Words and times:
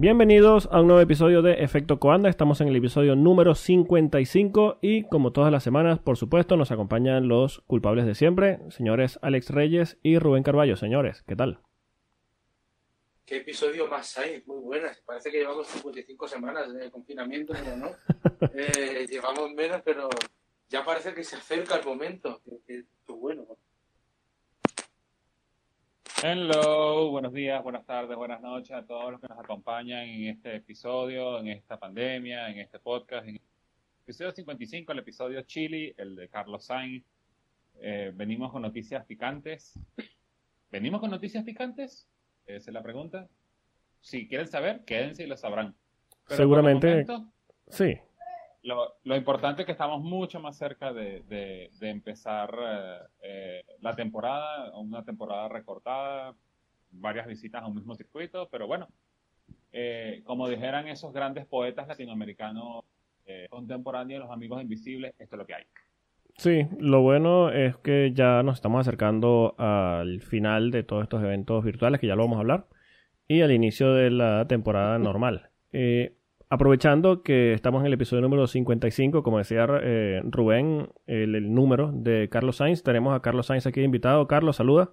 Bienvenidos 0.00 0.66
a 0.72 0.80
un 0.80 0.86
nuevo 0.86 1.02
episodio 1.02 1.42
de 1.42 1.62
Efecto 1.62 2.00
Coanda. 2.00 2.30
Estamos 2.30 2.62
en 2.62 2.68
el 2.68 2.76
episodio 2.76 3.16
número 3.16 3.54
55 3.54 4.78
y 4.80 5.06
como 5.06 5.30
todas 5.30 5.52
las 5.52 5.62
semanas, 5.62 5.98
por 5.98 6.16
supuesto, 6.16 6.56
nos 6.56 6.70
acompañan 6.70 7.28
los 7.28 7.60
culpables 7.66 8.06
de 8.06 8.14
siempre, 8.14 8.60
señores 8.70 9.18
Alex 9.20 9.50
Reyes 9.50 9.98
y 10.02 10.18
Rubén 10.18 10.42
Carballo. 10.42 10.74
Señores, 10.76 11.22
¿qué 11.28 11.36
tal? 11.36 11.60
¿Qué 13.26 13.36
episodio 13.36 13.88
más 13.88 14.16
hay? 14.16 14.42
Muy 14.46 14.62
buenas. 14.62 14.98
Parece 15.02 15.30
que 15.30 15.40
llevamos 15.40 15.66
55 15.66 16.28
semanas 16.28 16.72
de 16.72 16.90
confinamiento, 16.90 17.52
pero 17.52 17.76
no. 17.76 17.90
Eh, 18.54 19.06
llevamos 19.06 19.52
menos, 19.52 19.82
pero 19.84 20.08
ya 20.70 20.82
parece 20.82 21.12
que 21.12 21.24
se 21.24 21.36
acerca 21.36 21.76
el 21.76 21.84
momento. 21.84 22.40
Qué 22.66 22.84
bueno. 23.06 23.46
Hello, 26.22 27.10
buenos 27.10 27.32
días, 27.32 27.62
buenas 27.62 27.86
tardes, 27.86 28.14
buenas 28.14 28.42
noches 28.42 28.72
a 28.72 28.84
todos 28.84 29.12
los 29.12 29.20
que 29.22 29.28
nos 29.28 29.38
acompañan 29.38 30.00
en 30.06 30.24
este 30.26 30.56
episodio, 30.56 31.38
en 31.38 31.48
esta 31.48 31.78
pandemia, 31.78 32.50
en 32.50 32.58
este 32.58 32.78
podcast. 32.78 33.26
En 33.26 33.36
el 33.36 33.40
episodio 34.02 34.30
55, 34.30 34.92
el 34.92 34.98
episodio 34.98 35.40
Chile, 35.42 35.94
el 35.96 36.16
de 36.16 36.28
Carlos 36.28 36.66
Sainz. 36.66 37.06
Eh, 37.80 38.12
venimos 38.14 38.52
con 38.52 38.60
noticias 38.60 39.06
picantes. 39.06 39.78
¿Venimos 40.70 41.00
con 41.00 41.10
noticias 41.10 41.42
picantes? 41.42 42.06
Esa 42.44 42.70
es 42.70 42.74
la 42.74 42.82
pregunta. 42.82 43.26
Si 44.02 44.28
quieren 44.28 44.46
saber, 44.46 44.84
quédense 44.84 45.24
y 45.24 45.26
lo 45.26 45.38
sabrán. 45.38 45.74
Seguramente. 46.26 47.06
sí. 47.68 47.98
Lo, 48.62 49.16
importante 49.16 49.62
es 49.62 49.66
que 49.66 49.72
estamos 49.72 50.02
mucho 50.02 50.38
más 50.38 50.56
cerca 50.58 50.92
de, 50.92 51.70
empezar 51.80 52.54
eh, 52.60 52.98
eh, 53.22 53.64
la 53.80 53.94
temporada, 53.94 54.76
una 54.78 55.02
temporada 55.02 55.48
recortada, 55.48 56.34
varias 56.90 57.26
visitas 57.26 57.62
a 57.62 57.66
un 57.66 57.76
mismo 57.76 57.94
circuito, 57.94 58.48
pero 58.50 58.66
bueno, 58.66 58.88
eh, 59.72 60.22
como 60.24 60.48
dijeran 60.48 60.88
esos 60.88 61.12
grandes 61.12 61.46
poetas 61.46 61.88
latinoamericanos 61.88 62.84
contemporáneos, 63.48 64.24
los 64.24 64.32
amigos 64.32 64.60
invisibles, 64.60 65.14
esto 65.16 65.36
es 65.36 65.38
lo 65.38 65.46
que 65.46 65.54
hay. 65.54 65.62
Sí, 66.36 66.66
lo 66.80 67.00
bueno 67.00 67.52
es 67.52 67.76
que 67.76 68.10
ya 68.12 68.42
nos 68.42 68.56
estamos 68.56 68.80
acercando 68.80 69.54
al 69.56 70.20
final 70.20 70.72
de 70.72 70.82
todos 70.82 71.04
estos 71.04 71.22
eventos 71.22 71.64
virtuales, 71.64 72.00
que 72.00 72.08
ya 72.08 72.16
lo 72.16 72.24
vamos 72.24 72.38
a 72.38 72.40
hablar, 72.40 72.66
y 73.28 73.42
al 73.42 73.52
inicio 73.52 73.94
de 73.94 74.10
la 74.10 74.48
temporada 74.48 74.98
normal. 74.98 75.50
Aprovechando 76.50 77.22
que 77.22 77.52
estamos 77.54 77.80
en 77.80 77.86
el 77.86 77.92
episodio 77.94 78.20
número 78.20 78.46
55, 78.46 79.22
como 79.22 79.38
decía 79.38 79.66
eh, 79.82 80.20
Rubén, 80.24 80.92
el, 81.06 81.54
número 81.54 81.92
de 81.94 82.28
Carlos 82.28 82.56
Sainz, 82.56 82.82
tenemos 82.82 83.16
a 83.16 83.22
Carlos 83.22 83.46
Sainz 83.46 83.66
aquí 83.66 83.80
invitado. 83.80 84.26
Carlos, 84.26 84.56
saluda. 84.56 84.90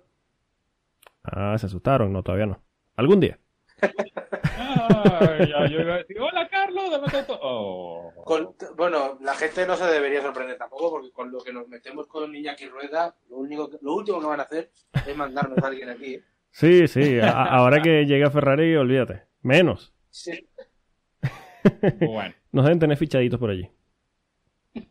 Ah, 1.23 1.58
se 1.58 1.66
asustaron, 1.66 2.14
no, 2.14 2.23
todavía 2.23 2.45
no. 2.45 2.61
¿Algún 2.95 3.19
día? 3.19 3.39
yo 5.69 5.81
iba 5.81 5.95
a 5.95 5.97
decir, 5.97 6.19
hola 6.19 6.47
Carlos, 6.49 6.89
oh. 7.41 8.11
bueno, 8.75 9.17
la 9.21 9.36
gente 9.36 9.67
no 9.67 9.75
se 9.75 9.86
debería 9.86 10.21
sorprender 10.21 10.58
tampoco 10.58 10.92
porque 10.92 11.11
con 11.11 11.31
lo 11.31 11.39
que 11.39 11.53
nos 11.53 11.67
metemos 11.67 12.08
con 12.08 12.33
Iñaki 12.33 12.67
Rueda, 12.69 13.16
lo, 13.30 13.38
único 13.38 13.69
lo 13.81 13.95
último 13.95 14.19
que 14.19 14.25
van 14.25 14.39
a 14.39 14.44
hacer 14.44 14.71
es 15.05 15.16
mandarnos 15.16 15.58
a 15.59 15.67
alguien 15.67 15.89
aquí. 15.89 16.16
¿eh? 16.16 16.23
Sí, 16.52 16.88
sí, 16.88 17.19
ahora 17.21 17.81
que 17.81 18.05
llega 18.05 18.31
Ferrari, 18.31 18.75
olvídate. 18.75 19.23
Menos. 19.42 19.94
Sí. 20.09 20.47
bueno. 21.99 22.33
Nos 22.51 22.65
deben 22.65 22.79
tener 22.79 22.97
fichaditos 22.97 23.39
por 23.39 23.49
allí. 23.49 23.69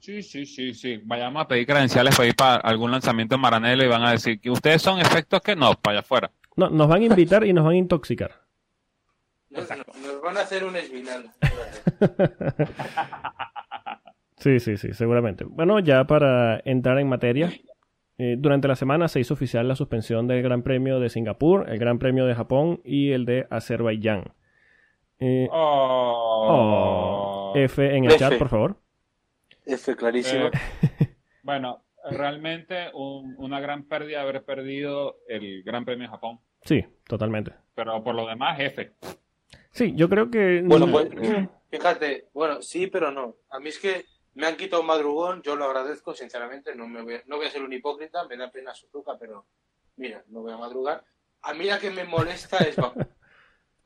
Sí, 0.00 0.22
sí, 0.22 0.46
sí, 0.46 0.74
sí. 0.74 1.00
Vayamos 1.04 1.42
a 1.42 1.48
pedir 1.48 1.66
credenciales 1.66 2.16
para 2.16 2.28
ir 2.28 2.34
para 2.34 2.56
algún 2.56 2.90
lanzamiento 2.90 3.36
en 3.36 3.40
Maranelo 3.40 3.84
y 3.84 3.88
van 3.88 4.02
a 4.02 4.12
decir 4.12 4.40
que 4.40 4.50
ustedes 4.50 4.82
son 4.82 5.00
efectos 5.00 5.40
que 5.40 5.54
no, 5.54 5.74
para 5.74 5.98
allá 5.98 6.00
afuera. 6.00 6.30
No, 6.56 6.70
nos 6.70 6.88
van 6.88 7.02
a 7.02 7.06
invitar 7.06 7.44
y 7.44 7.52
nos 7.52 7.64
van 7.64 7.74
a 7.74 7.78
intoxicar. 7.78 8.42
Nos, 9.50 9.68
van 10.22 10.36
a 10.36 10.40
hacer 10.40 10.64
un 10.64 10.76
esvinal. 10.76 11.30
sí, 14.38 14.60
sí, 14.60 14.76
sí, 14.76 14.92
seguramente. 14.92 15.44
Bueno, 15.44 15.78
ya 15.78 16.06
para 16.06 16.60
entrar 16.64 16.98
en 16.98 17.08
materia, 17.08 17.52
eh, 18.18 18.36
durante 18.38 18.68
la 18.68 18.76
semana 18.76 19.08
se 19.08 19.20
hizo 19.20 19.34
oficial 19.34 19.68
la 19.68 19.76
suspensión 19.76 20.26
del 20.26 20.42
Gran 20.42 20.62
Premio 20.62 20.98
de 20.98 21.10
Singapur, 21.10 21.70
el 21.70 21.78
Gran 21.78 21.98
Premio 21.98 22.26
de 22.26 22.34
Japón 22.34 22.80
y 22.84 23.12
el 23.12 23.24
de 23.24 23.46
Azerbaiyán. 23.50 24.32
Eh, 25.18 25.48
oh. 25.50 27.52
F 27.54 27.96
en 27.96 28.04
el 28.04 28.16
chat, 28.16 28.38
por 28.38 28.48
favor. 28.48 28.76
F, 29.64 29.96
clarísimo. 29.96 30.46
Eh, 30.46 30.50
bueno, 31.42 31.84
realmente 32.10 32.90
una 32.94 33.60
gran 33.60 33.84
pérdida 33.84 34.22
haber 34.22 34.44
perdido 34.44 35.18
el 35.28 35.62
Gran 35.62 35.84
Premio 35.84 36.04
de 36.04 36.10
Japón. 36.10 36.40
Sí, 36.62 36.84
totalmente. 37.06 37.52
Pero 37.74 38.02
por 38.02 38.14
lo 38.14 38.26
demás, 38.26 38.58
F. 38.60 38.92
Sí, 39.70 39.94
yo 39.94 40.08
creo 40.08 40.30
que... 40.30 40.62
Bueno, 40.64 40.90
pues, 40.90 41.08
fíjate, 41.70 42.28
bueno, 42.32 42.62
sí, 42.62 42.86
pero 42.86 43.10
no. 43.10 43.36
A 43.50 43.60
mí 43.60 43.68
es 43.68 43.78
que 43.78 44.06
me 44.34 44.46
han 44.46 44.56
quitado 44.56 44.82
un 44.82 44.88
madrugón, 44.88 45.42
yo 45.42 45.56
lo 45.56 45.64
agradezco, 45.64 46.14
sinceramente, 46.14 46.74
no, 46.74 46.86
me 46.86 47.02
voy, 47.02 47.20
no 47.26 47.36
voy 47.36 47.46
a 47.46 47.50
ser 47.50 47.62
un 47.62 47.72
hipócrita, 47.72 48.26
me 48.26 48.36
da 48.36 48.50
pena 48.50 48.74
su 48.74 48.88
truca, 48.88 49.16
pero 49.18 49.46
mira, 49.96 50.22
no 50.28 50.42
voy 50.42 50.52
a 50.52 50.58
madrugar. 50.58 51.04
A 51.42 51.54
mí 51.54 51.64
la 51.64 51.78
que 51.78 51.90
me 51.90 52.04
molesta 52.04 52.58
es 52.58 52.76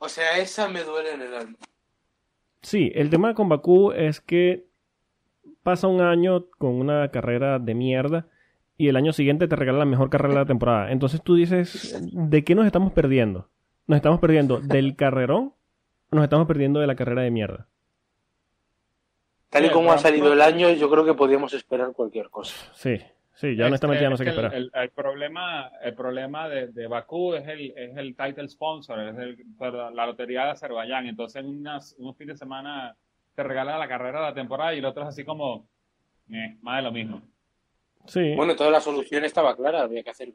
O 0.00 0.09
sea, 0.09 0.38
esa 0.38 0.66
me 0.66 0.83
duele 0.83 1.12
en 1.12 1.21
el 1.21 1.34
alma. 1.34 1.59
Sí, 2.62 2.91
el 2.94 3.11
tema 3.11 3.34
con 3.34 3.50
Bakú 3.50 3.93
es 3.93 4.21
que 4.21 4.66
pasa 5.62 5.88
un 5.88 6.00
año 6.00 6.47
con 6.59 6.72
una 6.72 7.11
carrera 7.11 7.59
de 7.59 7.75
mierda 7.75 8.27
y 8.78 8.89
el 8.89 8.97
año 8.97 9.12
siguiente 9.12 9.47
te 9.47 9.56
regala 9.56 9.81
la 9.81 9.84
mejor 9.84 10.09
carrera 10.09 10.34
de 10.34 10.41
la 10.41 10.47
temporada. 10.47 10.91
Entonces 10.91 11.22
tú 11.22 11.34
dices, 11.34 12.00
¿de 12.12 12.44
qué 12.44 12.55
nos 12.55 12.65
estamos 12.65 12.94
perdiendo? 12.94 13.50
¿Nos 13.87 13.97
estamos 13.97 14.21
perdiendo 14.21 14.59
del 14.60 14.97
carrerón 14.97 15.53
o 16.10 16.16
nos 16.16 16.25
estamos 16.25 16.47
perdiendo 16.49 16.81
de 16.81 16.87
la 16.87 16.97
carrera 16.97 17.21
de 17.21 17.31
mierda? 17.31 17.69
Tal 19.50 19.66
y 19.66 19.71
como 19.71 19.93
ha 19.93 19.99
salido 19.99 20.33
el 20.33 20.41
año, 20.41 20.71
yo 20.71 20.91
creo 20.91 21.05
que 21.05 21.12
podíamos 21.12 21.53
esperar 21.53 21.93
cualquier 21.93 22.31
cosa. 22.31 22.55
Sí, 22.72 23.00
Sí, 23.41 23.56
ya 23.56 23.69
honestamente 23.69 24.03
ya 24.03 24.11
no 24.11 24.19
sé 24.19 24.25
qué 24.25 24.31
esperar. 24.31 24.53
El, 24.55 24.91
problema, 24.91 25.71
el 25.81 25.95
problema 25.95 26.47
de, 26.47 26.67
de 26.69 26.87
Bakú 26.87 27.33
es 27.33 27.49
el, 27.49 27.73
es 27.75 27.97
el 27.97 28.15
title 28.15 28.47
sponsor, 28.47 29.01
es 29.01 29.17
el, 29.17 29.39
la 29.95 30.05
lotería 30.05 30.45
de 30.45 30.51
Azerbaiyán. 30.51 31.06
Entonces, 31.06 31.43
en 31.43 31.49
unas, 31.49 31.97
un 31.99 32.15
fin 32.15 32.27
de 32.27 32.37
semana 32.37 32.95
te 33.34 33.43
regala 33.43 33.78
la 33.78 33.89
carrera 33.89 34.21
de 34.21 34.27
la 34.27 34.34
temporada 34.34 34.75
y 34.75 34.81
el 34.81 34.84
otro 34.84 35.05
es 35.05 35.09
así 35.09 35.25
como, 35.25 35.67
eh, 36.31 36.59
más 36.61 36.77
de 36.77 36.83
lo 36.83 36.93
mismo. 36.93 37.23
Sí. 38.05 38.34
Bueno, 38.37 38.55
toda 38.55 38.71
la 38.71 38.81
solución 38.83 39.25
estaba 39.25 39.57
clara, 39.57 39.81
había 39.81 40.03
que 40.03 40.11
hacerlo. 40.11 40.34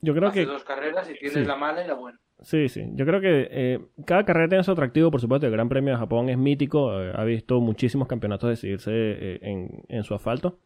Yo 0.00 0.14
creo 0.14 0.30
que. 0.30 0.46
dos 0.46 0.62
carreras 0.62 1.10
y 1.10 1.14
tienes 1.14 1.44
la 1.44 1.56
mala 1.56 1.84
y 1.84 1.88
la 1.88 1.94
buena. 1.94 2.20
Sí, 2.42 2.68
sí. 2.68 2.84
Yo 2.94 3.04
creo 3.04 3.20
que 3.20 3.48
eh, 3.50 3.80
cada 4.06 4.24
carrera 4.24 4.48
tiene 4.48 4.64
su 4.64 4.72
atractivo, 4.72 5.10
por 5.10 5.20
supuesto. 5.20 5.46
El 5.46 5.52
Gran 5.52 5.68
Premio 5.68 5.92
de 5.92 5.98
Japón 5.98 6.28
es 6.28 6.38
mítico. 6.38 7.00
Eh, 7.00 7.12
ha 7.14 7.24
visto 7.24 7.60
muchísimos 7.60 8.08
campeonatos 8.08 8.50
decidirse 8.50 8.90
eh, 8.92 9.38
en, 9.42 9.84
en, 9.88 10.04
su 10.04 10.14
asfalto. 10.14 10.58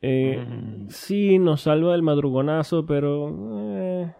Sí, 0.00 1.38
nos 1.38 1.62
salva 1.62 1.92
del 1.92 2.02
madrugonazo, 2.02 2.84
pero... 2.84 4.14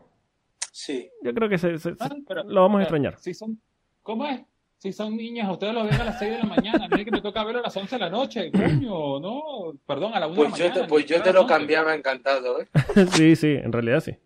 sí. 0.72 1.10
Yo 1.22 1.34
creo 1.34 1.48
que 1.48 1.58
se, 1.58 1.74
ah, 2.00 2.10
lo 2.46 2.62
vamos 2.62 2.78
a 2.78 2.82
extrañar. 2.82 3.18
Si 3.18 3.34
son, 3.34 3.60
¿Cómo 4.02 4.26
es? 4.26 4.40
Si 4.78 4.92
son 4.92 5.16
niñas, 5.16 5.50
ustedes 5.50 5.72
lo 5.72 5.84
ven 5.84 5.94
a 5.94 6.04
las 6.04 6.18
6 6.18 6.30
de 6.30 6.38
la 6.38 6.44
mañana. 6.44 6.84
A 6.84 6.94
mí 6.94 7.04
que 7.04 7.10
me 7.10 7.22
toca 7.22 7.42
verlo 7.42 7.60
a 7.60 7.64
las 7.64 7.76
11 7.76 7.96
de 7.96 7.98
la 7.98 8.10
noche. 8.10 8.52
Coño, 8.52 9.18
no. 9.18 9.72
Perdón, 9.86 10.12
a 10.14 10.20
la 10.20 10.26
1 10.26 10.36
pues 10.36 10.52
de 10.52 10.58
la 10.58 10.68
mañana. 10.68 10.82
Te, 10.82 10.88
pues 10.88 11.06
yo 11.06 11.22
te 11.22 11.32
lo 11.32 11.46
cambiaba 11.46 11.94
encantado, 11.94 12.60
¿eh? 12.60 12.68
sí, 13.12 13.34
sí, 13.34 13.48
en 13.48 13.72
realidad 13.72 14.00
sí. 14.00 14.16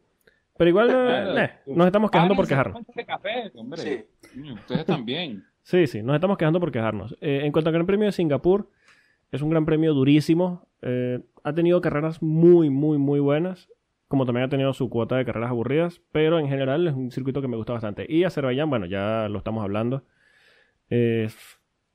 Pero 0.58 0.70
igual 0.70 0.90
eh, 0.90 1.50
nos 1.66 1.86
estamos 1.86 2.10
quejando 2.10 2.34
por 2.34 2.48
quejarnos. 2.48 2.82
Sí. 3.76 4.04
Ustedes 4.52 4.84
también. 4.84 5.44
Sí, 5.68 5.86
sí, 5.86 6.02
nos 6.02 6.14
estamos 6.14 6.38
quejando 6.38 6.60
por 6.60 6.72
quejarnos. 6.72 7.14
Eh, 7.20 7.42
en 7.44 7.52
cuanto 7.52 7.68
al 7.68 7.74
Gran 7.74 7.84
Premio 7.84 8.06
de 8.06 8.12
Singapur, 8.12 8.70
es 9.30 9.42
un 9.42 9.50
gran 9.50 9.66
premio 9.66 9.92
durísimo. 9.92 10.66
Eh, 10.80 11.20
ha 11.44 11.52
tenido 11.52 11.82
carreras 11.82 12.22
muy, 12.22 12.70
muy, 12.70 12.96
muy 12.96 13.20
buenas. 13.20 13.68
Como 14.06 14.24
también 14.24 14.46
ha 14.46 14.48
tenido 14.48 14.72
su 14.72 14.88
cuota 14.88 15.16
de 15.16 15.26
carreras 15.26 15.50
aburridas. 15.50 16.00
Pero 16.10 16.38
en 16.38 16.48
general 16.48 16.88
es 16.88 16.94
un 16.94 17.10
circuito 17.10 17.42
que 17.42 17.48
me 17.48 17.58
gusta 17.58 17.74
bastante. 17.74 18.06
Y 18.08 18.24
Azerbaiyán, 18.24 18.70
bueno, 18.70 18.86
ya 18.86 19.28
lo 19.28 19.36
estamos 19.36 19.62
hablando. 19.62 20.04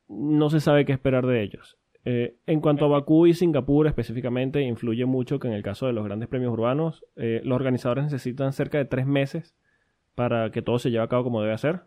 no 0.07 0.50
se 0.51 0.60
sabe 0.60 0.86
qué 0.86 0.92
esperar 0.92 1.25
de 1.25 1.42
ellos. 1.42 1.80
Eh, 2.05 2.35
en 2.47 2.59
cuanto 2.59 2.85
a 2.85 2.89
Bakú 2.89 3.27
y 3.27 3.33
Singapur 3.33 3.88
específicamente, 3.88 4.61
influye 4.61 5.05
mucho 5.05 5.39
que 5.39 5.47
en 5.47 5.53
el 5.53 5.63
caso 5.63 5.88
de 5.88 5.94
los 5.94 6.03
grandes 6.03 6.27
premios 6.27 6.51
urbanos, 6.51 7.05
eh, 7.15 7.41
los 7.44 7.55
organizadores 7.55 8.03
necesitan 8.05 8.51
cerca 8.53 8.77
de 8.77 8.85
tres 8.85 9.05
meses 9.05 9.55
para 10.15 10.51
que 10.51 10.61
todo 10.61 10.79
se 10.79 10.91
lleve 10.91 11.03
a 11.03 11.07
cabo 11.07 11.23
como 11.23 11.41
debe 11.41 11.57
ser. 11.57 11.83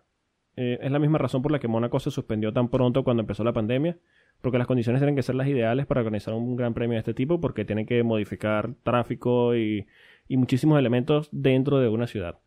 Eh, 0.57 0.79
es 0.81 0.91
la 0.91 0.99
misma 0.99 1.19
razón 1.19 1.43
por 1.43 1.53
la 1.53 1.59
que 1.59 1.69
Mónaco 1.69 2.01
se 2.01 2.11
suspendió 2.11 2.53
tan 2.53 2.71
pronto 2.71 3.05
cuando 3.05 3.21
empezó 3.21 3.45
la 3.45 3.53
pandemia, 3.53 3.99
porque 4.41 4.59
las 4.59 4.67
condiciones 4.67 5.01
tienen 5.01 5.17
que 5.17 5.23
ser 5.23 5.35
las 5.35 5.49
ideales 5.49 5.87
para 5.87 6.01
organizar 6.01 6.33
un 6.35 6.57
gran 6.57 6.73
premio 6.73 6.95
de 6.95 7.01
este 7.01 7.15
tipo, 7.15 7.41
porque 7.41 7.67
tienen 7.67 7.87
que 7.87 8.03
modificar 8.03 8.75
tráfico 8.83 9.55
y 9.55 9.87
muchísimos 10.31 10.79
elementos 10.79 11.29
dentro 11.31 11.79
de 11.79 11.89
una 11.89 12.07
ciudad. 12.07 12.39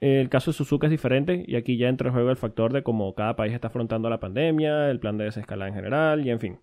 El 0.00 0.30
caso 0.30 0.50
de 0.50 0.56
Suzuka 0.56 0.86
es 0.86 0.90
diferente 0.90 1.44
y 1.46 1.56
aquí 1.56 1.76
ya 1.76 1.88
entra 1.88 2.08
en 2.08 2.14
juego 2.14 2.30
el 2.30 2.36
factor 2.36 2.72
de 2.72 2.82
cómo 2.82 3.14
cada 3.14 3.36
país 3.36 3.52
está 3.52 3.68
afrontando 3.68 4.08
la 4.08 4.18
pandemia, 4.18 4.90
el 4.90 4.98
plan 4.98 5.18
de 5.18 5.24
desescalada 5.24 5.68
en 5.68 5.74
general 5.74 6.26
y 6.26 6.30
en 6.30 6.40
fin. 6.40 6.58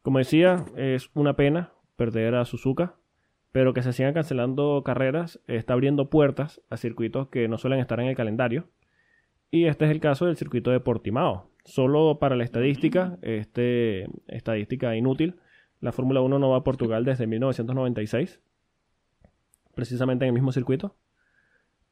Como 0.00 0.18
decía, 0.18 0.64
es 0.76 1.10
una 1.14 1.36
pena 1.36 1.72
perder 1.96 2.34
a 2.34 2.46
Suzuka, 2.46 2.94
pero 3.52 3.74
que 3.74 3.82
se 3.82 3.92
sigan 3.92 4.14
cancelando 4.14 4.82
carreras 4.84 5.40
está 5.46 5.74
abriendo 5.74 6.08
puertas 6.08 6.62
a 6.70 6.76
circuitos 6.76 7.28
que 7.28 7.48
no 7.48 7.58
suelen 7.58 7.80
estar 7.80 8.00
en 8.00 8.06
el 8.06 8.16
calendario. 8.16 8.68
Y 9.50 9.66
este 9.66 9.84
es 9.84 9.90
el 9.90 10.00
caso 10.00 10.26
del 10.26 10.36
circuito 10.36 10.70
de 10.70 10.80
Portimao. 10.80 11.50
Solo 11.64 12.18
para 12.18 12.36
la 12.36 12.44
estadística, 12.44 13.18
este, 13.22 14.08
estadística 14.28 14.94
inútil, 14.96 15.36
la 15.80 15.92
Fórmula 15.92 16.20
1 16.20 16.38
no 16.38 16.50
va 16.50 16.58
a 16.58 16.64
Portugal 16.64 17.04
desde 17.04 17.26
1996, 17.26 18.40
precisamente 19.74 20.24
en 20.24 20.28
el 20.28 20.34
mismo 20.34 20.52
circuito. 20.52 20.94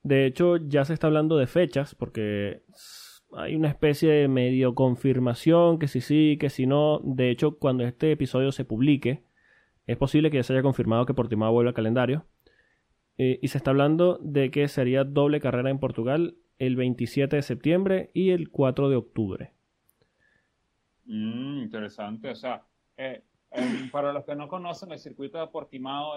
De 0.04 0.26
hecho, 0.26 0.58
ya 0.58 0.84
se 0.84 0.92
está 0.92 1.06
hablando 1.06 1.38
de 1.38 1.46
fechas, 1.46 1.94
porque 1.94 2.62
hay 3.32 3.56
una 3.56 3.68
especie 3.68 4.10
de 4.10 4.28
medio 4.28 4.74
confirmación 4.74 5.78
que 5.78 5.88
si 5.88 6.02
sí, 6.02 6.36
que 6.38 6.50
si 6.50 6.66
no. 6.66 7.00
De 7.02 7.30
hecho, 7.30 7.58
cuando 7.58 7.84
este 7.84 8.12
episodio 8.12 8.52
se 8.52 8.66
publique, 8.66 9.24
es 9.86 9.96
posible 9.96 10.30
que 10.30 10.36
ya 10.36 10.42
se 10.42 10.52
haya 10.52 10.62
confirmado 10.62 11.06
que 11.06 11.14
Portimao 11.14 11.52
vuelve 11.52 11.70
al 11.70 11.74
calendario. 11.74 12.26
Eh, 13.16 13.38
y 13.42 13.48
se 13.48 13.58
está 13.58 13.70
hablando 13.70 14.18
de 14.22 14.50
que 14.50 14.68
sería 14.68 15.04
doble 15.04 15.40
carrera 15.40 15.70
en 15.70 15.78
Portugal 15.78 16.36
el 16.58 16.76
27 16.76 17.36
de 17.36 17.42
septiembre 17.42 18.10
y 18.12 18.30
el 18.30 18.50
4 18.50 18.90
de 18.90 18.96
octubre. 18.96 19.52
Mm, 21.06 21.62
interesante, 21.62 22.30
o 22.30 22.34
sea, 22.34 22.62
eh, 22.98 23.22
em, 23.54 23.90
para 23.90 24.12
los 24.12 24.24
que 24.24 24.34
no 24.34 24.48
conocen 24.48 24.92
el 24.92 24.98
circuito 24.98 25.38
de 25.38 25.46
Portimao, 25.46 26.14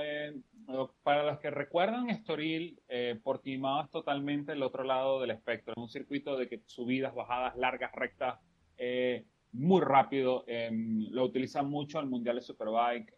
para 1.03 1.23
los 1.23 1.39
que 1.39 1.49
recuerdan 1.49 2.09
Estoril, 2.09 2.79
eh, 2.89 3.19
Portimao 3.23 3.83
es 3.83 3.89
totalmente 3.89 4.51
el 4.51 4.63
otro 4.63 4.83
lado 4.83 5.21
del 5.21 5.31
espectro, 5.31 5.73
es 5.73 5.77
un 5.77 5.89
circuito 5.89 6.37
de 6.37 6.47
que 6.47 6.61
subidas, 6.65 7.13
bajadas, 7.15 7.55
largas, 7.55 7.91
rectas, 7.93 8.39
eh, 8.77 9.23
muy 9.53 9.81
rápido, 9.81 10.43
em, 10.47 11.07
lo 11.11 11.23
utilizan 11.23 11.69
mucho 11.69 11.99
el 11.99 12.07
Mundial 12.07 12.35
de 12.35 12.41
Superbike, 12.41 13.13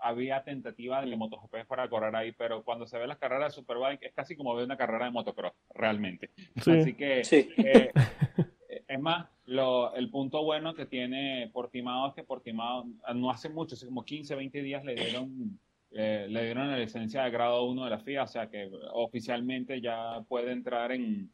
había 0.00 0.42
tentativa 0.42 1.00
de 1.00 1.16
MotoGP 1.16 1.64
para 1.66 1.88
correr 1.88 2.14
ahí, 2.16 2.32
pero 2.32 2.64
cuando 2.64 2.86
se 2.86 2.98
ve 2.98 3.06
las 3.06 3.18
carreras 3.18 3.54
de 3.54 3.60
Superbike 3.60 4.02
es 4.02 4.12
casi 4.12 4.36
como 4.36 4.54
ver 4.54 4.64
una 4.64 4.76
carrera 4.76 5.04
de 5.06 5.12
motocross, 5.12 5.52
realmente. 5.74 6.30
Así 6.56 6.94
que... 6.94 7.24
Sí. 7.24 7.48
Es 8.86 9.00
más, 9.00 9.26
el 9.46 10.10
punto 10.10 10.42
bueno 10.42 10.74
que 10.74 10.86
tiene 10.86 11.50
Portimao 11.52 12.08
es 12.08 12.14
que 12.14 12.22
Portimao 12.22 12.86
no 13.14 13.30
hace 13.30 13.48
mucho, 13.48 13.74
hace 13.74 13.86
como 13.86 14.04
15, 14.04 14.34
20 14.34 14.62
días 14.62 14.84
le 14.84 14.94
dieron, 14.94 15.58
eh, 15.90 16.26
le 16.28 16.44
dieron 16.44 16.70
la 16.70 16.78
licencia 16.78 17.24
de 17.24 17.30
grado 17.30 17.64
1 17.64 17.84
de 17.84 17.90
la 17.90 17.98
FIA, 17.98 18.24
o 18.24 18.26
sea 18.26 18.48
que 18.48 18.70
oficialmente 18.92 19.80
ya 19.80 20.22
puede 20.28 20.52
entrar 20.52 20.92
en, 20.92 21.30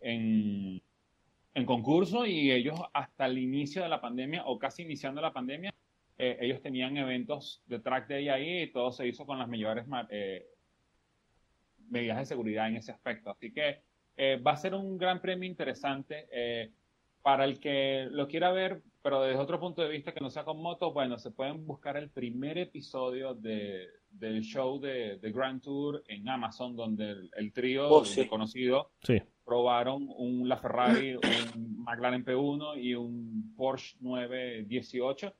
en, 0.00 0.80
concurso 1.64 2.26
y 2.26 2.50
ellos 2.50 2.78
hasta 2.92 3.26
el 3.26 3.38
inicio 3.38 3.82
de 3.82 3.88
la 3.88 4.00
pandemia 4.00 4.44
o 4.46 4.58
casi 4.58 4.82
iniciando 4.82 5.20
la 5.20 5.32
pandemia, 5.32 5.72
eh, 6.18 6.38
ellos 6.40 6.60
tenían 6.60 6.96
eventos 6.96 7.62
de 7.66 7.78
track 7.78 8.08
day 8.08 8.28
ahí 8.28 8.62
y 8.62 8.72
todo 8.72 8.92
se 8.92 9.06
hizo 9.06 9.24
con 9.24 9.38
las 9.38 9.48
mejores 9.48 9.86
eh, 10.10 10.46
medidas 11.88 12.18
de 12.18 12.26
seguridad 12.26 12.68
en 12.68 12.76
ese 12.76 12.92
aspecto. 12.92 13.30
Así 13.30 13.52
que 13.52 13.80
va 14.38 14.52
a 14.52 14.56
ser 14.56 14.74
un 14.74 14.98
gran 14.98 15.20
premio 15.20 15.48
interesante 15.48 16.26
para 17.22 17.44
el 17.44 17.60
que 17.60 18.08
lo 18.10 18.26
quiera 18.26 18.52
ver, 18.52 18.82
pero 19.02 19.22
desde 19.22 19.40
otro 19.40 19.60
punto 19.60 19.82
de 19.82 19.88
vista 19.88 20.12
que 20.12 20.20
no 20.20 20.30
sea 20.30 20.44
con 20.44 20.60
motos, 20.60 20.92
bueno, 20.92 21.18
se 21.18 21.30
pueden 21.30 21.66
buscar 21.66 21.96
el 21.96 22.10
primer 22.10 22.58
episodio 22.58 23.34
de, 23.34 23.86
del 24.10 24.42
show 24.42 24.80
de, 24.80 25.18
de, 25.18 25.32
Grand 25.32 25.62
Tour 25.62 26.02
en 26.08 26.28
Amazon, 26.28 26.76
donde 26.76 27.28
el, 27.36 27.52
trío 27.52 27.88
oh, 27.88 28.04
conocido 28.28 28.90
probaron 29.44 30.08
un 30.16 30.48
LaFerrari, 30.48 31.14
un 31.14 31.84
McLaren 31.84 32.24
P1 32.24 32.82
y 32.82 32.94
un 32.94 33.54
Porsche 33.56 33.96
918 34.00 35.32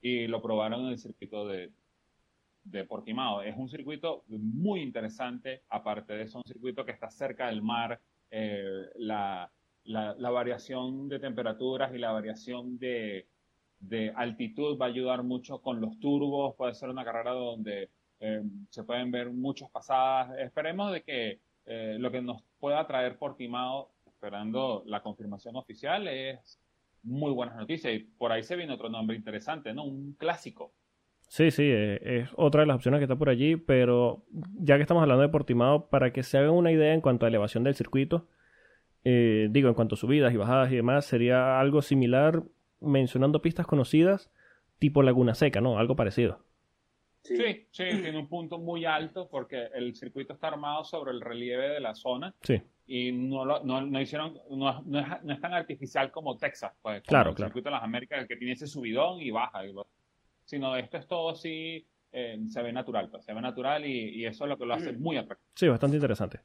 y 0.00 0.26
lo 0.26 0.42
probaron 0.42 0.86
en 0.86 0.92
el 0.92 0.98
circuito 0.98 1.46
de, 1.46 1.70
de 2.64 2.84
Portimao. 2.84 3.42
Es 3.42 3.56
un 3.56 3.68
circuito 3.68 4.24
muy 4.28 4.80
interesante, 4.80 5.62
aparte 5.68 6.14
de 6.14 6.24
eso, 6.24 6.38
un 6.38 6.44
circuito 6.44 6.84
que 6.84 6.92
está 6.92 7.10
cerca 7.10 7.46
del 7.46 7.62
mar, 7.62 8.00
eh, 8.30 8.86
la 8.96 9.50
la, 9.86 10.30
variación 10.30 11.08
de 11.08 11.18
temperaturas 11.18 11.94
y 11.94 11.98
la 11.98 12.12
variación 12.12 12.78
de, 12.78 13.26
altitud 14.14 14.78
va 14.78 14.86
a 14.86 14.88
ayudar 14.88 15.22
mucho 15.22 15.60
con 15.60 15.80
los 15.80 15.98
turbos. 16.00 16.54
Puede 16.56 16.74
ser 16.74 16.90
una 16.90 17.04
carrera 17.04 17.32
donde 17.32 17.90
eh, 18.20 18.42
se 18.70 18.84
pueden 18.84 19.10
ver 19.10 19.30
muchas 19.30 19.70
pasadas. 19.70 20.38
Esperemos 20.38 20.92
de 20.92 21.02
que 21.02 21.40
eh, 21.66 21.96
lo 21.98 22.10
que 22.10 22.22
nos 22.22 22.42
pueda 22.58 22.86
traer 22.86 23.18
Portimao, 23.18 23.90
esperando 24.06 24.82
la 24.86 25.02
confirmación 25.02 25.56
oficial, 25.56 26.08
es 26.08 26.60
muy 27.02 27.32
buenas 27.32 27.56
noticias. 27.56 27.94
Y 27.94 28.00
por 28.00 28.32
ahí 28.32 28.42
se 28.42 28.56
viene 28.56 28.74
otro 28.74 28.88
nombre 28.88 29.16
interesante, 29.16 29.72
¿no? 29.72 29.84
Un 29.84 30.14
clásico. 30.14 30.72
Sí, 31.28 31.50
sí, 31.50 31.64
eh, 31.64 31.98
es 32.02 32.30
otra 32.36 32.60
de 32.60 32.66
las 32.68 32.76
opciones 32.76 32.98
que 32.98 33.04
está 33.04 33.16
por 33.16 33.28
allí, 33.28 33.56
pero 33.56 34.24
ya 34.60 34.76
que 34.76 34.82
estamos 34.82 35.02
hablando 35.02 35.22
de 35.22 35.28
Portimao, 35.28 35.88
para 35.88 36.12
que 36.12 36.22
se 36.22 36.38
hagan 36.38 36.50
una 36.50 36.70
idea 36.70 36.94
en 36.94 37.00
cuanto 37.00 37.26
a 37.26 37.28
elevación 37.28 37.64
del 37.64 37.74
circuito, 37.74 38.28
eh, 39.08 39.46
digo, 39.52 39.68
en 39.68 39.74
cuanto 39.74 39.94
a 39.94 39.98
subidas 39.98 40.34
y 40.34 40.36
bajadas 40.36 40.72
y 40.72 40.74
demás, 40.74 41.04
sería 41.04 41.60
algo 41.60 41.80
similar 41.80 42.42
mencionando 42.80 43.40
pistas 43.40 43.64
conocidas 43.64 44.32
tipo 44.80 45.00
Laguna 45.00 45.36
Seca, 45.36 45.60
¿no? 45.60 45.78
Algo 45.78 45.94
parecido. 45.94 46.44
Sí. 47.22 47.36
sí, 47.70 47.84
tiene 47.84 48.18
un 48.18 48.28
punto 48.28 48.58
muy 48.58 48.84
alto 48.84 49.28
porque 49.28 49.68
el 49.74 49.94
circuito 49.94 50.32
está 50.32 50.48
armado 50.48 50.82
sobre 50.82 51.12
el 51.12 51.20
relieve 51.20 51.68
de 51.68 51.78
la 51.78 51.94
zona. 51.94 52.34
Sí. 52.42 52.60
Y 52.88 53.12
no, 53.12 53.44
no, 53.44 54.00
hicieron, 54.00 54.40
no, 54.50 54.84
es, 55.28 55.40
tan 55.40 55.54
artificial 55.54 56.10
como 56.10 56.36
Texas, 56.36 56.72
pues. 56.82 57.02
claro, 57.04 57.30
el 57.30 57.36
claro. 57.36 57.50
circuito 57.50 57.68
de 57.68 57.76
las 57.76 57.84
Américas, 57.84 58.26
que 58.26 58.36
tiene 58.36 58.54
ese 58.54 58.66
subidón 58.66 59.20
y 59.20 59.30
baja. 59.30 59.60
sino 60.44 60.74
esto 60.74 60.96
es 60.96 61.06
todo 61.06 61.30
así, 61.30 61.86
eh, 62.10 62.40
se 62.48 62.60
ve 62.60 62.72
natural, 62.72 63.08
pues, 63.08 63.24
se 63.24 63.32
ve 63.32 63.40
natural 63.40 63.86
y, 63.86 64.20
y, 64.20 64.26
eso 64.26 64.44
es 64.44 64.50
lo 64.50 64.58
que 64.58 64.66
lo 64.66 64.74
hace 64.74 64.92
mm. 64.92 65.00
muy 65.00 65.16
atractivo. 65.16 65.52
Sí, 65.54 65.68
bastante 65.68 65.96
interesante. 65.96 66.40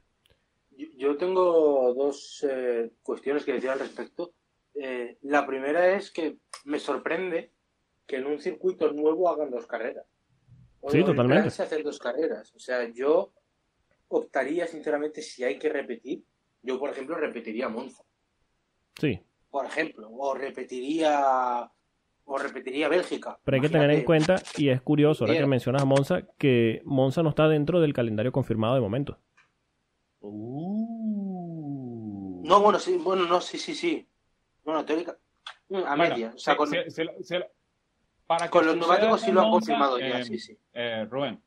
Yo 0.76 1.16
tengo 1.16 1.92
dos 1.94 2.46
eh, 2.48 2.90
cuestiones 3.02 3.44
que 3.44 3.54
decir 3.54 3.70
al 3.70 3.78
respecto. 3.78 4.32
Eh, 4.74 5.18
la 5.22 5.46
primera 5.46 5.94
es 5.94 6.10
que 6.10 6.38
me 6.64 6.78
sorprende 6.78 7.52
que 8.06 8.16
en 8.16 8.26
un 8.26 8.40
circuito 8.40 8.92
nuevo 8.92 9.28
hagan 9.28 9.50
dos 9.50 9.66
carreras. 9.66 10.06
sí, 10.88 11.04
totalmente. 11.04 11.50
Se 11.50 11.62
hacen 11.62 11.82
dos 11.82 11.98
carreras. 11.98 12.52
O 12.54 12.58
sea, 12.58 12.88
yo 12.90 13.32
optaría, 14.08 14.66
sinceramente, 14.66 15.22
si 15.22 15.44
hay 15.44 15.58
que 15.58 15.68
repetir, 15.68 16.24
yo, 16.62 16.78
por 16.78 16.90
ejemplo, 16.90 17.16
repetiría 17.16 17.68
Monza. 17.68 18.04
Sí. 18.98 19.20
Por 19.50 19.66
ejemplo, 19.66 20.10
o 20.10 20.34
repetiría 20.34 21.70
o 22.24 22.38
repetiría 22.38 22.88
Bélgica. 22.88 23.38
Pero 23.44 23.56
hay 23.56 23.60
que 23.60 23.68
tener 23.68 23.90
en 23.90 24.04
cuenta, 24.04 24.36
y 24.56 24.68
es 24.68 24.80
curioso, 24.80 25.24
ahora 25.24 25.38
que 25.38 25.46
mencionas 25.46 25.82
a 25.82 25.84
Monza, 25.84 26.22
que 26.38 26.80
Monza 26.84 27.22
no 27.22 27.30
está 27.30 27.48
dentro 27.48 27.80
del 27.80 27.92
calendario 27.92 28.32
confirmado 28.32 28.74
de 28.74 28.80
momento. 28.80 29.18
Uh. 30.22 32.12
No, 32.44 32.60
bueno, 32.60 32.78
sí, 32.78 32.98
bueno, 33.02 33.26
no, 33.26 33.40
sí, 33.40 33.58
sí, 33.58 33.74
sí. 33.74 34.06
Bueno, 34.64 34.84
teórica. 34.84 35.16
Mm, 35.68 35.82
a 35.86 35.96
media. 35.96 36.32
O 36.34 36.38
sea, 36.38 36.56
con, 36.56 36.70
para 38.26 38.50
con 38.50 38.66
los 38.66 38.76
neumáticos 38.76 39.20
sí 39.20 39.32
lo 39.32 39.42
han 39.42 39.50
confirmado 39.50 39.98
ya, 39.98 40.20
eh, 40.20 40.24
sí, 40.24 40.38
sí. 40.38 40.56
Eh, 40.72 41.06
Rubén, 41.10 41.40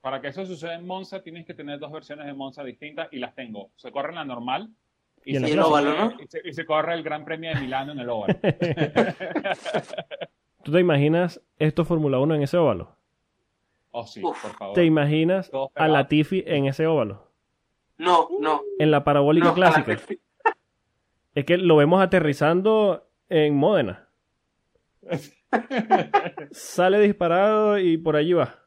para 0.00 0.20
que 0.20 0.28
eso 0.28 0.44
suceda 0.44 0.74
en 0.74 0.86
Monza 0.86 1.22
tienes 1.22 1.46
que 1.46 1.54
tener 1.54 1.78
dos 1.78 1.92
versiones 1.92 2.26
de 2.26 2.34
Monza 2.34 2.62
distintas 2.62 3.08
y 3.12 3.18
las 3.18 3.34
tengo. 3.34 3.70
Se 3.76 3.90
corre 3.90 4.10
en 4.10 4.16
la 4.16 4.24
normal 4.24 4.70
y, 5.24 5.36
se, 5.36 5.52
el 5.52 5.58
óvalo, 5.58 5.96
¿no? 5.96 6.16
Y 6.44 6.52
se, 6.52 6.64
corre 6.64 6.94
el 6.94 7.02
Gran 7.02 7.24
Premio 7.24 7.54
de 7.54 7.60
Milano 7.60 7.92
en 7.92 8.00
el 8.00 8.08
óvalo. 8.08 8.34
¿Tú 10.62 10.72
te 10.72 10.80
imaginas 10.80 11.40
esto 11.58 11.84
Fórmula 11.84 12.18
1 12.18 12.34
en 12.34 12.42
ese 12.42 12.56
óvalo? 12.56 12.96
Oh, 13.90 14.06
sí, 14.06 14.20
por 14.20 14.36
favor. 14.36 14.74
¿Te 14.74 14.84
imaginas 14.84 15.50
a 15.74 15.88
Latifi 15.88 16.44
en 16.46 16.66
ese 16.66 16.86
óvalo? 16.86 17.25
No, 17.98 18.28
no. 18.40 18.62
En 18.78 18.90
la 18.90 19.04
parabólica 19.04 19.54
clásica. 19.54 19.98
Es 21.34 21.44
que 21.44 21.58
lo 21.58 21.76
vemos 21.76 22.02
aterrizando 22.02 23.08
en 23.28 23.54
Módena. 23.54 24.08
Sale 26.50 27.00
disparado 27.00 27.78
y 27.78 27.96
por 27.96 28.16
allí 28.16 28.32
va. 28.32 28.58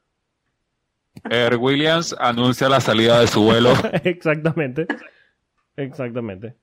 Air 1.29 1.57
Williams 1.57 2.15
anuncia 2.19 2.69
la 2.69 2.79
salida 2.79 3.19
de 3.19 3.27
su 3.27 3.43
vuelo. 3.43 3.73
Exactamente. 4.03 4.87
Exactamente. 5.75 6.55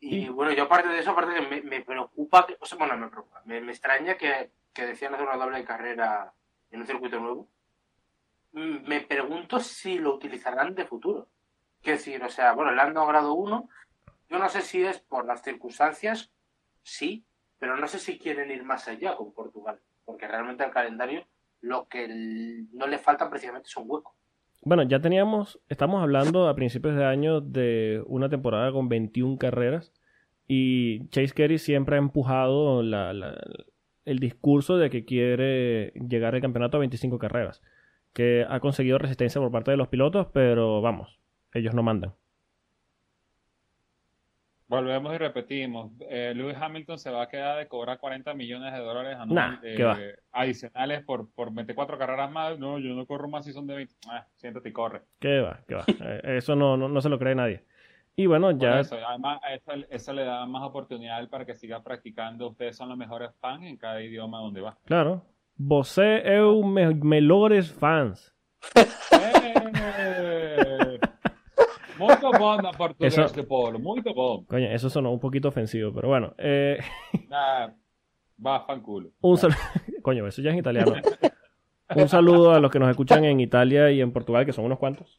Y 0.00 0.28
bueno, 0.28 0.52
yo 0.52 0.64
aparte 0.64 0.88
de 0.88 1.00
eso, 1.00 1.10
aparte 1.10 1.34
que 1.34 1.62
me, 1.62 1.80
preocupa, 1.80 2.46
o 2.60 2.66
sea, 2.66 2.78
bueno, 2.78 2.96
me 2.96 3.08
preocupa, 3.08 3.42
me, 3.44 3.58
extraña 3.58 4.16
que, 4.16 4.50
que 4.72 4.86
decían 4.86 5.14
hacer 5.14 5.26
una 5.26 5.36
doble 5.36 5.64
carrera 5.64 6.32
en 6.70 6.80
un 6.80 6.86
circuito 6.86 7.18
nuevo 7.18 7.48
me 8.56 9.02
pregunto 9.02 9.60
si 9.60 9.98
lo 9.98 10.14
utilizarán 10.14 10.74
de 10.74 10.86
futuro. 10.86 11.28
Quiero 11.82 11.98
decir, 11.98 12.22
o 12.22 12.30
sea, 12.30 12.52
bueno, 12.54 12.72
le 12.72 12.80
han 12.80 12.94
dado 12.94 13.06
grado 13.06 13.34
1. 13.34 13.68
Yo 14.30 14.38
no 14.38 14.48
sé 14.48 14.62
si 14.62 14.82
es 14.82 14.98
por 14.98 15.26
las 15.26 15.42
circunstancias, 15.42 16.32
sí, 16.82 17.24
pero 17.58 17.76
no 17.76 17.86
sé 17.86 17.98
si 17.98 18.18
quieren 18.18 18.50
ir 18.50 18.64
más 18.64 18.88
allá 18.88 19.14
con 19.14 19.32
Portugal, 19.32 19.78
porque 20.04 20.26
realmente 20.26 20.64
al 20.64 20.70
calendario 20.70 21.26
lo 21.60 21.86
que 21.86 22.08
no 22.72 22.86
le 22.86 22.98
falta 22.98 23.28
precisamente 23.28 23.68
es 23.68 23.76
un 23.76 23.84
hueco. 23.88 24.14
Bueno, 24.62 24.82
ya 24.82 25.00
teníamos, 25.00 25.60
estamos 25.68 26.02
hablando 26.02 26.48
a 26.48 26.56
principios 26.56 26.96
de 26.96 27.04
año 27.04 27.40
de 27.40 28.02
una 28.06 28.28
temporada 28.28 28.72
con 28.72 28.88
21 28.88 29.38
carreras 29.38 29.92
y 30.48 31.06
Chase 31.10 31.34
Carey 31.34 31.58
siempre 31.58 31.96
ha 31.96 31.98
empujado 31.98 32.80
el 32.80 34.18
discurso 34.18 34.76
de 34.76 34.90
que 34.90 35.04
quiere 35.04 35.92
llegar 35.92 36.34
al 36.34 36.40
campeonato 36.40 36.78
a 36.78 36.80
25 36.80 37.18
carreras 37.18 37.62
que 38.16 38.46
ha 38.48 38.60
conseguido 38.60 38.96
resistencia 38.96 39.38
por 39.42 39.52
parte 39.52 39.72
de 39.72 39.76
los 39.76 39.88
pilotos, 39.88 40.28
pero 40.32 40.80
vamos, 40.80 41.20
ellos 41.52 41.74
no 41.74 41.82
mandan. 41.82 42.14
Volvemos 44.68 45.14
y 45.14 45.18
repetimos. 45.18 45.92
Eh, 46.08 46.32
Lewis 46.34 46.56
Hamilton 46.58 46.98
se 46.98 47.10
va 47.10 47.24
a 47.24 47.28
quedar 47.28 47.58
de 47.58 47.68
cobrar 47.68 47.98
40 47.98 48.32
millones 48.32 48.72
de 48.72 48.78
dólares 48.78 49.18
anuales, 49.20 49.60
eh, 49.62 50.16
adicionales 50.32 51.04
por, 51.04 51.30
por 51.30 51.52
24 51.52 51.98
carreras 51.98 52.32
más. 52.32 52.58
No, 52.58 52.78
yo 52.78 52.94
no 52.94 53.04
corro 53.06 53.28
más 53.28 53.44
si 53.44 53.52
son 53.52 53.66
de 53.66 53.74
20. 53.74 53.94
Ah, 54.08 54.26
siéntate 54.36 54.70
y 54.70 54.72
corre. 54.72 55.02
¿Qué 55.20 55.40
va? 55.40 55.60
¿Qué 55.68 55.74
va? 55.74 55.84
Eh, 56.00 56.38
Eso 56.38 56.56
no, 56.56 56.78
no, 56.78 56.88
no 56.88 57.00
se 57.02 57.10
lo 57.10 57.18
cree 57.18 57.34
nadie. 57.34 57.64
Y 58.16 58.24
bueno, 58.24 58.46
Por 58.48 58.58
ya 58.58 58.80
eso, 58.80 58.96
además, 59.06 59.40
eso, 59.52 59.72
eso 59.90 60.12
le 60.14 60.24
da 60.24 60.46
más 60.46 60.62
oportunidad 60.62 61.28
para 61.28 61.44
que 61.44 61.54
siga 61.54 61.82
practicando. 61.82 62.48
Ustedes 62.48 62.76
son 62.76 62.88
los 62.88 62.96
mejores 62.96 63.30
fans 63.40 63.64
en 63.64 63.76
cada 63.76 64.00
idioma 64.02 64.38
donde 64.38 64.62
va. 64.62 64.78
Claro. 64.86 65.22
Você 65.58 66.20
é 66.24 66.42
o 66.42 66.62
me 66.62 66.94
melhores 66.94 67.70
fans. 67.70 68.32
Eh, 68.76 70.98
Muito 71.98 72.30
bom 72.32 72.56
na 72.60 72.72
português 72.72 73.16
Eso- 73.16 73.34
de 73.34 73.42
Polo, 73.42 73.78
muito 73.78 74.12
bom. 74.12 74.44
Coño, 74.44 74.66
eso 74.70 74.90
sonó 74.90 75.10
un 75.12 75.18
poquito 75.18 75.48
ofensivo, 75.48 75.92
pero 75.94 76.08
bueno. 76.08 76.34
eh, 76.36 76.78
Ah, 77.30 77.70
va, 78.44 78.66
fanculo. 78.66 79.10
un 79.22 79.38
saludo. 79.38 79.56
Coño, 80.02 80.26
eso 80.26 80.42
ya 80.42 80.50
es 80.50 80.54
en 80.54 80.58
italiano. 80.60 80.92
Un 81.94 82.08
saludo 82.08 82.52
a 82.52 82.60
los 82.60 82.70
que 82.70 82.78
nos 82.78 82.90
escuchan 82.90 83.24
en 83.24 83.40
Italia 83.40 83.90
y 83.90 84.02
en 84.02 84.12
Portugal, 84.12 84.44
que 84.44 84.52
son 84.52 84.66
unos 84.66 84.78
cuantos. 84.78 85.18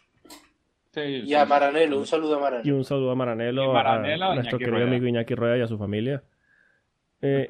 Sí, 0.93 1.01
Y 1.01 1.27
sí. 1.29 1.33
a 1.35 1.45
Maranelo, 1.45 1.97
un 1.97 2.05
saludo 2.05 2.35
a 2.35 2.37
Y 2.37 2.41
Maranelo. 2.41 2.75
un 2.77 2.83
saludo 2.83 3.11
a 3.11 3.15
Maranelo, 3.15 3.63
Y 3.63 3.67
Maranelo, 3.73 4.25
a 4.25 4.31
a 4.31 4.35
nuestro 4.35 4.57
Iñaki 4.57 4.65
querido 4.65 4.85
Rueda. 4.85 4.87
amigo 4.87 5.07
Iñaki 5.07 5.35
Rueda 5.35 5.57
y 5.57 5.61
a 5.61 5.67
su 5.67 5.77
familia. 5.79 6.23
Eh, 7.21 7.47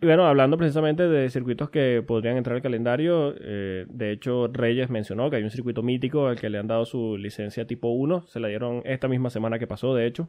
y 0.00 0.06
bueno, 0.06 0.26
hablando 0.26 0.56
precisamente 0.56 1.08
de 1.08 1.28
circuitos 1.30 1.70
que 1.70 2.02
podrían 2.06 2.36
entrar 2.36 2.54
al 2.56 2.62
calendario, 2.62 3.34
eh, 3.40 3.84
de 3.88 4.12
hecho 4.12 4.46
Reyes 4.46 4.90
mencionó 4.90 5.28
que 5.28 5.36
hay 5.36 5.42
un 5.42 5.50
circuito 5.50 5.82
mítico 5.82 6.26
al 6.28 6.38
que 6.40 6.48
le 6.50 6.58
han 6.58 6.68
dado 6.68 6.84
su 6.84 7.16
licencia 7.16 7.66
tipo 7.66 7.88
1, 7.88 8.26
se 8.28 8.38
la 8.40 8.48
dieron 8.48 8.82
esta 8.84 9.08
misma 9.08 9.30
semana 9.30 9.58
que 9.58 9.66
pasó, 9.66 9.94
de 9.94 10.06
hecho, 10.06 10.28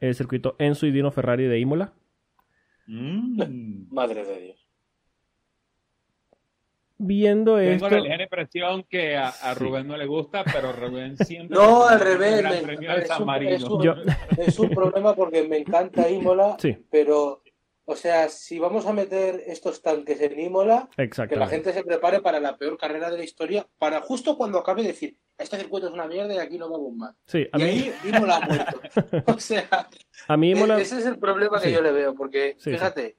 el 0.00 0.14
circuito 0.14 0.54
Enzo 0.58 0.86
y 0.86 0.92
Dino 0.92 1.10
Ferrari 1.10 1.44
de 1.44 1.58
Imola. 1.58 1.92
Mm. 2.86 3.92
Madre 3.92 4.24
de 4.24 4.40
Dios. 4.40 4.60
Viendo 6.96 7.56
Tengo 7.56 7.70
esto, 7.72 7.90
la 7.90 8.00
ligera 8.00 8.22
impresión 8.22 8.84
que 8.88 9.16
a, 9.16 9.26
a 9.28 9.54
Sí. 9.54 9.60
Rubén 9.64 9.88
no 9.88 9.96
le 9.96 10.06
gusta, 10.06 10.44
pero 10.44 10.72
Rubén 10.72 11.16
siempre. 11.26 11.56
No, 11.56 11.84
al 11.86 11.98
revés. 12.00 12.42
me- 12.42 12.74
es, 13.02 13.18
un, 13.18 13.26
Marino. 13.26 13.50
es 13.50 13.64
un- 13.64 13.82
Yo- 13.82 13.94
es 14.38 14.58
un 14.58 14.70
problema 14.70 15.14
porque 15.14 15.46
me 15.48 15.58
encanta 15.58 16.08
Imola, 16.08 16.56
sí, 16.60 16.76
pero, 16.90 17.42
o 17.86 17.96
sea, 17.96 18.28
si 18.28 18.58
vamos 18.58 18.86
a 18.86 18.92
meter 18.92 19.42
estos 19.46 19.82
tanques 19.82 20.20
en 20.20 20.38
Imola, 20.40 20.88
que 20.96 21.36
la 21.36 21.46
gente 21.48 21.72
se 21.72 21.84
prepare 21.84 22.20
para 22.20 22.40
la 22.40 22.56
peor 22.56 22.78
carrera 22.78 23.10
de 23.10 23.18
la 23.18 23.24
historia, 23.24 23.66
para 23.78 24.00
justo 24.00 24.36
cuando 24.36 24.58
acabe 24.58 24.82
decir, 24.82 25.18
este 25.36 25.58
circuito 25.58 25.88
es 25.88 25.92
una 25.92 26.06
mierda 26.06 26.34
y 26.34 26.38
aquí 26.38 26.56
no 26.58 26.70
vamos 26.70 26.92
más. 26.94 27.14
Sí, 27.26 27.46
a 27.52 27.58
Y 27.58 27.62
mí, 27.62 27.68
ahí 27.70 27.94
Imola 28.04 28.36
ha 28.36 28.40
muerto. 28.46 28.80
O 29.36 29.38
sea, 29.40 29.88
a 30.28 30.36
mí 30.36 30.50
Imola, 30.52 30.78
e- 30.78 30.82
ese 30.82 30.98
es 30.98 31.06
el 31.06 31.18
problema 31.18 31.60
que 31.60 31.68
Sí. 31.68 31.74
yo 31.74 31.82
le 31.82 31.92
veo, 31.92 32.14
porque 32.14 32.56
Sí, 32.58 32.70
fíjate, 32.72 33.18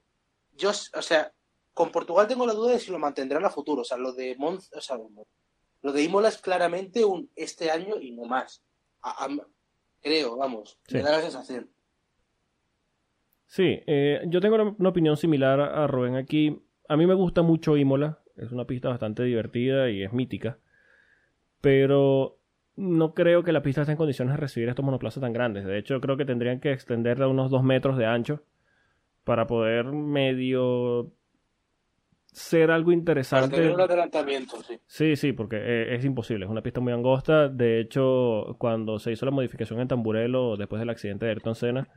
yo, 0.56 0.70
o 0.70 1.02
sea, 1.02 1.32
con 1.74 1.92
Portugal 1.92 2.26
tengo 2.26 2.46
la 2.46 2.54
duda 2.54 2.72
de 2.72 2.78
si 2.80 2.90
lo 2.90 2.98
mantendrán 2.98 3.44
a 3.44 3.50
futuro. 3.50 3.82
O 3.82 3.84
sea, 3.84 3.98
lo 3.98 4.12
de 4.12 4.34
Mon, 4.36 4.56
o 4.72 4.80
sea, 4.80 4.98
lo 5.82 5.92
de 5.92 6.02
Imola 6.02 6.28
es 6.28 6.38
claramente 6.38 7.04
un 7.04 7.30
este 7.36 7.70
año 7.70 8.00
y 8.00 8.12
no 8.12 8.24
más. 8.24 8.62
A- 9.02 9.26
a- 9.26 9.46
creo, 10.00 10.36
vamos, 10.36 10.78
me 10.90 11.02
da 11.02 11.12
la 11.12 11.20
sensación. 11.20 11.70
Sí, 13.46 13.80
eh, 13.86 14.22
yo 14.26 14.40
tengo 14.40 14.56
una, 14.56 14.74
una 14.78 14.88
opinión 14.88 15.16
similar 15.16 15.60
a, 15.60 15.86
Rubén 15.86 16.16
aquí. 16.16 16.60
A 16.88 16.96
mí 16.96 17.06
me 17.06 17.14
gusta 17.14 17.42
mucho 17.42 17.76
Imola, 17.76 18.20
es 18.36 18.52
una 18.52 18.66
pista 18.66 18.88
bastante 18.88 19.22
divertida 19.22 19.90
y 19.90 20.02
es 20.02 20.12
mítica, 20.12 20.58
pero 21.60 22.38
no 22.76 23.14
creo 23.14 23.42
que 23.42 23.52
la 23.52 23.62
pista 23.62 23.80
esté 23.80 23.92
en 23.92 23.98
condiciones 23.98 24.34
de 24.34 24.40
recibir 24.40 24.68
estos 24.68 24.84
monoplazas 24.84 25.20
tan 25.20 25.32
grandes. 25.32 25.64
De 25.64 25.78
hecho, 25.78 26.00
creo 26.00 26.16
que 26.16 26.24
tendrían 26.24 26.60
que 26.60 26.72
extenderla 26.72 27.24
a 27.24 27.28
unos 27.28 27.50
dos 27.50 27.62
metros 27.62 27.96
de 27.96 28.06
ancho 28.06 28.42
para 29.24 29.46
poder 29.46 29.86
medio 29.86 31.12
ser 32.36 32.70
algo 32.70 32.88
Para 32.88 32.98
interesante. 32.98 33.56
tener 33.56 33.72
un 33.72 33.80
adelantamiento, 33.80 34.62
sí. 34.62 34.78
Sí, 34.86 35.16
sí, 35.16 35.32
porque 35.32 35.56
eh, 35.56 35.94
es 35.94 36.04
imposible, 36.04 36.44
es 36.44 36.50
una 36.50 36.62
pista 36.62 36.80
muy 36.80 36.92
angosta. 36.92 37.48
De 37.48 37.80
hecho, 37.80 38.56
cuando 38.58 38.98
se 38.98 39.10
hizo 39.10 39.24
la 39.24 39.32
modificación 39.32 39.80
en 39.80 39.88
Tamburello 39.88 40.56
después 40.56 40.78
del 40.78 40.90
accidente 40.90 41.24
de 41.24 41.32
Ayrton 41.32 41.54
Senna, 41.54 41.88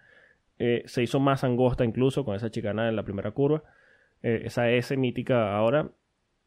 eh, 0.60 0.84
se 0.86 1.02
hizo 1.02 1.20
más 1.20 1.44
angosta 1.44 1.84
incluso 1.86 2.24
con 2.26 2.36
esa 2.36 2.52
chicana 2.52 2.88
en 2.90 2.96
la 2.96 3.04
primera 3.04 3.32
curva, 3.32 3.64
eh, 4.22 4.42
esa 4.46 4.70
S 4.70 4.96
mítica 4.98 5.56
ahora. 5.56 5.90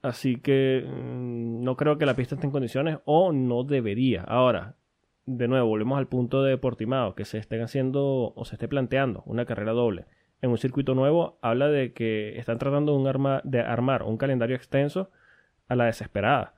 Así 0.03 0.37
que 0.37 0.85
mm, 0.87 1.63
no 1.63 1.77
creo 1.77 1.99
que 1.99 2.07
la 2.07 2.15
pista 2.17 2.35
esté 2.35 2.47
en 2.47 2.53
condiciones 2.53 2.99
o 3.05 3.33
no 3.33 3.65
debería. 3.65 4.23
Ahora, 4.23 4.77
de 5.27 5.49
nuevo, 5.49 5.69
volvemos 5.69 5.99
al 5.99 6.09
punto 6.09 6.43
de 6.43 6.59
Portimao, 6.59 7.15
que 7.15 7.25
se 7.25 7.39
estén 7.39 7.63
haciendo 7.63 8.33
o 8.35 8.45
se 8.45 8.57
esté 8.57 8.69
planteando 8.69 9.23
una 9.27 9.45
carrera 9.45 9.73
doble 9.73 10.07
en 10.41 10.51
un 10.51 10.59
circuito 10.59 10.97
nuevo, 10.97 11.39
habla 11.41 11.69
de 11.69 11.93
que 11.93 12.37
están 12.37 12.59
tratando 12.59 12.93
de, 12.93 12.99
un 12.99 13.07
arma- 13.07 13.41
de 13.45 13.61
armar 13.61 14.03
un 14.03 14.17
calendario 14.17 14.57
extenso 14.57 15.11
a 15.69 15.77
la 15.77 15.85
desesperada. 15.85 16.55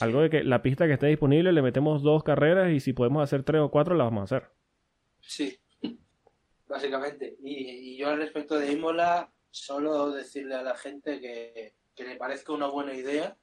Algo 0.00 0.20
de 0.20 0.30
que 0.30 0.42
la 0.42 0.62
pista 0.62 0.86
que 0.86 0.94
esté 0.94 1.06
disponible 1.06 1.52
le 1.52 1.62
metemos 1.62 2.02
dos 2.02 2.24
carreras 2.24 2.72
y 2.72 2.80
si 2.80 2.92
podemos 2.92 3.22
hacer 3.22 3.44
tres 3.44 3.60
o 3.60 3.70
cuatro, 3.70 3.94
las 3.94 4.08
vamos 4.08 4.20
a 4.20 4.36
hacer. 4.36 4.48
Sí, 5.20 5.58
básicamente. 6.68 7.36
Y, 7.42 7.92
y 7.94 7.96
yo 7.96 8.08
al 8.08 8.18
respecto 8.18 8.58
de 8.58 8.72
Imola, 8.72 9.32
solo 9.50 10.10
decirle 10.12 10.54
a 10.54 10.62
la 10.62 10.76
gente 10.76 11.20
que, 11.20 11.74
que 11.94 12.04
le 12.04 12.16
parezca 12.16 12.52
una 12.52 12.68
buena 12.68 12.94
idea 12.94 13.36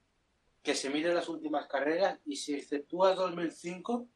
que 0.62 0.74
se 0.76 0.90
mire 0.90 1.14
las 1.14 1.30
últimas 1.30 1.68
carreras 1.68 2.20
y 2.26 2.38
si 2.38 2.56
exceptúa 2.56 3.14
2005 3.14 4.08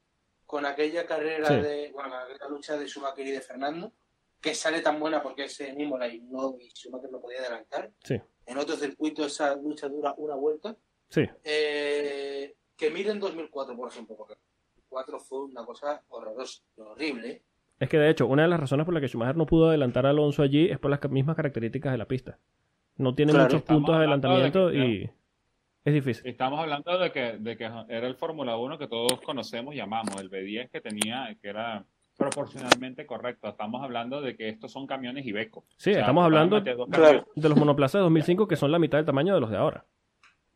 con 0.47 0.65
aquella 0.65 1.05
carrera 1.05 1.47
Sí. 1.47 1.55
de, 1.61 1.91
bueno, 1.91 2.09
la 2.39 2.47
lucha 2.49 2.75
de 2.75 2.87
Schumacher 2.87 3.27
y 3.27 3.31
de 3.31 3.41
Fernando, 3.41 3.93
que 4.41 4.55
sale 4.55 4.81
tan 4.81 4.99
buena 4.99 5.21
porque 5.21 5.43
es 5.43 5.59
en 5.59 5.79
Imola 5.79 6.07
y, 6.07 6.21
no, 6.21 6.55
y 6.59 6.69
Schumacher 6.71 7.11
no 7.11 7.21
podía 7.21 7.39
adelantar. 7.39 7.91
Sí. 8.03 8.19
En 8.47 8.57
otro 8.57 8.75
circuito 8.77 9.25
esa 9.25 9.55
lucha 9.55 9.87
dura 9.89 10.15
una 10.17 10.33
vuelta. 10.35 10.75
Sí, 11.09 11.21
Eh, 11.43 12.55
que 12.75 12.89
miren 12.89 13.19
2004, 13.19 13.75
por 13.75 13.89
ejemplo, 13.91 14.15
porque 14.15 14.35
2004 14.89 15.19
fue 15.19 15.39
una 15.45 15.63
cosa 15.65 16.01
horrorosa, 16.09 16.63
horrible. 16.77 17.43
Es 17.79 17.89
que 17.89 17.97
de 17.97 18.09
hecho, 18.09 18.27
una 18.27 18.43
de 18.43 18.49
las 18.49 18.59
razones 18.59 18.85
por 18.85 18.93
las 18.93 19.01
que 19.01 19.07
Schumacher 19.07 19.37
no 19.37 19.45
pudo 19.45 19.69
adelantar 19.69 20.05
a 20.05 20.09
Alonso 20.09 20.43
allí 20.43 20.65
es 20.69 20.79
por 20.79 20.91
las 20.91 20.99
mismas 21.09 21.35
características 21.35 21.91
de 21.93 21.97
la 21.97 22.05
pista. 22.05 22.37
No 22.97 23.15
tiene 23.15 23.31
Claro, 23.31 23.45
muchos 23.45 23.61
puntos 23.63 23.93
de 23.95 23.99
de 23.99 24.03
adelantamiento 24.05 24.69
que- 24.69 24.77
y 24.77 25.09
es 25.85 25.93
difícil. 25.93 26.27
Estamos 26.27 26.59
hablando 26.59 26.97
de 26.99 27.11
que, 27.11 27.37
de 27.37 27.55
que 27.57 27.63
era 27.63 28.07
el 28.07 28.15
Fórmula 28.15 28.57
1 28.57 28.77
que 28.77 28.87
todos 28.87 29.21
conocemos 29.21 29.73
y 29.75 29.79
amamos, 29.79 30.19
el 30.19 30.29
B10 30.29 30.69
que 30.69 30.81
tenía, 30.81 31.33
que 31.41 31.47
era 31.49 31.85
proporcionalmente 32.17 33.05
correcto. 33.05 33.47
Estamos 33.47 33.81
hablando 33.81 34.21
de 34.21 34.35
que 34.35 34.49
estos 34.49 34.71
son 34.73 34.85
camiones 34.85 35.25
Iveco. 35.25 35.63
Sí, 35.77 35.91
O 35.91 35.93
sea, 35.93 36.01
estamos 36.01 36.25
hablando 36.25 36.57
meter 36.57 36.75
dos 36.75 36.89
Claro. 36.89 37.03
camiones. 37.05 37.27
de 37.35 37.49
los 37.49 37.57
monoplazas 37.57 37.99
de 37.99 38.03
2005 38.03 38.47
que 38.47 38.57
son 38.57 38.71
la 38.73 38.79
mitad 38.79 38.97
del 38.97 39.05
tamaño 39.05 39.33
de 39.33 39.39
los 39.39 39.49
de 39.49 39.55
ahora. 39.55 39.85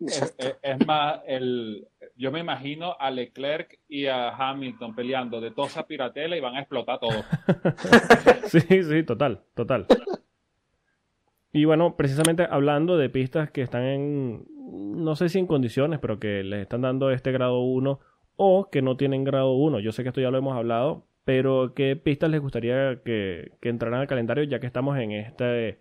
Es, 0.07 0.35
es- 0.37 0.55
es 0.61 0.87
más, 0.87 1.21
el, 1.27 1.87
yo 2.15 2.31
me 2.31 2.39
imagino 2.39 2.95
a 2.99 3.09
Leclerc 3.11 3.79
y 3.87 4.05
a 4.07 4.29
Hamilton 4.29 4.95
peleando 4.95 5.39
de 5.41 5.51
tosa 5.51 5.85
piratela 5.87 6.35
y 6.37 6.41
van 6.41 6.55
a 6.55 6.59
explotar 6.59 6.99
todo. 6.99 7.23
Sí, 8.47 8.59
sí, 8.83 9.03
total, 9.03 9.41
total. 9.55 9.87
Y 11.51 11.65
bueno, 11.65 11.95
precisamente 11.95 12.47
hablando 12.49 12.97
de 12.97 13.09
pistas 13.09 13.51
que 13.51 13.61
están 13.61 13.83
en, 13.83 14.45
no 14.57 15.15
sé 15.15 15.29
si 15.29 15.39
en 15.39 15.47
condiciones, 15.47 15.99
pero 15.99 16.19
que 16.19 16.43
les 16.43 16.61
están 16.61 16.81
dando 16.81 17.11
este 17.11 17.31
grado 17.31 17.61
1 17.61 17.99
o 18.35 18.69
que 18.71 18.81
no 18.81 18.97
tienen 18.97 19.23
grado 19.23 19.53
1. 19.53 19.79
Yo 19.79 19.91
sé 19.91 20.01
que 20.03 20.09
esto 20.09 20.21
ya 20.21 20.31
lo 20.31 20.37
hemos 20.39 20.55
hablado, 20.55 21.05
pero 21.25 21.73
¿qué 21.75 21.95
pistas 21.95 22.31
les 22.31 22.41
gustaría 22.41 23.01
que, 23.05 23.51
que 23.61 23.69
entraran 23.69 23.99
al 24.01 24.07
calendario 24.07 24.43
ya 24.45 24.59
que 24.59 24.65
estamos 24.67 24.97
en 24.97 25.11
este, 25.11 25.79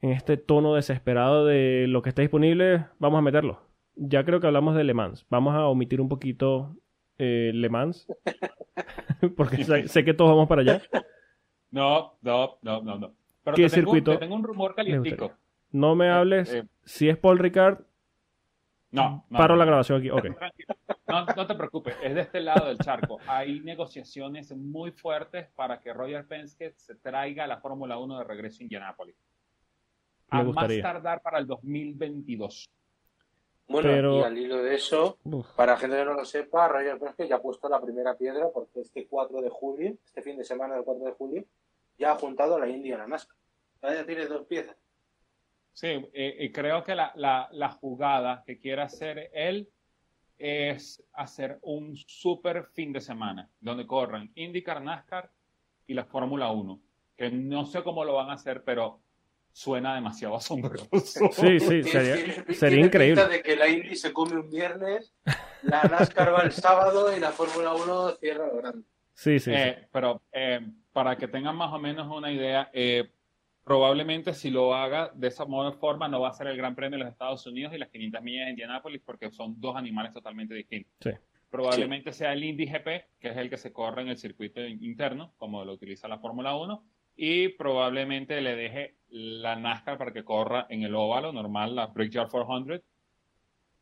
en 0.00 0.10
este 0.10 0.36
tono 0.36 0.74
desesperado 0.74 1.44
de 1.46 1.86
lo 1.88 2.02
que 2.02 2.08
está 2.10 2.22
disponible? 2.22 2.86
Vamos 2.98 3.18
a 3.18 3.22
meterlo. 3.22 3.60
Ya 3.96 4.24
creo 4.24 4.40
que 4.40 4.46
hablamos 4.46 4.74
de 4.76 4.84
Le 4.84 4.94
Mans. 4.94 5.26
Vamos 5.28 5.54
a 5.54 5.66
omitir 5.66 6.00
un 6.00 6.08
poquito 6.08 6.76
eh, 7.18 7.50
Le 7.54 7.68
Mans, 7.68 8.06
porque 9.36 9.64
sé, 9.64 9.88
sé 9.88 10.04
que 10.04 10.14
todos 10.14 10.30
vamos 10.30 10.48
para 10.48 10.62
allá. 10.62 10.82
No, 11.70 12.14
no, 12.22 12.58
no, 12.62 12.82
no, 12.82 12.98
no. 12.98 13.12
Pero 13.44 13.56
¿Qué 13.56 13.64
te 13.64 13.70
tengo, 13.70 13.74
circuito 13.92 14.12
te 14.12 14.18
tengo 14.18 14.34
un 14.36 14.44
rumor 14.44 14.74
calientico. 14.74 15.32
No 15.72 15.94
me 15.94 16.08
hables. 16.10 16.52
eh. 16.52 16.64
si 16.84 17.08
es 17.08 17.16
Paul 17.18 17.38
Ricard, 17.38 17.80
No, 18.90 19.26
no, 19.28 19.38
paro 19.38 19.54
no, 19.54 19.58
la 19.58 19.64
grabación 19.66 19.98
aquí. 19.98 20.10
Ok. 20.10 20.22
Tranquilo. 20.38 20.74
No, 21.08 21.24
no 21.24 21.46
te 21.46 21.54
preocupes, 21.54 21.96
es 22.02 22.14
de 22.14 22.20
este 22.22 22.40
lado 22.40 22.68
del 22.68 22.78
charco. 22.78 23.18
Hay 23.26 23.60
negociaciones 23.60 24.54
muy 24.56 24.92
fuertes 24.92 25.48
para 25.56 25.80
que 25.80 25.92
Roger 25.92 26.26
Penske 26.26 26.72
se 26.76 26.94
traiga 26.94 27.44
a 27.44 27.46
la 27.46 27.58
Fórmula 27.60 27.98
1 27.98 28.18
de 28.18 28.24
regreso 28.24 28.58
a 28.60 28.62
Indianápolis. 28.62 29.16
Me 30.30 30.40
A 30.40 30.42
gustaría. 30.44 30.82
más 30.82 30.92
tardar 30.92 31.22
para 31.22 31.38
el 31.38 31.46
2022. 31.46 32.68
Bueno, 33.68 33.88
Pero- 33.90 34.18
y 34.20 34.22
al 34.22 34.38
hilo 34.38 34.62
de 34.62 34.74
eso, 34.74 35.18
Uf, 35.24 35.46
para 35.54 35.72
la 35.72 35.78
gente 35.78 35.96
que 35.96 36.04
no 36.04 36.14
lo 36.14 36.24
sepa, 36.24 36.68
Roger 36.68 36.98
Penske 36.98 37.28
ya 37.28 37.36
ha 37.36 37.42
puesto 37.42 37.68
la 37.68 37.80
primera 37.80 38.16
piedra 38.16 38.48
porque 38.52 38.80
este 38.80 39.06
4 39.06 39.42
de 39.42 39.50
julio, 39.50 39.94
este 40.06 40.22
fin 40.22 40.38
de 40.38 40.44
semana 40.44 40.74
del 40.74 40.84
4 40.84 41.04
de 41.04 41.12
julio, 41.12 41.44
ya 41.98 42.12
ha 42.12 42.14
juntado 42.16 42.56
a 42.56 42.60
la 42.60 42.68
India 42.68 42.90
y 42.90 42.94
a 42.94 42.98
la 42.98 43.06
NASCAR. 43.06 43.36
Ya 43.82 43.94
ya 43.94 44.06
tiene 44.06 44.26
dos 44.26 44.46
piezas. 44.46 44.76
Sí, 45.74 45.86
eh, 46.12 46.36
y 46.40 46.50
creo 46.50 46.82
que 46.82 46.94
la, 46.94 47.12
la, 47.14 47.48
la 47.52 47.68
jugada 47.70 48.42
que 48.44 48.58
quiere 48.58 48.82
hacer 48.82 49.30
él 49.32 49.68
es 50.38 51.02
hacer 51.12 51.58
un 51.62 51.94
super 51.96 52.64
fin 52.72 52.92
de 52.92 53.00
semana 53.00 53.48
donde 53.60 53.86
corran 53.86 54.30
IndyCar, 54.34 54.80
NASCAR 54.82 55.30
y 55.86 55.94
la 55.94 56.04
Fórmula 56.04 56.50
1. 56.50 56.80
Que 57.16 57.30
no 57.30 57.64
sé 57.66 57.82
cómo 57.82 58.04
lo 58.04 58.14
van 58.14 58.30
a 58.30 58.34
hacer, 58.34 58.62
pero 58.64 59.00
suena 59.52 59.94
demasiado 59.94 60.36
asombroso. 60.36 60.88
Sí, 61.32 61.58
sí, 61.60 61.82
sería, 61.82 62.14
Tiene- 62.16 62.54
sería 62.54 62.84
increíble. 62.86 63.26
de 63.28 63.42
que 63.42 63.56
la 63.56 63.68
Indy 63.68 63.96
se 63.96 64.12
come 64.12 64.36
un 64.36 64.48
viernes, 64.50 65.14
la 65.62 65.82
NASCAR 65.84 66.32
va 66.34 66.42
el 66.42 66.52
sábado 66.52 67.14
y 67.16 67.20
la 67.20 67.30
Fórmula 67.32 67.74
1 67.74 68.10
cierra 68.16 68.46
lo 68.46 68.56
grande. 68.56 68.84
Sí, 69.14 69.38
sí, 69.40 69.50
sí. 69.50 69.52
Eh, 69.54 69.88
pero 69.92 70.22
eh, 70.32 70.60
para 70.92 71.16
que 71.16 71.26
tengan 71.28 71.56
más 71.56 71.72
o 71.72 71.78
menos 71.78 72.06
una 72.14 72.30
idea, 72.30 72.70
eh, 72.72 73.10
probablemente 73.64 74.32
si 74.32 74.50
lo 74.50 74.74
haga 74.74 75.10
de 75.14 75.28
esa 75.28 75.44
modo- 75.44 75.72
forma 75.72 76.08
no 76.08 76.20
va 76.20 76.28
a 76.28 76.32
ser 76.34 76.46
el 76.46 76.56
Gran 76.56 76.74
Premio 76.74 76.98
de 76.98 77.04
los 77.04 77.12
Estados 77.12 77.44
Unidos 77.46 77.72
y 77.74 77.78
las 77.78 77.88
500 77.90 78.22
millas 78.22 78.46
de 78.46 78.50
Indianápolis 78.52 79.02
porque 79.04 79.30
son 79.30 79.60
dos 79.60 79.76
animales 79.76 80.12
totalmente 80.14 80.54
distintos. 80.54 80.92
Sí. 81.00 81.10
Probablemente 81.50 82.12
sea 82.12 82.32
el 82.34 82.44
Indy 82.44 82.66
GP, 82.66 82.84
que 83.18 83.28
es 83.30 83.36
el 83.36 83.48
que 83.50 83.56
se 83.56 83.72
corre 83.72 84.02
en 84.02 84.08
el 84.08 84.18
circuito 84.18 84.60
interno, 84.64 85.32
como 85.38 85.64
lo 85.64 85.72
utiliza 85.72 86.06
la 86.06 86.18
Fórmula 86.18 86.54
1, 86.54 86.84
y 87.20 87.48
probablemente 87.48 88.40
le 88.40 88.54
deje 88.54 88.94
la 89.08 89.56
NASCAR 89.56 89.98
para 89.98 90.12
que 90.12 90.22
corra 90.22 90.66
en 90.70 90.84
el 90.84 90.94
óvalo 90.94 91.32
normal, 91.32 91.74
la 91.74 91.88
Brickyard 91.88 92.30
400, 92.30 92.80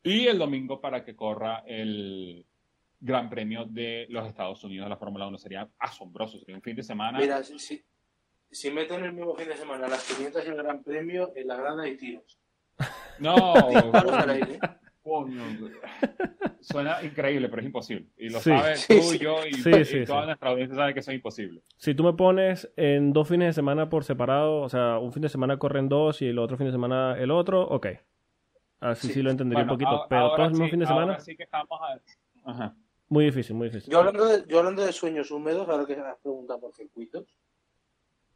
y 0.01 0.25
el 0.25 0.39
domingo 0.39 0.81
para 0.81 1.05
que 1.05 1.15
corra 1.15 1.63
el 1.67 2.43
Gran 2.99 3.29
Premio 3.29 3.65
de 3.65 4.07
los 4.09 4.27
Estados 4.27 4.63
Unidos 4.63 4.87
de 4.87 4.89
la 4.89 4.97
Fórmula 4.97 5.27
1. 5.27 5.37
Sería 5.37 5.69
asombroso, 5.77 6.39
sería 6.39 6.55
un 6.55 6.63
fin 6.63 6.75
de 6.75 6.81
semana. 6.81 7.19
Mira, 7.19 7.43
si, 7.43 7.59
si, 7.59 7.85
si 8.49 8.71
meten 8.71 9.05
el 9.05 9.13
mismo 9.13 9.35
fin 9.35 9.49
de 9.49 9.55
semana 9.55 9.87
las 9.87 10.03
500 10.03 10.43
y 10.43 10.49
el 10.49 10.55
Gran 10.55 10.81
Premio, 10.81 11.31
en 11.35 11.47
la 11.47 11.57
grada 11.57 11.83
hay 11.83 11.95
tiros. 11.95 12.39
No, 13.19 13.53
aire. 14.29 14.59
Coño. 15.07 15.43
Suena 16.59 17.01
increíble, 17.03 17.49
pero 17.49 17.61
es 17.61 17.65
imposible. 17.67 18.07
Y 18.17 18.29
lo 18.29 18.39
Sí. 18.39 18.49
sabes 18.49 18.87
tú, 18.87 18.93
sí. 19.01 19.19
yo 19.19 19.45
y, 19.45 19.53
Sí, 19.53 19.69
y 19.69 19.85
sí, 19.85 20.05
toda 20.05 20.21
sí. 20.21 20.25
nuestra 20.27 20.49
audiencia 20.49 20.75
sabe 20.75 20.93
que 20.93 20.99
eso 20.99 21.11
es 21.11 21.15
imposible. 21.15 21.61
Si 21.77 21.93
tú 21.95 22.03
me 22.03 22.13
pones 22.13 22.71
en 22.75 23.13
dos 23.13 23.27
fines 23.27 23.47
de 23.47 23.53
semana 23.53 23.89
por 23.89 24.03
separado, 24.03 24.61
o 24.61 24.69
sea, 24.69 24.97
un 24.99 25.11
fin 25.13 25.21
de 25.21 25.29
semana 25.29 25.57
corren 25.57 25.87
dos 25.89 26.21
y 26.21 26.27
el 26.27 26.39
otro 26.39 26.57
fin 26.57 26.65
de 26.67 26.71
semana 26.73 27.15
el 27.17 27.31
otro, 27.31 27.61
ok. 27.67 27.87
Así 28.79 29.07
sí, 29.07 29.13
Sí. 29.13 29.21
lo 29.21 29.31
entendería 29.31 29.63
Bueno, 29.63 29.73
un 29.73 29.77
poquito. 29.79 29.89
ahora- 29.89 30.07
pero 30.09 30.29
todos 30.35 30.39
el 30.45 30.49
mismo 30.51 30.65
sí- 30.65 30.71
fin 30.71 30.79
de 30.79 30.85
ahora 30.85 30.99
semana, 31.01 31.19
sí 31.19 31.35
que 31.35 31.43
estamos 31.43 31.79
a- 31.81 32.51
Ajá. 32.51 32.75
muy 33.09 33.25
difícil, 33.25 33.55
muy 33.55 33.69
difícil. 33.69 33.91
Yo 33.91 33.99
hablando, 33.99 34.25
de, 34.25 34.43
yo 34.47 34.59
hablando 34.59 34.85
de 34.85 34.91
sueños 34.93 35.31
húmedos, 35.31 35.67
ahora 35.67 35.85
que 35.85 35.93
has 35.93 36.17
preguntado 36.21 36.59
por 36.59 36.73
circuitos, 36.73 37.25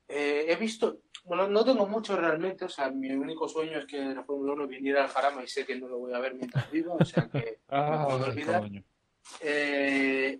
eh, 0.08 0.46
he 0.50 0.56
visto, 0.56 0.98
bueno, 1.24 1.48
no 1.48 1.64
tengo 1.64 1.88
mucho 1.88 2.16
realmente, 2.16 2.66
o 2.66 2.70
sea, 2.70 2.90
mi 2.90 3.12
único 3.12 3.48
sueño 3.48 3.80
es 3.80 3.86
que 3.86 4.00
la 4.00 4.24
Fórmula 4.24 4.54
1 4.54 4.68
viniera 4.68 5.04
al 5.04 5.10
Jarama 5.10 5.44
y 5.44 5.48
sé 5.48 5.66
que 5.66 5.80
no 5.80 5.88
lo 5.88 6.00
voy 6.00 6.14
a 6.14 6.20
ver 6.20 6.34
mientras 6.36 6.70
viva, 6.72 6.94
o 6.94 7.06
sea 7.06 7.30
que 7.30 7.60
Ah, 7.70 8.06
puedo 8.10 8.26
olvidar. 8.26 8.70
Eh, 9.42 10.40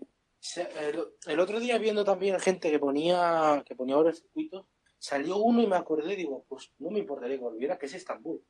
el, 0.56 1.04
el 1.28 1.40
otro 1.40 1.60
día 1.60 1.78
viendo 1.78 2.04
también 2.04 2.40
gente 2.40 2.72
que 2.72 2.80
ponía 2.80 3.64
que 3.66 3.76
ponía 3.76 3.96
ahora 3.96 4.10
el 4.10 4.16
circuito, 4.16 4.68
salió 4.98 5.38
uno 5.38 5.62
y 5.62 5.68
me 5.68 5.76
acordé, 5.76 6.16
digo, 6.16 6.46
pues 6.48 6.72
no 6.80 6.90
me 6.90 7.00
importaría 7.00 7.38
que 7.38 7.44
volviera, 7.44 7.78
que 7.78 7.86
es 7.86 7.94
Estambul. 7.94 8.42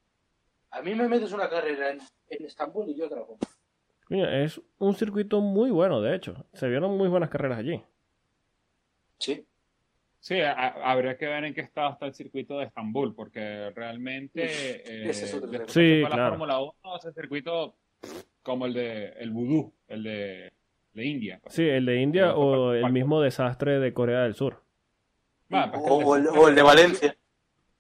A 0.72 0.82
mí 0.82 0.96
me 0.96 1.08
metes 1.08 1.34
una 1.34 1.50
carrera 1.50 1.92
en, 1.92 2.00
en 2.30 2.46
Estambul 2.46 2.90
y 2.90 2.96
yo 2.96 3.10
te 3.10 3.16
la 3.16 3.26
compro. 3.26 3.50
Mira, 4.10 4.44
es 4.44 4.62
un 4.78 4.96
circuito 4.96 5.40
muy 5.40 5.72
bueno, 5.72 6.02
de 6.02 6.16
hecho. 6.16 6.46
Se 6.54 6.68
vieron 6.68 6.98
muy 6.98 7.08
buenas 7.08 7.30
carreras 7.30 7.60
allí. 7.60 7.82
Sí. 9.20 9.46
Sí, 10.23 10.39
a- 10.39 10.53
habría 10.91 11.17
que 11.17 11.25
ver 11.25 11.43
en 11.45 11.53
qué 11.55 11.62
estado 11.62 11.93
está 11.93 12.05
el 12.05 12.13
circuito 12.13 12.60
de 12.60 12.65
Estambul, 12.65 13.15
porque 13.15 13.71
realmente 13.75 14.43
eh, 14.45 15.10
Ese 15.10 15.25
es 15.25 15.41
después 15.49 15.71
Sí, 15.71 15.99
fue 16.01 16.10
la 16.10 16.15
claro. 16.15 16.29
Fórmula 16.34 16.60
1, 16.60 16.73
ese 16.97 17.12
circuito 17.12 17.75
como 18.43 18.67
el 18.67 18.73
de 18.73 19.10
el 19.19 19.31
vudú, 19.31 19.73
el 19.88 20.03
de, 20.03 20.51
de 20.93 21.05
India. 21.05 21.39
pues. 21.41 21.55
Sí, 21.55 21.67
el 21.67 21.86
de 21.88 21.99
India 22.01 22.36
o 22.36 22.73
el 22.73 22.81
cual- 22.81 22.93
mismo 22.93 23.19
desastre 23.19 23.79
de 23.79 23.93
Corea 23.93 24.21
del 24.21 24.36
Sur. 24.36 24.62
Bueno, 25.49 25.71
pues 25.71 25.84
o, 25.88 25.95
o 25.95 26.15
el, 26.15 26.23
de- 26.23 26.29
o 26.29 26.47
el 26.49 26.55
de 26.55 26.62
Valencia. 26.62 27.15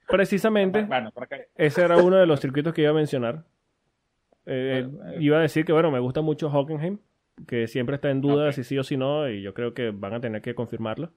Precisamente, 0.07 0.81
Bueno, 0.81 1.11
para 1.11 1.27
que- 1.27 1.47
ese 1.55 1.83
era 1.83 1.97
uno 1.97 2.17
de 2.17 2.25
los 2.25 2.39
circuitos 2.41 2.73
que 2.73 2.81
iba 2.81 2.89
a 2.91 2.95
mencionar. 2.95 3.43
Eh, 4.47 4.85
Bueno, 4.89 5.11
eh. 5.11 5.17
iba 5.21 5.37
a 5.37 5.41
decir 5.41 5.63
que, 5.63 5.73
bueno, 5.73 5.91
me 5.91 5.99
gusta 5.99 6.21
mucho 6.21 6.49
Hockenheim, 6.49 6.97
que 7.47 7.67
siempre 7.67 7.95
está 7.95 8.09
en 8.09 8.19
duda 8.21 8.51
si 8.51 8.63
sí 8.63 8.77
o 8.79 8.83
si 8.83 8.97
no, 8.97 9.29
y 9.29 9.43
yo 9.43 9.53
creo 9.53 9.75
que 9.75 9.91
van 9.91 10.15
a 10.15 10.19
tener 10.21 10.41
que 10.41 10.55
confirmarlo. 10.55 11.13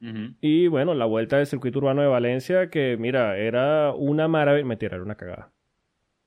Y 0.00 0.68
bueno, 0.68 0.94
la 0.94 1.06
vuelta 1.06 1.38
del 1.38 1.46
circuito 1.46 1.78
urbano 1.78 2.02
de 2.02 2.08
Valencia, 2.08 2.70
que 2.70 2.96
mira, 2.98 3.36
era 3.36 3.92
una 3.92 4.28
maravilla. 4.28 4.64
Mentira, 4.66 4.94
era 4.94 5.04
una 5.04 5.16
cagada. 5.16 5.50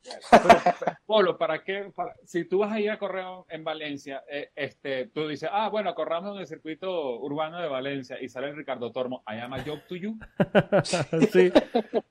Polo, 1.06 1.38
¿para 1.38 1.64
qué? 1.64 1.92
Para- 1.96 2.16
si 2.26 2.46
tú 2.46 2.60
vas 2.60 2.72
a 2.72 2.80
ir 2.80 2.90
a 2.90 2.98
correr 2.98 3.24
en 3.50 3.64
Valencia, 3.64 4.24
eh, 4.30 4.50
este, 4.56 5.08
tú 5.08 5.28
dices, 5.28 5.50
ah, 5.52 5.70
bueno, 5.70 5.94
corramos 5.94 6.36
en 6.36 6.42
el 6.42 6.48
circuito 6.48 7.20
urbano 7.20 7.60
de 7.60 7.68
Valencia 7.68 8.18
y 8.22 8.28
sale 8.28 8.52
Ricardo 8.54 8.92
Tormo, 8.92 9.24
I 9.28 9.40
am 9.40 9.54
a 9.54 9.64
joke 9.64 9.84
to 9.88 9.96
you. 9.96 10.18
sí, 11.32 11.52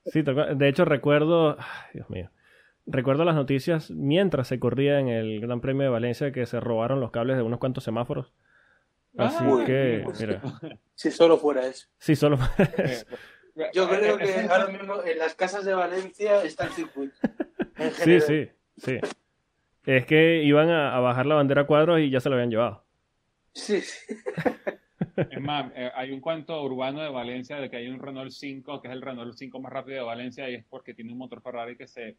sí, 0.05 0.21
de 0.21 0.67
hecho 0.69 0.85
recuerdo, 0.85 1.57
ay, 1.59 1.89
Dios 1.93 2.09
mío, 2.09 2.31
recuerdo 2.85 3.25
las 3.25 3.35
noticias 3.35 3.91
mientras 3.91 4.47
se 4.47 4.59
corría 4.59 4.99
en 4.99 5.09
el 5.09 5.41
Gran 5.41 5.61
Premio 5.61 5.83
de 5.83 5.89
Valencia 5.89 6.31
que 6.31 6.45
se 6.45 6.59
robaron 6.59 6.99
los 7.01 7.11
cables 7.11 7.37
de 7.37 7.43
unos 7.43 7.59
cuantos 7.59 7.83
semáforos. 7.83 8.33
Así 9.17 9.37
Ah, 9.39 9.63
que, 9.65 10.01
pues, 10.05 10.19
mira, 10.21 10.41
Si 10.95 11.11
solo 11.11 11.37
fuera 11.37 11.65
eso. 11.67 11.87
sí, 11.97 12.15
solo 12.15 12.37
Eh, 12.77 13.03
Yo 13.73 13.89
creo 13.89 14.17
que 14.17 14.33
ahora 14.49 14.67
mismo 14.67 15.03
en 15.03 15.17
las 15.17 15.35
casas 15.35 15.65
de 15.65 15.73
Valencia 15.73 16.41
está 16.43 16.65
el 16.65 16.71
circuito. 16.71 17.15
En 17.77 17.91
sí, 17.91 18.01
general. 18.01 18.21
sí, 18.21 18.49
sí. 18.77 18.99
Es 19.85 20.05
que 20.05 20.41
iban 20.43 20.69
a, 20.69 20.95
a 20.95 20.99
bajar 21.01 21.25
la 21.25 21.35
bandera 21.35 21.61
a 21.63 21.67
cuadros 21.67 21.99
y 21.99 22.09
ya 22.09 22.21
se 22.21 22.29
lo 22.29 22.35
habían 22.35 22.49
llevado. 22.51 22.85
Sí, 23.53 23.81
sí. 23.81 24.15
Es 25.17 25.41
más, 25.41 25.69
eh, 25.75 25.91
hay 25.93 26.11
un 26.11 26.21
cuento 26.21 26.63
urbano 26.63 27.01
de 27.01 27.09
Valencia 27.09 27.57
de 27.57 27.69
que 27.69 27.75
hay 27.77 27.89
un 27.89 27.99
Renault 27.99 28.31
5, 28.31 28.81
que 28.81 28.87
es 28.87 28.93
el 28.93 29.01
Renault 29.01 29.35
5 29.35 29.59
más 29.59 29.73
rápido 29.73 29.97
de 29.97 30.03
Valencia, 30.05 30.49
y 30.49 30.55
es 30.55 30.65
porque 30.65 30.93
tiene 30.93 31.11
un 31.11 31.17
motor 31.17 31.41
Ferrari 31.41 31.75
que 31.75 31.87
se 31.87 32.15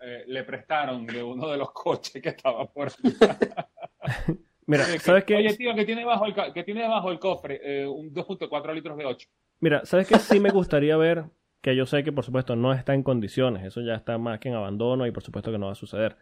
eh, 0.00 0.24
le 0.26 0.42
prestaron 0.42 1.06
de 1.06 1.22
uno 1.22 1.48
de 1.48 1.56
los 1.58 1.70
coches 1.72 2.20
que 2.20 2.30
estaba 2.30 2.66
por 2.66 2.88
allá. 2.88 3.38
Mira, 4.66 4.84
¿sabes 5.00 5.24
qué? 5.24 5.36
Oye, 5.36 5.54
tío, 5.56 5.74
que 5.74 5.84
tiene 5.84 6.04
bajo 6.04 6.24
el, 6.26 6.34
que 6.52 6.64
tiene 6.64 6.86
bajo 6.88 7.10
el 7.10 7.18
cofre 7.18 7.60
eh, 7.62 7.86
un 7.86 8.12
2.4 8.14 8.74
litros 8.74 8.96
de 8.96 9.04
8. 9.04 9.28
Mira, 9.60 9.84
¿sabes 9.84 10.08
qué 10.08 10.18
sí 10.18 10.40
me 10.40 10.50
gustaría 10.50 10.96
ver? 10.96 11.24
Que 11.60 11.74
yo 11.76 11.86
sé 11.86 12.04
que 12.04 12.12
por 12.12 12.24
supuesto 12.24 12.56
no 12.56 12.72
está 12.72 12.94
en 12.94 13.02
condiciones, 13.02 13.64
eso 13.64 13.80
ya 13.80 13.94
está 13.94 14.18
más 14.18 14.38
que 14.38 14.48
en 14.48 14.54
abandono 14.54 15.06
y 15.06 15.10
por 15.12 15.22
supuesto 15.22 15.50
que 15.52 15.58
no 15.58 15.66
va 15.66 15.72
a 15.72 15.76
suceder. 15.76 16.16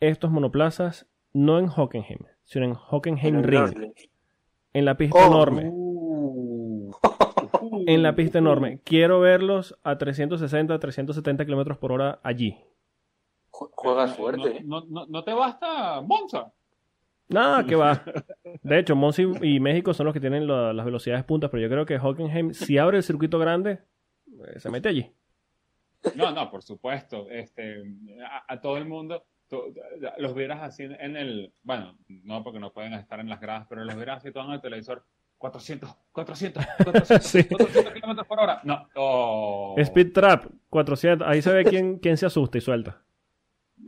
Estos 0.00 0.30
monoplazas 0.30 1.06
no 1.32 1.58
en 1.58 1.68
Hockenheim, 1.68 2.20
sino 2.44 2.64
en 2.66 2.74
Hockenheim 2.74 3.42
Ring, 3.42 3.92
en 4.72 4.84
la 4.84 4.96
pista 4.96 5.18
Oh. 5.18 5.26
enorme, 5.26 5.72
en 7.86 8.02
la 8.02 8.14
pista 8.14 8.38
enorme. 8.38 8.80
Quiero 8.84 9.20
verlos 9.20 9.78
a 9.82 9.98
360, 9.98 10.78
370 10.78 11.44
kilómetros 11.44 11.78
por 11.78 11.92
hora 11.92 12.20
allí. 12.22 12.56
Ju- 13.58 13.70
Juegas 13.72 14.14
fuerte, 14.16 14.40
no, 14.40 14.46
¿eh? 14.48 14.62
no, 14.64 14.84
no, 14.88 15.06
no 15.06 15.24
te 15.24 15.32
basta 15.32 16.00
Monza. 16.02 16.52
Nada, 17.28 17.64
que 17.64 17.74
va. 17.74 18.02
De 18.62 18.78
hecho, 18.78 18.94
Monza 18.94 19.22
y 19.22 19.58
México 19.60 19.92
son 19.94 20.04
los 20.06 20.12
que 20.12 20.20
tienen 20.20 20.46
la- 20.46 20.72
las 20.72 20.84
velocidades 20.84 21.24
puntas, 21.24 21.50
pero 21.50 21.62
yo 21.62 21.68
creo 21.68 21.86
que 21.86 21.98
Hockenheim, 21.98 22.52
si 22.52 22.78
abre 22.78 22.98
el 22.98 23.02
circuito 23.02 23.38
grande, 23.38 23.80
eh, 24.46 24.60
se 24.60 24.70
mete 24.70 24.88
allí. 24.90 25.10
No, 26.14 26.30
no, 26.30 26.50
por 26.50 26.62
supuesto. 26.62 27.26
Este, 27.30 27.82
a, 28.30 28.52
a 28.52 28.60
todo 28.60 28.76
el 28.76 28.84
mundo, 28.86 29.24
to- 29.48 29.66
los 30.18 30.34
vieras 30.34 30.62
así 30.62 30.84
en, 30.84 30.92
en 31.00 31.16
el, 31.16 31.52
bueno, 31.64 31.96
no 32.08 32.44
porque 32.44 32.60
no 32.60 32.72
pueden 32.72 32.92
estar 32.94 33.18
en 33.18 33.28
las 33.28 33.40
gradas, 33.40 33.66
pero 33.68 33.84
los 33.84 33.96
vieras 33.96 34.18
así 34.18 34.30
todo 34.32 34.44
en 34.44 34.52
el 34.52 34.60
televisor. 34.60 35.02
400, 35.38 35.94
400, 36.12 36.64
400, 36.84 37.26
Sí. 37.26 37.44
400 37.44 37.92
kilómetros 37.92 38.26
por 38.26 38.38
hora. 38.40 38.60
No. 38.64 38.88
Oh. 38.94 39.74
Speed 39.78 40.12
Trap, 40.12 40.46
400. 40.70 41.26
Ahí 41.28 41.42
se 41.42 41.52
ve 41.52 41.64
quién, 41.64 41.98
quién 41.98 42.16
se 42.16 42.24
asusta 42.26 42.56
y 42.56 42.60
suelta. 42.62 43.02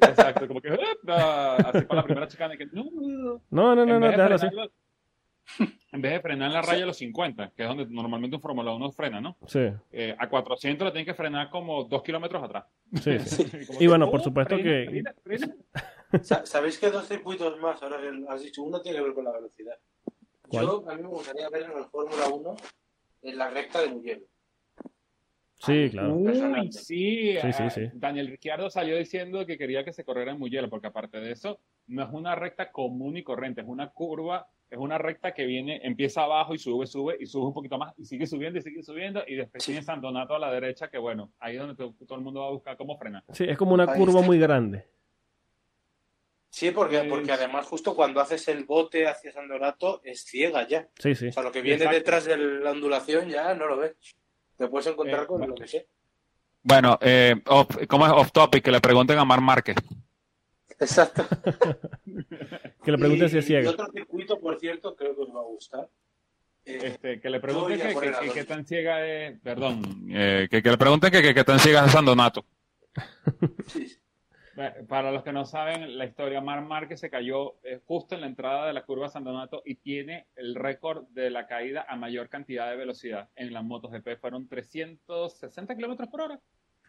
Exacto, 0.00 0.46
como 0.48 0.60
que, 0.60 0.68
así 0.70 1.84
con 1.86 1.96
la 1.96 2.02
primera 2.04 2.28
chicana 2.28 2.56
que, 2.56 2.66
no, 2.66 2.84
no, 2.92 3.42
No, 3.50 3.74
no, 3.74 3.86
no, 3.86 3.94
en 3.94 4.00
no, 4.00 4.00
vez 4.00 4.16
de 4.16 4.22
déjalo 4.22 4.34
así. 4.34 4.46
En 5.92 6.02
vez 6.02 6.12
de 6.12 6.20
frenar 6.20 6.48
en 6.48 6.52
la 6.54 6.60
raya 6.62 6.84
a 6.84 6.86
los 6.86 6.98
50, 6.98 7.52
que 7.56 7.62
es 7.62 7.68
donde 7.68 7.86
normalmente 7.86 8.36
un 8.36 8.42
Fórmula 8.42 8.72
1 8.74 8.92
frena, 8.92 9.20
¿no? 9.20 9.38
Sí, 9.46 9.60
Eh, 9.90 10.14
a 10.18 10.28
400 10.28 10.84
le 10.84 10.92
tienen 10.92 11.06
que 11.06 11.14
frenar 11.14 11.48
como 11.48 11.84
dos 11.84 12.02
kilómetros 12.02 12.42
atrás. 12.44 12.66
sí, 13.02 13.18
sí. 13.20 13.46
Y 13.80 13.86
bueno, 13.86 14.10
por 14.10 14.20
oh, 14.20 14.24
supuesto 14.24 14.56
frena, 14.56 14.70
que- 14.70 14.90
frena, 14.90 15.14
frena. 15.24 15.54
Sa- 16.22 16.44
¿Sabéis 16.44 16.78
que 16.78 16.90
dos 16.90 17.06
circuitos 17.08 17.58
más? 17.60 17.82
Ahora 17.82 17.98
que 18.00 18.10
has 18.28 18.42
dicho, 18.42 18.62
uno 18.62 18.80
tiene 18.82 18.98
que 18.98 19.04
ver 19.04 19.14
con 19.14 19.24
la 19.24 19.32
velocidad. 19.32 19.76
Yo, 20.50 20.84
a 20.88 20.94
mí 20.94 21.02
me 21.02 21.08
gustaría 21.08 21.48
ver 21.48 21.62
en 21.62 21.74
la 21.80 21.88
Fórmula 21.88 22.28
1 22.28 22.56
en 23.22 23.38
la 23.38 23.48
recta 23.50 23.80
de 23.80 23.88
Mugello. 23.88 24.26
Sí, 25.68 25.90
claro. 25.90 26.14
Uy, 26.14 26.72
sí, 26.72 27.36
Sí, 27.40 27.52
sí, 27.52 27.62
ah, 27.62 27.70
sí. 27.70 27.82
Daniel 27.94 28.28
Ricciardo 28.28 28.68
salió 28.70 28.96
diciendo 28.96 29.46
que 29.46 29.56
quería 29.56 29.84
que 29.84 29.92
se 29.92 30.04
corriera 30.04 30.32
en 30.32 30.38
Mugello, 30.38 30.68
porque 30.68 30.88
aparte 30.88 31.20
de 31.20 31.32
eso, 31.32 31.60
no 31.86 32.02
es 32.02 32.08
una 32.12 32.34
recta 32.34 32.70
común 32.72 33.16
y 33.16 33.22
corriente, 33.22 33.60
es 33.60 33.66
una 33.68 33.90
curva, 33.90 34.48
es 34.70 34.78
una 34.78 34.98
recta 34.98 35.32
que 35.32 35.46
viene, 35.46 35.80
empieza 35.82 36.22
abajo 36.24 36.54
y 36.54 36.58
sube, 36.58 36.86
sube 36.86 37.16
y 37.20 37.26
sube 37.26 37.46
un 37.46 37.54
poquito 37.54 37.78
más 37.78 37.94
y 37.98 38.04
sigue 38.04 38.26
subiendo 38.26 38.58
y 38.58 38.62
sigue 38.62 38.82
subiendo 38.82 39.22
y 39.26 39.34
después 39.36 39.62
Sí. 39.64 39.72
tiene 39.72 39.84
San 39.84 40.00
Donato 40.00 40.34
a 40.34 40.38
la 40.38 40.50
derecha, 40.52 40.88
que 40.90 40.98
bueno, 40.98 41.30
ahí 41.38 41.54
es 41.54 41.60
donde 41.60 41.74
to- 41.76 41.94
todo 42.06 42.18
el 42.18 42.24
mundo 42.24 42.40
va 42.40 42.48
a 42.48 42.50
buscar 42.50 42.76
cómo 42.76 42.98
frenar. 42.98 43.24
Sí, 43.32 43.44
es 43.48 43.56
como 43.56 43.72
una 43.74 43.84
Ahí 43.90 43.98
curva 43.98 44.16
está. 44.20 44.26
muy 44.26 44.38
grande. 44.38 44.84
Sí, 46.50 46.70
porque, 46.70 47.02
porque 47.04 47.30
además 47.30 47.66
justo 47.66 47.94
cuando 47.94 48.20
haces 48.20 48.48
el 48.48 48.64
bote 48.64 49.06
hacia 49.06 49.30
San 49.32 49.46
Donato 49.48 50.00
es 50.02 50.24
ciega 50.24 50.66
ya. 50.66 50.88
Sí, 50.98 51.14
sí. 51.14 51.28
O 51.28 51.32
sea, 51.32 51.42
lo 51.42 51.52
que 51.52 51.60
viene 51.60 51.76
Exacto. 51.84 51.96
detrás 51.98 52.24
de 52.24 52.36
la 52.36 52.70
ondulación 52.72 53.28
ya 53.28 53.54
no 53.54 53.66
lo 53.68 53.76
ves. 53.76 53.94
Te 54.58 54.68
puedes 54.68 54.86
encontrar 54.88 55.22
Eh, 55.22 55.26
con 55.26 55.38
bueno. 55.38 55.54
lo 55.54 55.60
que 55.62 55.68
sea. 55.68 55.82
Bueno, 56.62 56.98
eh, 57.00 57.36
off- 57.46 57.86
¿cómo 57.88 58.04
es 58.06 58.12
off 58.12 58.32
topic? 58.32 58.62
Que 58.64 58.70
le 58.72 58.80
pregunten 58.80 59.18
a 59.18 59.24
Mar 59.24 59.40
Márquez. 59.40 59.76
Exacto. 60.78 61.24
Que 62.84 62.92
le 62.92 62.98
pregunten 62.98 63.26
Y- 63.26 63.30
si 63.30 63.38
es 63.38 63.44
Y 63.44 63.48
ciega. 63.48 63.70
otro 63.70 63.90
circuito, 63.92 64.38
por 64.40 64.58
cierto, 64.58 64.94
creo 64.96 65.14
que 65.14 65.22
os 65.22 65.28
va 65.34 65.40
a 65.40 65.44
gustar. 65.44 65.88
Eh, 66.64 66.78
Este, 66.84 67.20
que 67.20 67.30
le 67.30 67.40
pregunten 67.40 67.78
que, 68.32 68.44
tan 68.44 68.66
ciega 68.66 69.06
es, 69.06 69.38
perdón, 69.40 70.06
eh, 70.10 70.48
que, 70.50 70.62
que 70.62 70.70
le 70.70 70.78
pregunten 70.78 71.10
que, 71.10 71.22
que, 71.22 71.34
que 71.34 71.44
tan 71.44 71.58
ciega 71.58 71.84
es 71.86 71.92
San 71.92 72.04
Donato. 72.04 72.44
sí. 73.66 73.94
Para 74.88 75.12
los 75.12 75.22
que 75.22 75.32
no 75.32 75.44
saben, 75.44 75.96
la 75.98 76.04
historia, 76.04 76.40
Mar 76.40 76.62
Márquez 76.62 76.98
se 77.00 77.10
cayó 77.10 77.54
eh, 77.62 77.80
justo 77.86 78.14
en 78.14 78.22
la 78.22 78.26
entrada 78.26 78.66
de 78.66 78.72
la 78.72 78.82
curva 78.84 79.08
San 79.08 79.24
Donato 79.24 79.62
y 79.64 79.76
tiene 79.76 80.26
el 80.36 80.54
récord 80.54 81.04
de 81.10 81.30
la 81.30 81.46
caída 81.46 81.86
a 81.88 81.96
mayor 81.96 82.28
cantidad 82.28 82.68
de 82.68 82.76
velocidad 82.76 83.28
en 83.36 83.52
las 83.52 83.62
motos 83.64 83.92
GP. 83.92 84.16
Fueron 84.20 84.48
360 84.48 85.76
kilómetros 85.76 86.08
por 86.08 86.22
hora. 86.22 86.40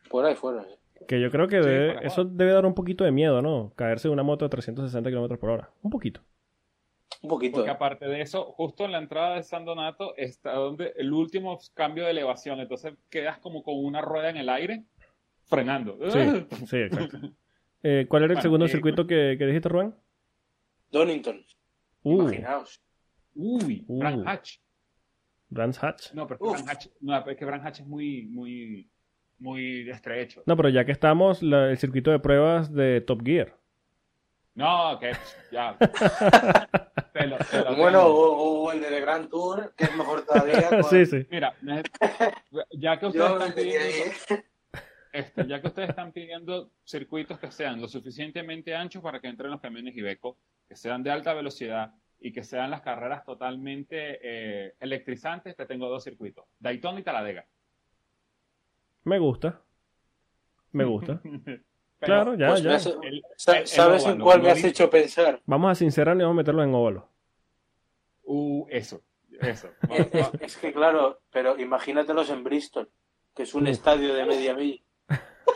Por 0.10 0.26
ahí 0.26 0.36
fuera. 0.36 0.64
eh. 0.64 1.06
Que 1.08 1.22
yo 1.22 1.30
creo 1.30 1.48
que 1.48 1.62
Sí, 1.62 1.70
debe- 1.70 2.00
eso 2.06 2.26
debe 2.26 2.52
dar 2.54 2.66
un 2.66 2.74
poquito 2.74 3.04
de 3.04 3.12
miedo, 3.12 3.42
¿no? 3.42 3.72
Caerse 3.76 4.08
de 4.08 4.14
una 4.14 4.24
moto 4.24 4.46
a 4.46 4.50
360 4.50 5.10
kilómetros 5.10 5.40
por 5.40 5.52
hora. 5.52 5.70
Un 5.84 5.92
poquito. 5.92 6.22
Un 7.22 7.30
poquito. 7.30 7.58
Porque 7.58 7.70
aparte 7.72 8.06
de 8.08 8.22
eso, 8.22 8.46
justo 8.46 8.86
en 8.86 8.92
la 8.94 8.98
entrada 9.00 9.36
de 9.36 9.44
San 9.44 9.66
Donato 9.66 10.16
está 10.18 10.54
donde 10.54 10.94
el 10.98 11.12
último 11.14 11.60
cambio 11.74 12.06
de 12.06 12.12
elevación. 12.12 12.60
Entonces 12.60 12.94
quedas 13.10 13.38
como 13.40 13.62
con 13.64 13.76
una 13.84 14.02
rueda 14.02 14.30
en 14.30 14.38
el 14.38 14.50
aire 14.50 14.84
frenando. 15.46 15.98
Sí, 16.10 16.20
sí, 16.68 16.78
exacto. 16.78 17.18
Eh, 17.84 18.06
¿Cuál 18.10 18.24
era 18.24 18.34
el 18.34 18.36
Bueno, 18.38 18.42
segundo 18.42 18.66
eh, 18.66 18.70
circuito 18.70 19.08
que, 19.08 19.36
que 19.38 19.46
dijiste, 19.46 19.70
Rubén? 19.70 19.96
Donington. 20.92 21.46
Uh, 22.04 22.22
Imaginaos. 22.24 22.82
Uy, 23.36 23.86
Uh. 23.88 24.00
Brands 24.00 24.28
Hatch. 24.28 24.58
Brands 25.50 25.84
Hatch. 25.84 26.14
No, 26.14 26.28
pero 26.28 26.36
es 26.36 26.40
que 26.40 26.46
Uf. 26.46 26.52
Brands 26.54 26.70
Hatch, 26.72 26.88
no, 27.02 27.18
es 27.30 27.38
que 27.38 27.46
Brands 27.46 27.66
Hatch 27.66 27.80
es 27.82 27.88
muy, 27.88 28.24
muy, 28.28 28.90
muy 29.40 29.90
estrecho. 29.90 30.44
No, 30.46 30.56
pero 30.58 30.70
ya 30.70 30.84
que 30.86 30.92
estamos, 30.92 31.42
la- 31.42 31.70
el 31.72 31.78
circuito 31.78 32.12
de 32.12 32.20
pruebas 32.20 32.74
de 32.74 33.02
Top 33.02 33.22
Gear. 33.24 33.56
No, 34.56 35.00
que 35.00 35.12
ya. 35.52 35.78
Te 37.14 37.28
lo- 37.28 37.38
te 37.38 37.62
lo 37.64 37.76
Bueno, 37.76 38.06
o, 38.06 38.64
o 38.66 38.72
el 38.72 38.82
de 38.82 38.88
The 38.90 39.02
Grand 39.02 39.30
Tour, 39.30 39.74
que 39.76 39.86
es 39.86 39.96
mejor 39.96 40.26
todavía. 40.26 40.68
con- 40.70 40.84
sí, 40.84 41.06
sí. 41.06 41.26
Mira, 41.30 41.56
ya 42.72 43.00
que 43.00 43.06
ustedes 43.08 43.28
Yo 43.30 43.38
están 43.38 43.54
pidiendo. 43.54 44.44
Este, 45.12 45.48
ya 45.48 45.62
que 45.62 45.68
ustedes 45.68 45.90
están 45.90 46.12
pidiendo 46.12 46.72
circuitos 46.86 47.40
que 47.40 47.52
sean 47.52 47.82
lo 47.82 47.88
suficientemente 47.88 48.76
anchos 48.76 49.02
para 49.02 49.20
que 49.20 49.28
entren 49.28 49.52
los 49.52 49.62
camiones 49.62 49.96
Iveco, 49.96 50.38
que 50.68 50.76
sean 50.76 51.04
de 51.04 51.12
alta 51.12 51.34
velocidad 51.34 51.94
y 52.20 52.32
que 52.34 52.44
sean 52.44 52.70
las 52.70 52.82
carreras 52.82 53.24
totalmente 53.24 54.20
eh, 54.22 54.74
electrizantes, 54.80 55.56
te 55.56 55.66
tengo 55.66 55.88
dos 55.90 56.04
circuitos, 56.04 56.46
Daytona 56.60 57.00
y 57.00 57.04
Talladega. 57.04 57.46
Me 59.04 59.18
gusta. 59.20 59.62
Me 60.72 60.84
gusta. 60.84 61.20
Pero, 61.24 61.64
Claro, 62.00 62.36
ya, 62.36 62.48
Pues 62.50 62.64
ya. 62.64 62.76
hace- 62.76 62.92
el- 63.04 63.16
el 63.16 63.24
¿Sabes 63.68 64.06
en 64.06 64.20
cuál 64.20 64.42
me 64.42 64.52
has 64.52 64.64
hecho 64.64 64.90
pensar? 64.90 65.42
Vamos 65.46 65.72
a 65.72 65.76
sincerarlo 65.76 66.22
y 66.22 66.26
vamos 66.26 66.36
a 66.36 66.42
meterlo 66.42 66.64
en 66.64 66.74
óvalo. 66.74 67.10
Uh, 68.24 68.66
eso, 68.70 69.02
eso. 69.42 69.70
Es 70.42 70.56
que 70.58 70.72
claro, 70.72 71.20
pero 71.32 71.60
imagínatelos 71.60 72.30
en 72.30 72.44
Bristol, 72.44 72.90
que 73.36 73.44
es 73.44 73.54
un 73.54 73.68
estadio 73.68 74.14
de 74.14 74.26
media 74.26 74.54
milla. 74.56 74.82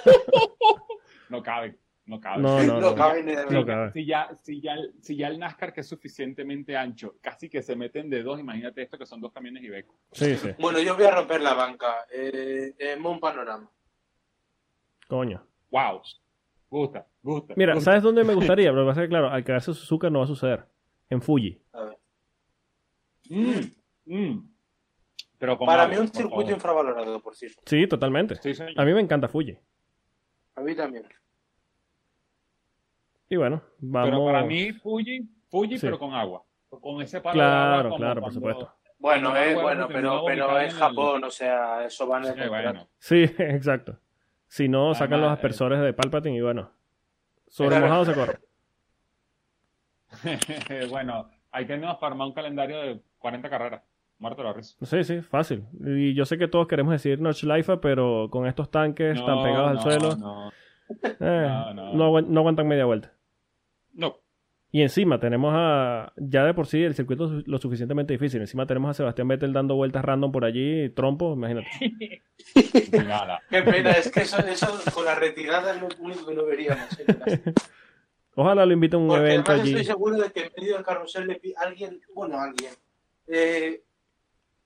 No 1.29 1.41
cabe, 1.41 1.77
no 2.05 2.19
cabe. 2.19 2.41
No, 2.43 2.61
no, 2.63 2.73
No 2.79 2.89
no. 2.91 2.95
cabe 2.95 3.23
ni 3.23 3.31
de 3.35 3.43
No 3.45 3.49
verdad. 3.63 3.65
cabe. 3.65 3.91
Si 3.93 4.05
ya, 4.05 4.29
si, 4.35 4.61
ya, 4.61 4.73
el- 4.73 4.93
si 5.01 5.15
ya 5.15 5.27
el 5.29 5.39
NASCAR 5.39 5.73
que 5.73 5.81
es 5.81 5.87
suficientemente 5.87 6.77
ancho, 6.77 7.15
casi 7.21 7.49
que 7.49 7.63
se 7.63 7.75
meten 7.75 8.09
de 8.09 8.21
dos, 8.21 8.39
imagínate 8.39 8.81
esto 8.83 8.97
que 8.99 9.05
son 9.07 9.19
dos 9.19 9.31
camiones 9.31 9.63
Iveco. 9.63 9.95
Sí, 10.11 10.35
sí. 10.35 10.49
Bueno, 10.59 10.79
yo 10.79 10.95
voy 10.95 11.05
a 11.05 11.11
romper 11.11 11.41
la 11.41 11.53
banca. 11.55 12.05
Eh, 12.13 12.75
eh, 12.77 12.95
Mon 12.97 13.19
Panorama. 13.19 13.67
Coño. 15.07 15.43
Wow. 15.71 16.01
Gusta, 16.69 17.07
gusta. 17.21 17.53
Mira, 17.57 17.73
gusta. 17.75 17.91
¿sabes 17.91 18.03
dónde 18.03 18.23
me 18.23 18.33
gustaría? 18.35 18.69
Pero 18.71 18.81
lo 18.83 18.85
que 18.85 18.89
pasa 18.91 19.01
es 19.01 19.05
que, 19.05 19.09
claro, 19.09 19.29
al 19.29 19.43
caerse 19.43 19.73
Suzuka 19.73 20.09
no 20.09 20.19
va 20.19 20.25
a 20.25 20.27
suceder. 20.27 20.65
En 21.09 21.21
Fuji. 21.21 21.61
A 21.73 21.83
ver. 21.83 21.97
Mm, 23.29 23.59
mm. 24.05 24.49
Pero 25.39 25.57
Para 25.59 25.87
mí 25.87 25.97
un 25.97 26.07
circuito 26.07 26.35
favor. 26.41 26.51
infravalorado, 26.51 27.19
por 27.21 27.35
cierto. 27.35 27.61
Sí, 27.65 27.85
totalmente. 27.87 28.35
Sí, 28.41 28.53
señor. 28.53 28.73
A 28.79 28.85
mí 28.85 28.93
me 28.93 29.01
encanta 29.01 29.27
Fuji. 29.27 29.57
A 30.55 30.61
mí 30.61 30.75
también. 30.75 31.05
Y 33.29 33.35
bueno, 33.35 33.61
vamos. 33.79 34.09
Pero 34.09 34.25
para 34.25 34.43
mí, 34.43 34.71
Fuji, 34.73 35.27
Fuji, 35.49 35.77
Sí. 35.77 35.85
pero 35.87 35.97
con 35.99 36.13
agua. 36.13 36.43
Con 36.69 37.01
ese 37.01 37.21
palo 37.21 37.39
de 37.39 37.45
agua 37.45 37.63
Claro, 37.73 37.89
como 37.89 37.97
claro, 37.97 38.13
por 38.21 38.31
cuando- 38.33 38.39
supuesto. 38.39 38.75
Bueno, 38.99 39.35
eh, 39.35 39.39
acuerdo 39.51 39.61
bueno, 39.63 39.87
pero, 39.87 40.23
pero 40.25 40.59
es 40.59 40.69
en 40.69 40.75
el- 40.75 40.81
Japón, 40.81 41.23
o 41.25 41.31
sea, 41.31 41.83
eso 41.85 42.07
van 42.07 42.23
a 42.25 42.33
Sí, 42.33 42.39
bueno. 42.47 42.87
Sí, 42.99 43.23
exacto. 43.39 43.99
Si 44.47 44.69
no, 44.69 44.93
sacan 44.93 45.19
los 45.21 45.31
aspersores 45.31 45.81
de 45.81 45.93
Palpatine 45.93 46.37
y 46.37 46.41
bueno. 46.41 46.71
Sobre 47.47 47.69
Claro. 47.77 47.85
mojado 47.87 48.05
se 48.05 48.13
corre. 48.13 48.39
bueno, 50.89 51.29
ahí 51.51 51.65
tenemos 51.65 51.97
para 51.97 52.11
armar 52.13 52.27
un 52.27 52.33
calendario 52.33 52.77
de 52.81 53.01
40 53.17 53.49
carreras. 53.49 53.81
Muerto 54.19 54.43
la 54.43 54.53
risa. 54.53 54.75
Sí, 54.83 55.03
sí, 55.03 55.21
fácil. 55.21 55.65
Y 55.85 56.13
yo 56.13 56.25
sé 56.25 56.37
que 56.37 56.47
todos 56.47 56.67
queremos 56.67 56.93
decir 56.93 57.19
Notch 57.19 57.43
Life, 57.43 57.77
pero 57.77 58.29
con 58.29 58.47
estos 58.47 58.71
tanques 58.71 59.17
tan 59.25 59.35
No, 59.37 59.43
pegados 59.43 59.69
al 59.69 59.75
no, 59.75 59.81
suelo, 59.81 60.15
No, 60.15 60.49
eh, 61.03 61.13
no, 61.19 61.73
no. 61.73 61.93
no. 61.93 62.03
aguan- 62.05 62.27
no 62.29 62.39
aguantan 62.39 62.67
media 62.67 62.85
vuelta. 62.85 63.13
no. 63.93 64.17
Y 64.75 64.81
encima 64.81 65.19
tenemos 65.19 65.53
a. 65.55 66.11
Ya 66.17 66.43
de 66.45 66.55
por 66.55 66.65
sí 66.65 66.81
el 66.81 66.95
circuito 66.95 67.25
es 67.25 67.47
lo 67.47 67.59
suficientemente 67.59 68.13
difícil. 68.13 68.41
Encima 68.41 68.65
tenemos 68.65 68.89
a 68.89 68.93
Sebastián 68.95 69.27
Vettel 69.27 69.53
dando 69.53 69.75
vueltas 69.75 70.03
random 70.03 70.31
por 70.31 70.45
allí, 70.45 70.89
trompo, 70.89 71.33
imagínate. 71.33 71.67
Nada. 73.07 73.39
Qué 73.51 73.61
pena, 73.61 73.91
es 73.91 74.11
que 74.11 74.21
eso, 74.21 74.39
eso 74.39 74.67
con 74.91 75.05
la 75.05 75.13
retirada 75.13 75.75
es 75.75 75.79
lo 75.79 75.89
único 75.99 76.25
que 76.25 76.33
no 76.33 76.45
veríamos. 76.45 76.87
eh. 77.27 77.53
Ojalá 78.33 78.65
lo 78.65 78.73
inviten 78.73 78.99
a 78.99 79.03
un 79.03 79.09
Porque 79.09 79.25
evento 79.25 79.51
además 79.51 79.67
allí. 79.67 79.75
estoy 79.77 79.85
seguro 79.85 80.17
de 80.17 80.31
que 80.31 80.39
en 80.45 80.51
medio 80.57 80.73
del 80.73 80.83
carrusel 80.83 81.27
le 81.27 81.39
alguien, 81.57 82.01
bueno, 82.15 82.39
alguien, 82.39 82.71
eh, 83.27 83.83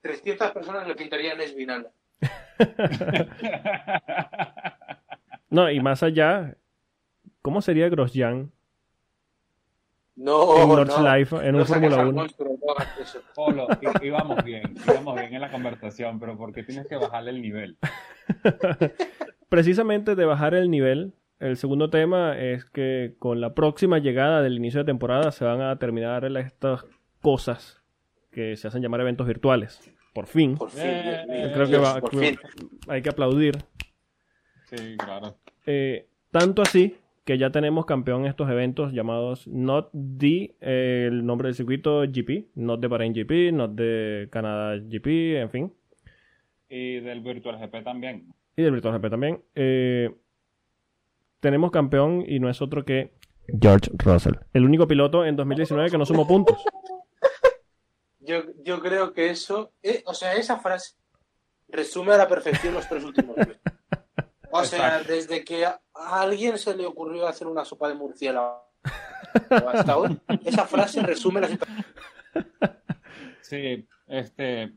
300 0.01 0.51
personas 0.51 0.87
le 0.87 0.95
pintarían 0.95 1.39
Esvinala. 1.41 1.89
No, 5.49 5.71
y 5.71 5.79
más 5.79 6.03
allá, 6.03 6.57
¿cómo 7.41 7.61
sería 7.61 7.87
Grosjean 7.87 8.51
No, 10.15 10.61
en 10.61 10.67
Notch 10.67 10.89
no. 10.99 11.15
Life 11.15 11.35
en 11.37 11.55
un 11.55 11.61
No 11.61 11.65
Fórmula 11.65 11.95
al 12.01 12.07
1? 12.07 12.11
monstruo, 12.13 12.57
no 12.61 13.01
eso. 13.01 13.21
Polo, 13.33 13.65
íbamos 14.01 14.43
bien, 14.43 14.75
íbamos 14.85 15.15
bien 15.15 15.33
en 15.35 15.41
la 15.41 15.49
conversación, 15.49 16.19
pero 16.19 16.37
¿por 16.37 16.51
qué 16.51 16.63
tienes 16.63 16.85
que 16.87 16.97
bajarle 16.97 17.31
el 17.31 17.41
nivel? 17.41 17.77
Precisamente 19.49 20.15
de 20.15 20.25
bajar 20.25 20.53
el 20.53 20.69
nivel, 20.69 21.13
el 21.39 21.55
segundo 21.55 21.89
tema 21.89 22.37
es 22.37 22.65
que 22.65 23.15
con 23.17 23.39
la 23.39 23.53
próxima 23.53 23.99
llegada 23.99 24.41
del 24.41 24.57
inicio 24.57 24.81
de 24.81 24.85
temporada 24.85 25.31
se 25.31 25.45
van 25.45 25.61
a 25.61 25.79
terminar 25.79 26.25
estas 26.25 26.83
cosas 27.21 27.76
que 28.37 28.55
se 28.55 28.67
hacen 28.67 28.83
llamar 28.83 29.01
eventos 29.01 29.25
virtuales. 29.25 29.79
Por 30.13 30.27
fin. 30.27 30.55
Por 30.57 30.69
fin, 30.69 30.83
Eh, 30.85 31.51
Creo 31.55 31.67
que 31.67 31.77
va- 31.77 31.99
por 31.99 32.11
que- 32.11 32.17
fin. 32.19 32.37
Hay 32.87 33.01
que 33.01 33.09
aplaudir. 33.09 33.55
Sí, 34.65 34.95
claro. 34.95 35.37
Eh, 35.65 36.07
tanto 36.29 36.61
así 36.61 36.95
que 37.25 37.39
ya 37.39 37.49
tenemos 37.49 37.87
campeón 37.87 38.21
en 38.21 38.27
estos 38.27 38.47
eventos 38.51 38.93
llamados 38.93 39.47
Not 39.47 39.89
the, 40.19 40.55
eh, 40.61 41.07
el 41.11 41.25
nombre 41.25 41.47
del 41.47 41.55
circuito 41.55 42.03
GP, 42.03 42.49
Not 42.53 42.79
de 42.79 42.87
Bahrain 42.87 43.13
GP, 43.15 43.51
Not 43.51 43.71
de 43.71 44.27
Canadá 44.31 44.77
GP, 44.87 45.39
en 45.41 45.49
fin. 45.49 45.73
Y 46.69 46.99
del 46.99 47.21
Virtual 47.21 47.57
GP 47.57 47.81
también. 47.83 48.27
Y 48.55 48.61
del 48.61 48.71
Virtual 48.73 48.93
GP 48.99 49.09
también. 49.09 49.41
Eh, 49.55 50.13
tenemos 51.39 51.71
campeón 51.71 52.23
y 52.27 52.39
no 52.39 52.49
es 52.51 52.61
otro 52.61 52.85
que 52.85 53.13
George 53.59 53.89
Russell. 53.97 54.35
El 54.53 54.63
único 54.63 54.87
piloto 54.87 55.25
en 55.25 55.35
2019 55.35 55.89
que 55.89 55.97
no 55.97 56.05
sumó 56.05 56.27
puntos. 56.27 56.63
Yo, 58.27 58.43
yo 58.63 58.79
creo 58.81 59.13
que 59.13 59.29
eso, 59.29 59.71
eh, 59.81 60.03
o 60.05 60.13
sea, 60.13 60.33
esa 60.33 60.59
frase 60.59 60.95
resume 61.69 62.13
a 62.13 62.17
la 62.17 62.27
perfección 62.27 62.73
los 62.73 62.87
tres 62.87 63.03
últimos 63.03 63.35
meses. 63.37 63.59
O 64.49 64.63
sea, 64.63 65.03
desde 65.03 65.43
que 65.43 65.65
a 65.65 65.81
alguien 65.93 66.57
se 66.57 66.75
le 66.75 66.85
ocurrió 66.85 67.27
hacer 67.27 67.47
una 67.47 67.65
sopa 67.65 67.89
de 67.89 67.95
murciélago 67.95 68.63
hasta 69.49 69.97
hoy, 69.97 70.17
esa 70.45 70.65
frase 70.65 71.01
resume 71.01 71.41
la 71.41 71.47
situación. 71.49 71.85
Sí, 73.41 73.87
este, 74.07 74.73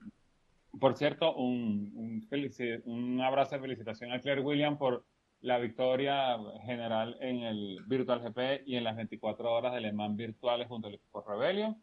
por 0.78 0.96
cierto, 0.96 1.34
un, 1.36 1.92
un, 1.94 2.28
felici- 2.28 2.82
un 2.84 3.20
abrazo 3.20 3.54
de 3.54 3.60
felicitación 3.60 4.12
a 4.12 4.20
Claire 4.20 4.40
William 4.40 4.76
por 4.76 5.04
la 5.40 5.58
victoria 5.58 6.36
general 6.64 7.16
en 7.20 7.42
el 7.42 7.78
Virtual 7.86 8.20
GP 8.20 8.62
y 8.66 8.76
en 8.76 8.84
las 8.84 8.96
24 8.96 9.52
horas 9.52 9.72
de 9.72 9.80
Le 9.80 9.92
Mans 9.92 10.16
virtuales 10.16 10.66
junto 10.66 10.88
al 10.88 10.94
equipo 10.94 11.22
Rebellion. 11.26 11.80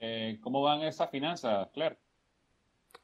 Eh, 0.00 0.38
¿Cómo 0.40 0.62
van 0.62 0.82
esas 0.82 1.10
finanzas, 1.10 1.68
Claire? 1.72 1.98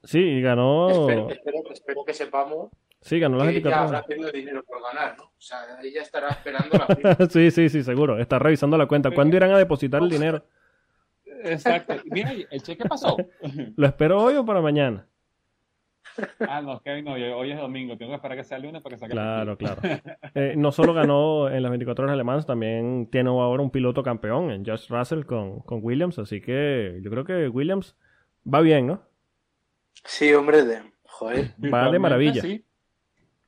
Sí, 0.02 0.40
ganó. 0.40 0.90
Espero, 0.90 1.30
espero- 1.30 1.72
espero 1.72 2.04
que 2.04 2.14
sepamos 2.14 2.70
Sí, 3.00 3.18
ganó 3.20 3.36
24 3.38 3.68
ella 3.70 3.80
horas. 3.80 4.02
habrá 4.02 4.06
pedido 4.06 4.30
dinero 4.32 4.62
por 4.64 4.80
ganar, 4.82 5.16
¿no? 5.18 5.24
O 5.24 5.32
sea, 5.40 5.58
ella 5.82 6.00
estará 6.00 6.28
esperando 6.30 6.70
la 6.78 6.86
sí, 7.30 7.50
sí, 7.50 7.68
sí, 7.68 7.82
seguro. 7.82 8.18
Está 8.18 8.38
revisando 8.38 8.78
la 8.78 8.86
cuenta. 8.86 9.10
¿Cuándo 9.10 9.36
irán 9.36 9.50
a 9.52 9.58
depositar 9.58 10.02
el 10.02 10.08
dinero? 10.08 10.42
Exacto. 11.42 11.94
Mira, 12.06 12.32
¿el 12.50 12.62
cheque 12.62 12.84
pasó? 12.88 13.16
¿Lo 13.76 13.86
espero 13.86 14.22
hoy 14.22 14.36
o 14.36 14.44
para 14.46 14.62
mañana? 14.62 15.06
Ah, 16.48 16.60
no, 16.62 16.80
Kevin, 16.80 17.04
no, 17.04 17.12
hoy 17.12 17.50
es 17.50 17.58
domingo. 17.58 17.96
Tengo 17.96 18.12
que 18.12 18.16
esperar 18.16 18.36
que 18.36 18.44
sea 18.44 18.58
lunes 18.58 18.82
para 18.82 18.94
que 18.94 19.00
saque 19.00 19.12
el 19.12 19.18
Claro, 19.18 19.56
claro. 19.56 19.80
Eh, 20.34 20.54
no 20.56 20.72
solo 20.72 20.94
ganó 20.94 21.48
en 21.48 21.62
las 21.62 21.70
24 21.70 22.04
horas 22.04 22.14
alemanas, 22.14 22.46
también 22.46 23.08
tiene 23.10 23.30
ahora 23.30 23.62
un 23.62 23.70
piloto 23.70 24.02
campeón 24.02 24.50
en 24.50 24.64
Josh 24.64 24.88
Russell 24.88 25.24
con, 25.24 25.60
con 25.60 25.80
Williams. 25.82 26.18
Así 26.18 26.40
que 26.40 26.98
yo 27.02 27.10
creo 27.10 27.24
que 27.24 27.48
Williams 27.48 27.96
va 28.52 28.60
bien, 28.60 28.86
¿no? 28.86 29.02
Sí, 30.04 30.32
hombre, 30.34 30.64
de... 30.64 30.82
Joder. 31.04 31.52
Va 31.72 31.90
de 31.90 31.98
maravilla. 31.98 32.42
sí. 32.42 32.64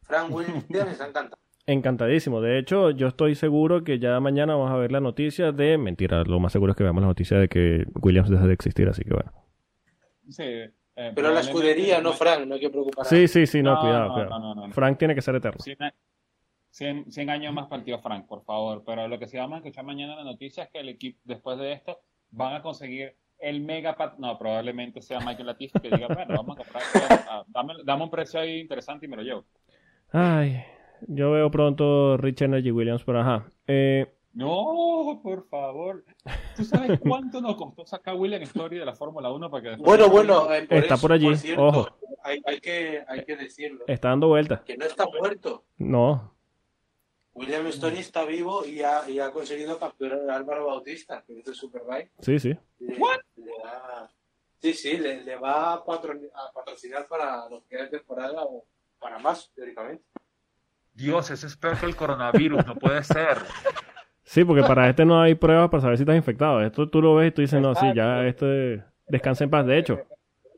Frank 0.02 0.32
Williams 0.32 0.64
me 0.70 0.78
está 0.78 1.08
encantando. 1.08 1.36
Encantadísimo. 1.66 2.40
De 2.40 2.58
hecho, 2.58 2.90
yo 2.90 3.08
estoy 3.08 3.34
seguro 3.34 3.82
que 3.82 3.98
ya 3.98 4.20
mañana 4.20 4.54
vamos 4.54 4.70
a 4.70 4.76
ver 4.76 4.92
la 4.92 5.00
noticia 5.00 5.50
de. 5.50 5.78
Mentira, 5.78 6.22
lo 6.22 6.38
más 6.38 6.52
seguro 6.52 6.70
es 6.70 6.76
que 6.76 6.84
veamos 6.84 7.02
la 7.02 7.08
noticia 7.08 7.38
de 7.38 7.48
que 7.48 7.86
Williams 8.00 8.30
deja 8.30 8.46
de 8.46 8.52
existir, 8.52 8.88
así 8.88 9.02
que 9.02 9.12
bueno. 9.12 9.32
Sí, 10.28 10.44
eh, 10.96 11.12
Pero 11.14 11.30
la 11.30 11.40
escudería, 11.40 12.00
no 12.00 12.12
Frank, 12.14 12.46
no 12.46 12.54
hay 12.54 12.60
que 12.60 12.70
preocuparse. 12.70 13.16
Sí, 13.16 13.28
sí, 13.28 13.46
sí, 13.46 13.62
no, 13.62 13.74
No, 13.74 13.80
cuidado, 13.80 14.08
no, 14.08 14.14
cuidado. 14.14 14.38
no, 14.40 14.54
no, 14.54 14.66
no. 14.68 14.72
Frank 14.74 14.98
tiene 14.98 15.14
que 15.14 15.22
ser 15.22 15.34
eterno. 15.36 15.60
100, 15.62 15.82
a- 15.82 15.94
100 16.70 17.10
100 17.10 17.30
años 17.30 17.52
más 17.54 17.66
partido 17.68 17.98
Frank, 18.00 18.26
por 18.26 18.42
favor. 18.44 18.82
Pero 18.84 19.06
lo 19.08 19.18
que 19.18 19.26
sí 19.26 19.36
vamos 19.36 19.54
a 19.56 19.58
escuchar 19.58 19.84
mañana 19.84 20.12
en 20.14 20.18
la 20.18 20.24
noticia 20.24 20.64
es 20.64 20.70
que 20.70 20.78
el 20.80 20.88
equipo, 20.88 21.18
después 21.24 21.58
de 21.58 21.72
esto, 21.72 22.00
van 22.30 22.54
a 22.54 22.62
conseguir 22.62 23.14
el 23.38 23.60
mega 23.60 23.94
pat- 23.96 24.18
No, 24.18 24.38
probablemente 24.38 25.00
sea 25.02 25.20
Michael 25.20 25.46
Latifi 25.46 25.78
que 25.80 25.90
diga, 25.90 26.08
bueno, 26.08 26.34
vamos 26.34 26.58
a 26.58 26.62
comprar. 26.64 26.82
ah, 27.28 27.44
dame, 27.48 27.74
dame 27.84 28.04
un 28.04 28.10
precio 28.10 28.40
ahí 28.40 28.58
interesante 28.60 29.06
y 29.06 29.08
me 29.08 29.16
lo 29.16 29.22
llevo. 29.22 29.44
Ay, 30.12 30.62
yo 31.08 31.30
veo 31.32 31.50
pronto 31.50 32.16
Rich 32.16 32.42
Energy 32.42 32.70
Williams, 32.70 33.04
pero 33.04 33.20
ajá. 33.20 33.46
Eh, 33.66 34.06
No, 34.36 35.18
por 35.22 35.48
favor. 35.48 36.04
¿Tú 36.54 36.64
sabes 36.64 37.00
cuánto 37.00 37.40
nos 37.40 37.56
costó 37.56 37.86
sacar 37.86 38.14
a 38.14 38.16
William 38.18 38.42
Story 38.42 38.78
de 38.78 38.84
la 38.84 38.94
Fórmula 38.94 39.30
1 39.32 39.50
para 39.50 39.62
que 39.62 39.68
después- 39.70 39.86
Bueno, 39.86 40.10
bueno, 40.10 40.52
eh, 40.52 40.66
por 40.66 40.78
Está 40.78 40.94
eso, 40.94 41.02
por 41.02 41.12
allí, 41.12 41.36
cierto, 41.36 41.64
ojo. 41.64 41.88
Hay, 42.22 42.42
hay 42.44 42.60
que, 42.60 43.02
hay 43.08 43.24
que 43.24 43.36
decirlo. 43.36 43.84
está 43.86 44.08
dando 44.10 44.28
vueltas. 44.28 44.60
Que 44.62 44.76
no 44.76 44.84
está 44.84 45.06
muerto. 45.06 45.64
No, 45.78 46.34
William 47.34 47.66
Story 47.68 47.98
está 47.98 48.24
vivo 48.24 48.64
y 48.64 48.82
ha, 48.82 49.08
y 49.08 49.20
ha 49.20 49.30
conseguido 49.30 49.78
capturar 49.78 50.18
a 50.30 50.36
Álvaro 50.36 50.66
Bautista, 50.66 51.22
que 51.26 51.38
es 51.38 51.44
de 51.44 51.54
Superbike. 51.54 52.10
sí, 52.20 52.38
sí. 52.38 52.56
Le, 52.78 52.88
le 53.36 53.52
da- 53.62 54.10
sí, 54.60 54.72
sí, 54.74 54.96
le, 54.98 55.22
le 55.22 55.36
va 55.36 55.74
a, 55.74 55.84
patro- 55.84 56.12
a 56.34 56.52
patrocinar 56.52 57.06
para 57.08 57.48
lo 57.48 57.62
que 57.68 57.76
de 57.76 57.86
temporada 57.88 58.42
o 58.42 58.64
para 58.98 59.18
más, 59.18 59.50
teóricamente. 59.54 60.02
Dios, 60.94 61.30
eso 61.30 61.46
es 61.46 61.56
peor 61.58 61.78
que 61.78 61.86
el 61.86 61.94
coronavirus, 61.96 62.66
no 62.66 62.74
puede 62.74 63.02
ser. 63.04 63.36
Sí, 64.28 64.44
porque 64.44 64.62
para 64.62 64.88
este 64.90 65.04
no 65.04 65.20
hay 65.22 65.36
pruebas 65.36 65.70
para 65.70 65.80
saber 65.80 65.96
si 65.96 66.02
estás 66.02 66.16
infectado. 66.16 66.60
Esto 66.60 66.88
tú 66.90 67.00
lo 67.00 67.14
ves 67.14 67.28
y 67.28 67.30
tú 67.30 67.42
dices, 67.42 67.60
no, 67.60 67.74
sí, 67.76 67.86
ya 67.94 68.26
este 68.26 68.82
descansa 69.08 69.44
en 69.44 69.50
paz. 69.50 69.64
De 69.66 69.78
hecho, 69.78 70.00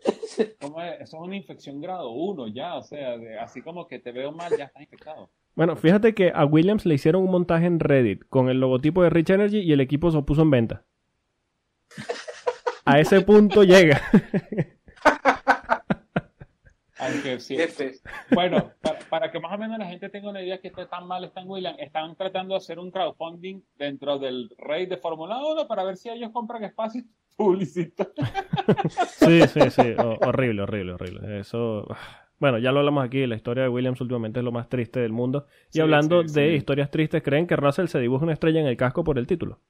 ¿Cómo 0.61 0.81
es? 0.81 0.95
Eso 1.03 1.17
es 1.19 1.23
una 1.23 1.37
infección 1.37 1.81
grado 1.81 2.11
1 2.11 2.49
ya, 2.49 2.77
o 2.77 2.83
sea, 2.83 3.19
de- 3.19 3.39
así 3.39 3.61
como 3.61 3.87
que 3.87 3.99
te 3.99 4.11
veo 4.11 4.33
mal, 4.33 4.57
ya 4.57 4.65
estás 4.65 4.83
infectado. 4.83 5.29
bueno, 5.55 5.77
fíjate 5.77 6.15
que 6.15 6.33
a 6.35 6.45
Williams 6.47 6.87
le 6.87 6.95
hicieron 6.95 7.23
un 7.25 7.31
montaje 7.31 7.67
en 7.67 7.79
Reddit 7.79 8.23
con 8.31 8.49
el 8.49 8.59
logotipo 8.59 9.03
de 9.03 9.11
Rich 9.11 9.31
Energy 9.31 9.59
y 9.59 9.73
el 9.73 9.81
equipo 9.81 10.11
se 10.11 10.23
puso 10.23 10.43
en 10.43 10.51
venta. 10.51 10.85
A 12.87 13.01
ese 13.01 13.21
punto 13.21 13.65
llega. 13.65 14.01
Aunque 16.99 17.39
sí. 17.39 17.57
Bueno, 18.31 18.73
para, 18.81 18.98
para 19.09 19.31
que 19.31 19.41
más 19.41 19.53
o 19.53 19.59
menos 19.59 19.79
la 19.79 19.87
gente 19.87 20.09
tenga 20.09 20.31
una 20.31 20.43
idea 20.43 20.59
que 20.61 20.69
esté 20.69 20.87
tan 20.87 21.07
mal 21.07 21.25
Stan 21.25 21.49
William, 21.49 21.75
están 21.79 22.15
tratando 22.17 22.55
de 22.55 22.59
hacer 22.59 22.79
un 22.79 22.91
crowdfunding 22.91 23.61
dentro 23.77 24.19
del 24.19 24.51
rey 24.59 24.87
de 24.87 24.97
Fórmula 24.97 25.39
1 25.45 25.67
para 25.67 25.85
ver 25.85 25.97
si 25.97 26.09
ellos 26.09 26.31
compran 26.33 26.65
espacios 26.65 27.05
publicitarios. 27.37 28.15
Sí, 29.09 29.41
sí, 29.49 29.71
sí. 29.71 29.83
ho- 29.99 30.19
horrible, 30.27 30.63
horrible, 30.63 30.93
horrible. 30.93 31.41
Eso. 31.41 31.87
Bueno, 32.41 32.59
ya 32.59 32.71
lo 32.73 32.79
hablamos 32.81 33.05
aquí. 33.05 33.27
La 33.27 33.35
historia 33.37 33.65
de 33.65 33.69
Williams 33.69 34.01
últimamente 34.01 34.41
es 34.41 34.45
lo 34.45 34.53
más 34.53 34.69
triste 34.69 35.01
del 35.01 35.13
mundo. 35.13 35.47
Y 35.71 35.75
Sí, 35.75 35.81
hablando 35.81 36.23
sí, 36.27 36.35
de 36.35 36.51
sí. 36.51 36.55
historias 36.57 36.91
tristes, 36.91 37.23
¿creen 37.23 37.47
que 37.47 37.57
Russell 37.57 37.87
se 37.87 37.99
dibuja 37.99 38.25
una 38.25 38.33
estrella 38.35 38.61
en 38.61 38.67
el 38.67 38.77
casco 38.77 39.03
por 39.05 39.19
el 39.19 39.27
título? 39.27 39.61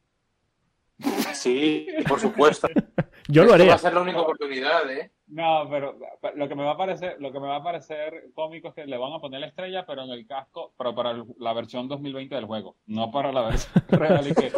Sí, 1.32 1.86
por 2.08 2.20
supuesto. 2.20 2.68
Yo 3.28 3.44
lo 3.44 3.50
Esto 3.50 3.58
Va 3.58 3.62
haría. 3.62 3.74
a 3.74 3.78
ser 3.78 3.94
la 3.94 4.00
única 4.02 4.20
oportunidad, 4.20 4.90
¿eh? 4.90 5.10
No, 5.30 5.66
pero 5.68 5.98
lo 6.36 6.48
que 6.48 6.54
me 6.54 6.64
va 6.64 6.70
a 6.72 6.76
parecer, 6.76 7.16
lo 7.20 7.30
que 7.30 7.38
me 7.40 7.48
va 7.48 7.56
a 7.56 7.62
parecer 7.62 8.30
cómico 8.34 8.68
es 8.68 8.74
que 8.74 8.86
le 8.86 8.96
van 8.96 9.12
a 9.12 9.20
poner 9.20 9.40
la 9.40 9.46
estrella, 9.48 9.84
pero 9.86 10.02
en 10.02 10.10
el 10.10 10.26
casco, 10.26 10.72
pero 10.78 10.94
para 10.94 11.10
el- 11.10 11.24
la 11.38 11.52
versión 11.52 11.86
2020 11.86 12.34
del 12.34 12.46
juego, 12.46 12.76
no 12.86 13.10
para 13.10 13.30
la 13.32 13.42
versión 13.42 13.72
real. 14.22 14.26
Y 14.26 14.34
que, 14.34 14.50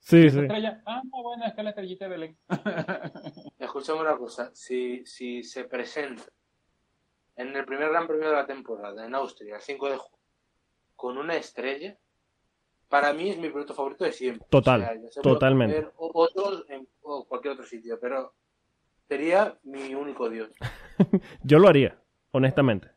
Sí, 0.00 0.26
¿esa 0.26 0.36
sí. 0.36 0.40
estrella, 0.42 0.82
ah, 0.86 1.02
no, 1.04 1.22
bueno, 1.22 1.44
es 1.46 1.54
que 1.54 1.62
la 1.62 1.70
estrellita 1.70 2.04
de 2.06 2.10
Belén. 2.10 2.38
Escúchame 3.58 4.00
una 4.00 4.16
cosa, 4.16 4.50
si, 4.54 5.04
si 5.06 5.42
se 5.42 5.64
presenta 5.64 6.22
en 7.36 7.54
el 7.54 7.64
primer 7.64 7.90
Gran 7.90 8.06
Premio 8.06 8.28
de 8.30 8.34
la 8.36 8.46
temporada 8.46 9.04
en 9.06 9.14
Austria, 9.14 9.56
el 9.56 9.62
5 9.62 9.88
de 9.90 9.96
junio, 9.96 10.18
con 10.94 11.18
una 11.18 11.36
estrella, 11.36 11.96
para 12.88 13.12
mí 13.12 13.30
es 13.30 13.38
mi 13.38 13.48
piloto 13.48 13.74
favorito 13.74 14.04
de 14.04 14.12
siempre. 14.12 14.46
Total, 14.48 14.80
ya 14.80 15.10
se 15.10 15.20
puede 15.20 15.34
totalmente. 15.34 15.88
o- 15.96 16.10
Otros 16.14 16.64
en 16.68 16.86
o 17.02 17.24
cualquier 17.26 17.54
otro 17.54 17.66
sitio, 17.66 17.98
pero 18.00 18.32
sería 19.08 19.56
mi 19.64 19.94
único 19.94 20.28
dios. 20.30 20.50
Yo 21.42 21.58
lo 21.58 21.68
haría, 21.68 21.96
honestamente. 22.32 22.88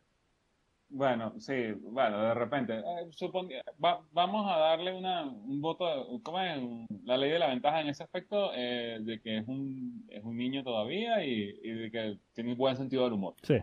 Bueno, 0.92 1.34
sí, 1.38 1.54
bueno, 1.82 2.20
de 2.20 2.34
repente. 2.34 2.78
eh, 2.78 3.06
supon- 3.10 3.48
va- 3.82 4.00
vamos 4.10 4.50
a 4.50 4.58
darle 4.58 4.92
una, 4.92 5.22
un 5.24 5.60
voto, 5.60 5.86
¿cómo 6.24 6.40
es? 6.40 6.58
La 7.04 7.16
ley 7.16 7.30
de 7.30 7.38
la 7.38 7.46
ventaja 7.48 7.80
en 7.80 7.88
ese 7.90 8.02
aspecto, 8.02 8.50
eh, 8.56 8.98
de 9.00 9.20
que 9.20 9.38
es 9.38 9.46
un, 9.46 10.04
es 10.08 10.24
un 10.24 10.36
niño 10.36 10.64
todavía 10.64 11.24
y, 11.24 11.60
y 11.62 11.70
de 11.70 11.90
que 11.92 12.18
tiene 12.34 12.52
un 12.52 12.58
buen 12.58 12.76
sentido 12.76 13.04
del 13.04 13.12
humor. 13.12 13.34
Sí. 13.42 13.58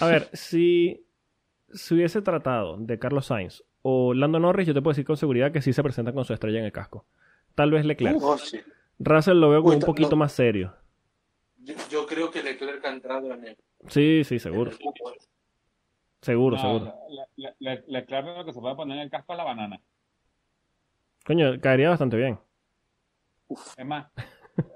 A 0.00 0.06
ver, 0.06 0.28
si 0.32 1.06
se 1.72 1.94
hubiese 1.94 2.20
tratado 2.20 2.78
de 2.78 2.98
Carlos 2.98 3.26
Sainz 3.26 3.62
o 3.82 4.12
Lando 4.12 4.40
Norris, 4.40 4.66
yo 4.66 4.74
te 4.74 4.82
puedo 4.82 4.92
decir 4.92 5.04
con 5.06 5.16
seguridad 5.16 5.52
que 5.52 5.62
sí 5.62 5.72
se 5.72 5.84
presenta 5.84 6.12
con 6.12 6.24
su 6.24 6.32
estrella 6.34 6.58
en 6.58 6.64
el 6.64 6.72
casco. 6.72 7.06
Tal 7.54 7.70
vez 7.70 7.84
Leclerc. 7.86 8.18
Oh, 8.20 8.36
sí. 8.36 8.58
Russell 8.98 9.38
lo 9.38 9.50
veo 9.50 9.60
como 9.60 9.70
Uy, 9.74 9.76
un 9.76 9.82
poquito 9.86 10.10
no. 10.10 10.16
más 10.16 10.32
serio. 10.32 10.74
Yo, 11.66 11.74
yo 11.90 12.06
creo 12.06 12.30
que 12.30 12.42
Leclerc 12.42 12.84
ha 12.84 12.90
entrado 12.90 13.32
en 13.34 13.44
el, 13.44 13.56
Sí, 13.88 14.22
sí, 14.24 14.34
en 14.34 14.40
seguro. 14.40 14.70
Seguro, 16.22 16.56
No, 16.56 16.62
seguro. 16.62 16.94
la- 17.08 17.26
la- 17.36 17.54
la- 17.58 17.82
Leclerc 17.86 18.26
lo 18.38 18.44
que 18.44 18.52
se 18.52 18.60
puede 18.60 18.74
poner 18.76 18.96
en 18.98 19.02
el 19.04 19.10
casco 19.10 19.32
es 19.32 19.36
la 19.36 19.44
banana. 19.44 19.80
Coño, 21.24 21.60
caería 21.60 21.90
bastante 21.90 22.16
bien. 22.16 22.38
Es 23.76 23.84
más, 23.86 24.06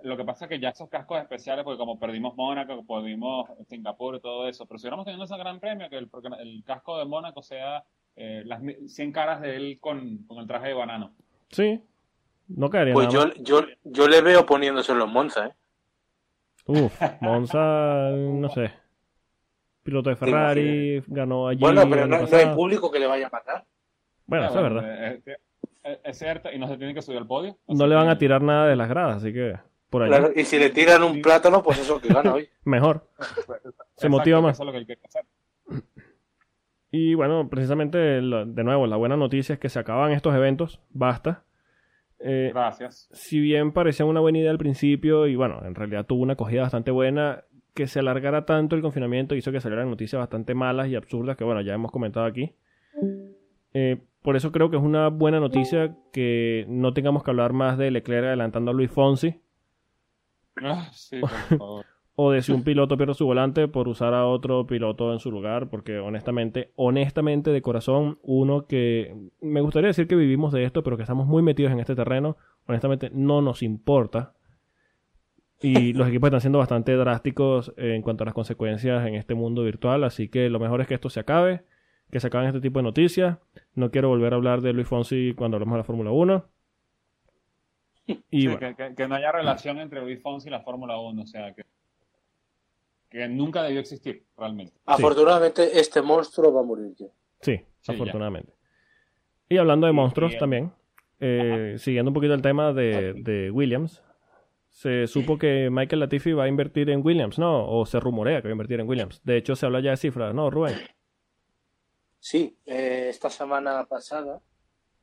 lo 0.03 0.17
que 0.17 0.25
pasa 0.25 0.45
es 0.45 0.49
que 0.49 0.59
ya 0.61 0.71
esos 0.71 0.89
cascos 0.89 1.21
especiales, 1.21 1.65
porque 1.65 1.79
como 1.79 1.99
perdimos 1.99 2.35
Mónaco, 2.37 2.85
perdimos 2.85 3.49
Singapur 3.69 4.17
y 4.17 4.21
todo 4.21 4.49
eso, 4.49 4.67
pero 4.67 4.79
si 4.79 4.87
hubiéramos 4.87 5.07
tenido 5.07 5.25
ese 5.25 5.37
gran 5.39 5.61
premio, 5.61 5.89
que 5.89 5.97
el, 5.97 6.09
porque 6.09 6.29
el 6.41 6.63
casco 6.65 6.99
de 6.99 7.05
Mónaco 7.05 7.43
sea 7.43 7.85
eh, 8.17 8.43
las 8.45 8.61
mi- 8.61 8.89
100 8.89 9.13
caras 9.13 9.41
de 9.41 9.55
él 9.57 9.79
con, 9.81 10.19
con 10.27 10.39
el 10.39 10.47
traje 10.47 10.69
de 10.69 10.75
banano. 10.75 11.15
Sí. 11.51 11.81
No 12.49 12.69
caería 12.69 12.93
Pues 12.95 13.07
nada 13.15 13.29
yo, 13.29 13.29
mal. 13.29 13.45
yo, 13.45 13.61
yo 13.85 14.09
le 14.09 14.21
veo 14.21 14.45
poniéndose 14.45 14.93
los 14.95 15.09
Monza, 15.09 15.47
¿eh? 15.47 15.53
Uf, 16.71 17.03
Monza, 17.21 18.11
no 18.11 18.49
sé. 18.49 18.71
Piloto 19.83 20.11
de 20.11 20.17
Ferrari, 20.17 21.03
ganó 21.07 21.49
allí. 21.49 21.61
Bueno, 21.61 21.89
pero 21.89 22.07
no, 22.07 22.19
no 22.21 22.37
hay 22.37 22.55
público 22.55 22.91
que 22.91 22.99
le 22.99 23.07
vaya 23.07 23.27
a 23.27 23.31
matar. 23.31 23.65
Bueno, 24.27 24.47
eso 24.47 24.57
es 24.57 24.63
verdad. 24.63 24.85
eh, 24.87 25.23
eh, 25.27 25.37
eh, 25.85 26.01
es 26.05 26.19
cierto, 26.19 26.51
y 26.53 26.59
no 26.59 26.69
se 26.69 26.77
tiene 26.77 26.95
que 26.95 27.03
subir 27.03 27.19
al 27.19 27.27
podio. 27.27 27.57
No 27.67 27.87
le 27.87 27.95
van 27.95 28.09
a 28.09 28.19
tirar 28.19 28.43
nada 28.43 28.67
de 28.69 28.77
las 28.77 28.89
gradas, 28.89 29.17
así 29.17 29.33
que 29.33 29.55
por 29.89 30.03
allá. 30.03 30.19
Claro, 30.19 30.33
y 30.37 30.45
si 30.45 30.59
le 30.59 30.71
tiran 30.71 31.03
un 31.03 31.21
plátano, 31.21 31.63
pues 31.63 31.79
eso 31.79 32.01
que 32.01 32.09
gana 32.13 32.35
hoy. 32.35 32.49
Mejor. 32.65 33.09
Exacto, 33.19 34.09
motiva 34.09 34.41
más. 34.41 34.57
Eso 34.57 34.63
es 34.63 34.67
lo 34.67 34.73
que 34.73 34.79
hay 34.79 34.87
que 34.87 34.99
hacer. 35.05 35.25
Y 36.93 37.15
bueno, 37.15 37.49
precisamente, 37.49 37.99
de 37.99 38.65
nuevo, 38.65 38.87
la 38.87 38.97
buena 38.97 39.17
noticia 39.17 39.55
es 39.55 39.59
que 39.59 39.69
se 39.69 39.79
acaban 39.79 40.13
estos 40.13 40.35
eventos, 40.35 40.81
basta. 40.91 41.45
Eh, 42.23 42.51
Gracias. 42.53 43.09
si 43.13 43.41
bien 43.41 43.73
parecía 43.73 44.05
una 44.05 44.21
buena 44.21 44.39
idea 44.39 44.51
al 44.51 44.59
principio, 44.59 45.27
y 45.27 45.37
bueno, 45.37 45.61
en 45.65 45.75
realidad 45.75 46.05
tuvo 46.07 46.23
una 46.23 46.35
acogida 46.35 46.63
bastante 46.63 46.91
buena, 46.91 47.45
que 47.75 47.87
se 47.87 48.01
alargara 48.01 48.45
tanto 48.45 48.77
el 48.77 48.83
confinamiento 48.83 49.35
hizo 49.35 49.53
que 49.53 49.61
salieran 49.61 49.89
noticias 49.89 50.19
bastante 50.19 50.55
malas 50.55 50.89
y 50.89 50.97
absurdas 50.97 51.37
que, 51.37 51.45
bueno, 51.45 51.61
ya 51.63 51.73
hemos 51.75 51.91
comentado 51.93 52.27
aquí. 52.27 52.53
Eh, 53.73 53.99
por 54.23 54.37
eso 54.37 54.53
creo 54.53 54.69
que 54.71 54.77
es 54.77 54.83
una 54.83 55.09
buena 55.09 55.41
noticia 55.41 55.97
que 56.13 56.67
no 56.69 56.93
tengamos 56.93 57.23
que 57.23 57.31
hablar 57.31 57.53
más 57.55 57.79
de 57.79 57.91
Leclerc 57.91 58.27
adelantando 58.27 58.71
a 58.71 58.75
Luis 58.75 58.91
Fonsi, 58.91 59.41
Ah, 60.63 60.89
sí, 60.93 61.21
por 61.21 61.31
favor. 61.59 61.87
O 62.23 62.31
de 62.31 62.43
si 62.43 62.53
un 62.53 62.65
piloto 62.65 62.99
pierde 62.99 63.15
su 63.15 63.25
volante 63.25 63.67
por 63.67 63.89
usar 63.89 64.13
a 64.13 64.27
otro 64.27 64.67
piloto 64.67 65.15
en 65.15 65.21
su 65.21 65.31
lugar, 65.31 65.71
porque 65.71 65.99
honestamente, 66.01 66.71
honestamente 66.77 67.51
de 67.51 67.63
corazón, 67.63 68.19
uno 68.23 68.67
que 68.67 69.17
me 69.41 69.63
gustaría 69.63 69.87
decir 69.87 70.07
que 70.07 70.17
vivimos 70.17 70.53
de 70.53 70.65
esto, 70.65 70.83
pero 70.83 70.99
que 70.99 71.03
estamos 71.03 71.27
muy 71.27 71.43
metidos 71.43 71.73
en 71.73 71.81
este 71.81 71.95
terreno, 71.95 72.37
honestamente 72.67 73.09
no 73.11 73.41
nos 73.41 73.63
importa 73.63 74.35
Y 75.63 75.93
los 75.95 76.09
equipos 76.09 76.27
están 76.27 76.43
siendo 76.43 76.59
bastante 76.59 76.95
drásticos 76.95 77.73
en 77.79 78.03
cuanto 78.03 78.25
a 78.25 78.27
las 78.27 78.35
consecuencias 78.35 79.07
en 79.07 79.15
este 79.15 79.35
mundo 79.35 79.63
virtual. 79.63 80.05
Así 80.05 80.29
que 80.29 80.51
lo 80.51 80.61
mejor 80.61 80.83
es 80.83 80.89
que 80.89 80.95
esto 80.95 81.09
se 81.09 81.21
acabe, 81.21 81.65
que 82.11 82.21
se 82.21 82.27
acaben 82.27 82.49
este 82.49 82.61
tipo 82.61 82.81
de 82.81 82.83
noticias. 82.83 83.39
No 83.75 83.91
quiero 83.91 84.11
volver 84.11 84.35
a 84.35 84.37
hablar 84.37 84.61
de 84.61 84.75
Luis 84.75 84.89
Fonsi 84.89 85.33
cuando 85.35 85.57
hablemos 85.57 85.73
de 85.73 85.79
la 85.79 85.85
Fórmula 85.85 86.11
1. 86.11 86.45
Y 88.31 88.49
que, 88.57 89.09
no 89.09 89.15
haya 89.15 89.33
relación 89.33 89.79
entre 89.79 90.03
Luis 90.03 90.21
Fonsi 90.21 90.49
y 90.49 90.51
la 90.51 90.61
Fórmula 90.61 90.99
1. 90.99 91.23
O 91.23 91.27
sea, 91.27 91.55
que, 91.55 91.65
que 93.11 93.29
nunca 93.29 93.63
debió 93.63 93.81
existir 93.81 94.25
realmente. 94.37 94.73
Afortunadamente, 94.87 95.79
este 95.79 96.01
monstruo 96.01 96.53
va 96.53 96.61
a 96.61 96.65
morir 96.65 96.95
ya. 96.97 97.07
Sí, 97.41 97.61
afortunadamente. 97.89 98.53
Y 99.49 99.57
hablando 99.57 99.87
de 99.87 99.93
monstruos 99.93 100.39
también, 100.39 100.73
eh, 101.19 101.75
siguiendo 101.79 102.11
un 102.11 102.15
poquito 102.15 102.35
el 102.35 102.43
tema 102.43 102.73
de, 102.73 103.15
de 103.15 103.51
Williams, 103.51 104.03
se 104.69 105.09
supo 105.09 105.37
que 105.37 105.69
Michael 105.71 106.01
Latifi 106.01 106.33
va 106.33 106.45
a 106.45 106.49
invertir 106.49 106.89
en 106.91 107.05
Williams, 107.05 107.39
¿no? 107.39 107.69
O 107.69 107.85
se 107.85 107.99
rumorea 107.99 108.41
que 108.41 108.49
va 108.49 108.53
a 108.53 108.53
invertir 108.53 108.79
en 108.79 108.89
Williams. 108.89 109.21
De 109.25 109.37
hecho, 109.37 109.57
se 109.57 109.67
habla 109.67 109.81
ya 109.81 109.91
de 109.91 109.97
cifras, 109.97 110.33
¿no, 110.33 110.49
Rubén? 110.49 110.77
Sí, 112.21 112.57
eh, 112.65 113.09
esta 113.09 113.29
semana 113.29 113.85
pasada 113.87 114.41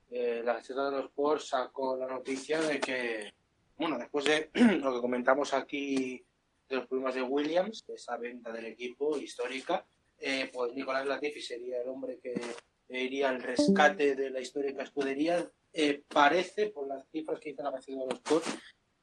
eh, 0.09 0.41
la 0.43 0.53
Gaceta 0.53 0.85
de 0.85 0.91
los 0.91 1.05
Sports 1.05 1.49
sacó 1.49 1.97
la 1.97 2.07
noticia 2.07 2.61
de 2.61 2.79
que, 2.79 3.33
bueno, 3.77 3.97
después 3.97 4.25
de 4.25 4.49
lo 4.81 4.93
que 4.93 5.01
comentamos 5.01 5.53
aquí 5.53 6.23
de 6.67 6.75
los 6.75 6.87
problemas 6.87 7.15
de 7.15 7.21
Williams, 7.21 7.85
esa 7.87 8.17
venta 8.17 8.51
del 8.51 8.65
equipo 8.65 9.17
histórica, 9.17 9.85
eh, 10.19 10.49
pues 10.51 10.73
Nicolás 10.73 11.05
Latifi 11.05 11.41
sería 11.41 11.81
el 11.81 11.87
hombre 11.87 12.19
que 12.19 12.33
iría 12.89 13.29
al 13.29 13.41
rescate 13.41 14.15
de 14.15 14.29
la 14.29 14.39
histórica 14.39 14.83
escudería. 14.83 15.49
parece, 16.07 16.67
por 16.67 16.87
las 16.87 17.07
cifras 17.09 17.39
que 17.39 17.49
dice 17.49 17.61
la 17.61 17.71
Gaceta 17.71 17.99
de 17.99 18.05
los 18.05 18.13
Sports, 18.15 18.57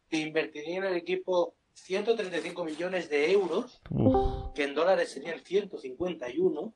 que 0.09 0.19
invertiría 0.19 0.79
en 0.79 0.85
el 0.85 0.97
equipo 0.97 1.55
135 1.75 2.65
millones 2.65 3.09
de 3.09 3.31
euros, 3.33 3.81
que 4.55 4.65
en 4.65 4.75
dólares 4.75 5.11
serían 5.11 5.41
151, 5.41 6.75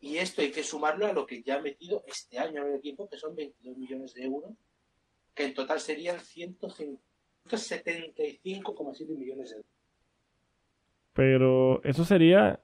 y 0.00 0.18
esto 0.18 0.42
hay 0.42 0.50
que 0.50 0.62
sumarlo 0.62 1.06
a 1.06 1.12
lo 1.12 1.26
que 1.26 1.42
ya 1.42 1.56
ha 1.56 1.60
metido 1.60 2.04
este 2.06 2.38
año 2.38 2.62
en 2.62 2.68
el 2.72 2.76
equipo, 2.76 3.08
que 3.08 3.16
son 3.16 3.34
22 3.34 3.76
millones 3.76 4.14
de 4.14 4.24
euros, 4.24 4.52
que 5.34 5.44
en 5.44 5.54
total 5.54 5.80
serían 5.80 6.18
175,7 6.18 9.16
millones 9.16 9.50
de 9.50 9.56
euros. 9.56 9.73
Pero 11.14 11.82
eso 11.84 12.04
sería, 12.04 12.60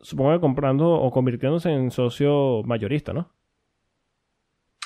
supongo 0.00 0.32
que 0.32 0.40
comprando 0.40 0.90
o 0.90 1.10
convirtiéndose 1.10 1.70
en 1.70 1.90
socio 1.90 2.62
mayorista, 2.64 3.12
¿no? 3.12 3.32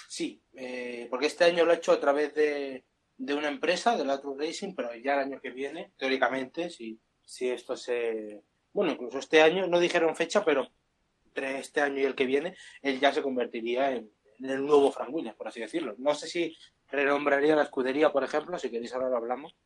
Sí, 0.08 0.40
eh, 0.54 1.08
porque 1.10 1.26
este 1.26 1.44
año 1.44 1.64
lo 1.64 1.72
ha 1.72 1.76
hecho 1.76 1.92
a 1.92 2.00
través 2.00 2.34
de, 2.34 2.84
de 3.18 3.34
una 3.34 3.48
empresa, 3.48 3.96
de 3.96 4.04
la 4.04 4.20
True 4.20 4.46
Racing, 4.46 4.74
pero 4.74 4.94
ya 4.94 5.14
el 5.14 5.20
año 5.20 5.40
que 5.40 5.50
viene, 5.50 5.92
teóricamente, 5.96 6.70
si, 6.70 7.00
si 7.24 7.48
esto 7.48 7.76
se... 7.76 8.42
Bueno, 8.72 8.92
incluso 8.92 9.18
este 9.18 9.42
año, 9.42 9.66
no 9.66 9.80
dijeron 9.80 10.14
fecha, 10.14 10.44
pero 10.44 10.68
entre 11.26 11.58
este 11.58 11.80
año 11.80 12.00
y 12.00 12.04
el 12.04 12.14
que 12.14 12.26
viene, 12.26 12.56
él 12.82 13.00
ya 13.00 13.12
se 13.12 13.22
convertiría 13.22 13.92
en, 13.92 14.10
el 14.40 14.66
nuevo 14.66 14.92
Frank 14.92 15.14
por 15.36 15.48
así 15.48 15.60
decirlo. 15.60 15.94
No 15.98 16.14
sé 16.14 16.28
si 16.28 16.56
renombraría 16.90 17.56
la 17.56 17.62
escudería, 17.62 18.12
por 18.12 18.22
ejemplo, 18.22 18.58
si 18.58 18.70
queréis 18.70 18.92
ahora 18.92 19.08
lo 19.08 19.16
hablamos. 19.16 19.56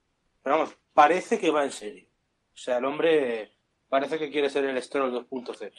Pero 0.43 0.59
vamos, 0.59 0.77
parece 0.93 1.39
que 1.39 1.51
va 1.51 1.65
en 1.65 1.73
serio. 1.73 2.10
O 2.55 2.57
sea, 2.57 2.79
el 2.79 2.85
hombre 2.85 3.53
parece 3.89 4.19
que 4.19 4.31
quiere 4.31 4.49
ser 4.51 4.65
el 4.65 4.81
Stroll 4.83 5.13
2.0. 5.13 5.73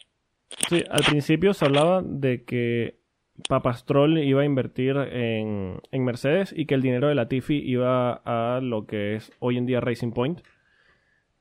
Sí, 0.69 0.83
al 0.89 1.03
principio 1.03 1.53
se 1.53 1.65
hablaba 1.65 2.01
de 2.03 2.43
que 2.43 2.99
Papastrol 3.47 4.17
iba 4.17 4.41
a 4.41 4.45
invertir 4.45 4.97
en, 4.97 5.81
Mercedes 5.91 6.53
y 6.55 6.65
que 6.65 6.75
el 6.75 6.81
dinero 6.81 7.07
de 7.07 7.15
Latifi 7.15 7.57
iba 7.57 8.21
a 8.25 8.59
lo 8.61 8.85
que 8.85 9.15
es 9.15 9.31
hoy 9.39 9.57
en 9.57 9.65
día 9.65 9.79
Racing 9.79 10.11
Point, 10.11 10.41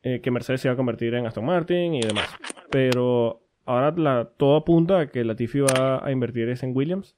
eh, 0.02 0.20
que 0.20 0.30
Mercedes 0.30 0.60
se 0.60 0.68
iba 0.68 0.74
a 0.74 0.76
convertir 0.76 1.14
en 1.14 1.26
Aston 1.26 1.44
Martin 1.44 1.94
y 1.94 2.00
demás. 2.00 2.34
Pero 2.70 3.42
ahora 3.66 3.92
la, 3.96 4.30
todo 4.36 4.56
apunta 4.56 5.00
a 5.00 5.06
que 5.08 5.24
Latifi 5.24 5.60
va 5.60 6.04
a 6.04 6.10
invertir 6.12 6.48
es 6.48 6.62
en 6.62 6.74
Williams. 6.74 7.16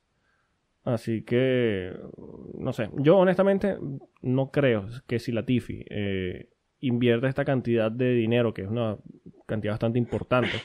Así 0.85 1.23
que, 1.23 1.93
no 2.59 2.73
sé, 2.73 2.91
yo 2.97 3.17
honestamente 3.19 3.77
no 4.21 4.51
creo 4.51 4.87
que 5.07 5.21
si 5.21 5.31
Latifi 5.31 5.85
eh, 5.89 6.49
invierte 6.83 7.29
esta 7.29 7.45
cantidad 7.45 7.91
de 7.91 8.13
dinero, 8.13 8.53
que 8.53 8.63
es 8.63 8.69
una 8.69 8.99
cantidad 9.47 9.73
bastante 9.73 9.99
importante, 9.99 10.61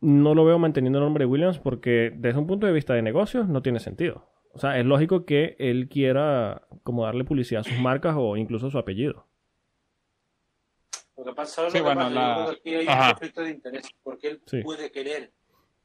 no 0.00 0.34
lo 0.34 0.44
veo 0.44 0.58
manteniendo 0.58 0.98
el 0.98 1.04
nombre 1.04 1.24
de 1.24 1.30
Williams 1.30 1.58
porque 1.58 2.12
desde 2.14 2.38
un 2.38 2.46
punto 2.46 2.66
de 2.66 2.72
vista 2.72 2.94
de 2.94 3.02
negocios 3.02 3.48
no 3.48 3.62
tiene 3.62 3.80
sentido. 3.80 4.28
O 4.52 4.58
sea, 4.58 4.78
es 4.78 4.84
lógico 4.84 5.24
que 5.24 5.56
él 5.58 5.88
quiera 5.88 6.66
como 6.82 7.04
darle 7.04 7.24
publicidad 7.24 7.60
a 7.60 7.64
sus 7.64 7.78
marcas 7.78 8.14
o 8.18 8.36
incluso 8.36 8.66
a 8.66 8.70
su 8.70 8.78
apellido. 8.78 9.26
Lo 11.16 11.24
que 11.24 11.32
pasa 11.32 11.66
es 11.66 11.72
que, 11.72 11.80
bueno, 11.80 12.02
hay 12.02 12.86
un 12.86 13.08
conflicto 13.08 13.42
de 13.42 13.50
interés 13.50 13.90
porque 14.02 14.28
él 14.28 14.42
puede 14.62 14.90
querer, 14.90 15.32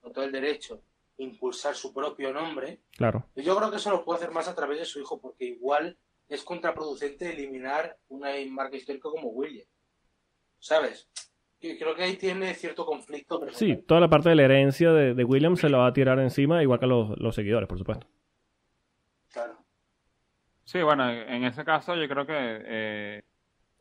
con 0.02 0.12
todo 0.12 0.26
el 0.26 0.32
derecho, 0.32 0.82
impulsar 1.18 1.76
su 1.76 1.94
propio 1.94 2.34
nombre. 2.34 2.80
Claro. 2.98 3.26
Yo 3.36 3.56
creo 3.56 3.70
que 3.70 3.78
eso 3.78 3.92
lo 3.92 4.04
puede 4.04 4.20
hacer 4.20 4.32
más 4.32 4.48
a 4.48 4.56
través 4.56 4.80
de 4.80 4.86
su 4.86 5.00
hijo 5.00 5.22
porque 5.22 5.46
igual 5.46 5.98
es 6.28 6.44
contraproducente 6.44 7.32
eliminar 7.32 7.98
una 8.10 8.30
marca 8.50 8.78
histórica 8.78 9.10
como 9.10 9.30
Williams. 9.30 9.70
¿Sabes? 10.60 11.10
creo 11.60 11.96
que 11.96 12.04
ahí 12.04 12.16
tiene 12.18 12.54
cierto 12.54 12.86
conflicto. 12.86 13.42
Sí, 13.52 13.78
toda 13.88 14.00
la 14.00 14.10
parte 14.10 14.30
de 14.30 14.36
la 14.36 14.44
herencia 14.44 14.92
de, 14.92 15.14
de 15.14 15.24
Williams 15.24 15.60
se 15.60 15.70
la 15.70 15.80
va 15.80 15.88
a 15.88 15.94
tirar 15.94 16.20
encima, 16.20 16.62
igual 16.62 16.80
que 16.80 16.86
los, 16.86 17.18
los 17.20 17.34
seguidores, 17.34 17.68
por 17.68 17.80
supuesto. 17.80 18.08
Claro. 19.32 19.58
Sí, 20.64 20.82
bueno, 20.82 21.10
en 21.10 21.46
ese 21.46 21.64
caso 21.64 21.96
yo 21.96 22.08
creo 22.08 22.26
que 22.26 22.34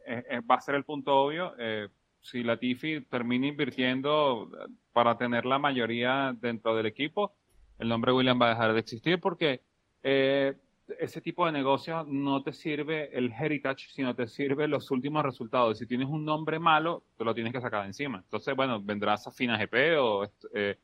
eh, 0.06 0.40
va 0.48 0.54
a 0.54 0.60
ser 0.60 0.76
el 0.76 0.84
punto 0.84 1.14
obvio. 1.16 1.54
Eh, 1.58 1.88
si 2.20 2.42
Latifi 2.42 3.02
termina 3.02 3.46
invirtiendo 3.46 4.50
para 4.92 5.16
tener 5.16 5.46
la 5.46 5.58
mayoría 5.58 6.34
dentro 6.40 6.74
del 6.74 6.86
equipo, 6.86 7.34
el 7.78 7.88
nombre 7.88 8.12
Williams 8.12 8.40
va 8.40 8.46
a 8.46 8.50
dejar 8.50 8.72
de 8.72 8.80
existir 8.80 9.20
porque 9.20 9.62
eh, 10.02 10.54
ese 10.98 11.20
tipo 11.20 11.46
de 11.46 11.52
negocio 11.52 12.04
no 12.04 12.42
te 12.42 12.52
sirve 12.52 13.16
el 13.16 13.32
heritage, 13.32 13.88
sino 13.92 14.14
te 14.14 14.26
sirve 14.26 14.68
los 14.68 14.90
últimos 14.90 15.24
resultados. 15.24 15.78
Si 15.78 15.86
tienes 15.86 16.08
un 16.08 16.24
nombre 16.24 16.58
malo, 16.58 17.02
te 17.16 17.24
lo 17.24 17.34
tienes 17.34 17.52
que 17.52 17.60
sacar 17.60 17.82
de 17.82 17.88
encima. 17.88 18.18
Entonces, 18.18 18.54
bueno, 18.54 18.80
vendrá 18.82 19.16
Safina 19.16 19.58
GP 19.58 19.98
o, 19.98 20.24
eh, 20.54 20.78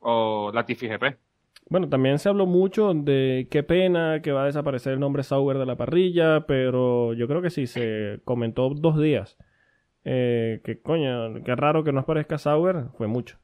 o 0.00 0.50
Latifi 0.52 0.88
GP. 0.88 1.18
Bueno, 1.68 1.88
también 1.88 2.18
se 2.18 2.28
habló 2.28 2.46
mucho 2.46 2.94
de 2.94 3.46
qué 3.50 3.62
pena 3.62 4.22
que 4.22 4.32
va 4.32 4.42
a 4.42 4.46
desaparecer 4.46 4.94
el 4.94 5.00
nombre 5.00 5.22
Sauber 5.22 5.58
de 5.58 5.66
la 5.66 5.76
parrilla, 5.76 6.46
pero 6.46 7.12
yo 7.12 7.28
creo 7.28 7.42
que 7.42 7.50
sí, 7.50 7.66
se 7.66 8.20
comentó 8.24 8.70
dos 8.70 9.00
días. 9.00 9.36
Eh, 10.04 10.62
que 10.64 10.80
coño, 10.80 11.44
qué 11.44 11.54
raro 11.54 11.84
que 11.84 11.92
no 11.92 12.00
aparezca 12.00 12.38
Sauber, 12.38 12.86
fue 12.96 13.06
mucho. 13.06 13.38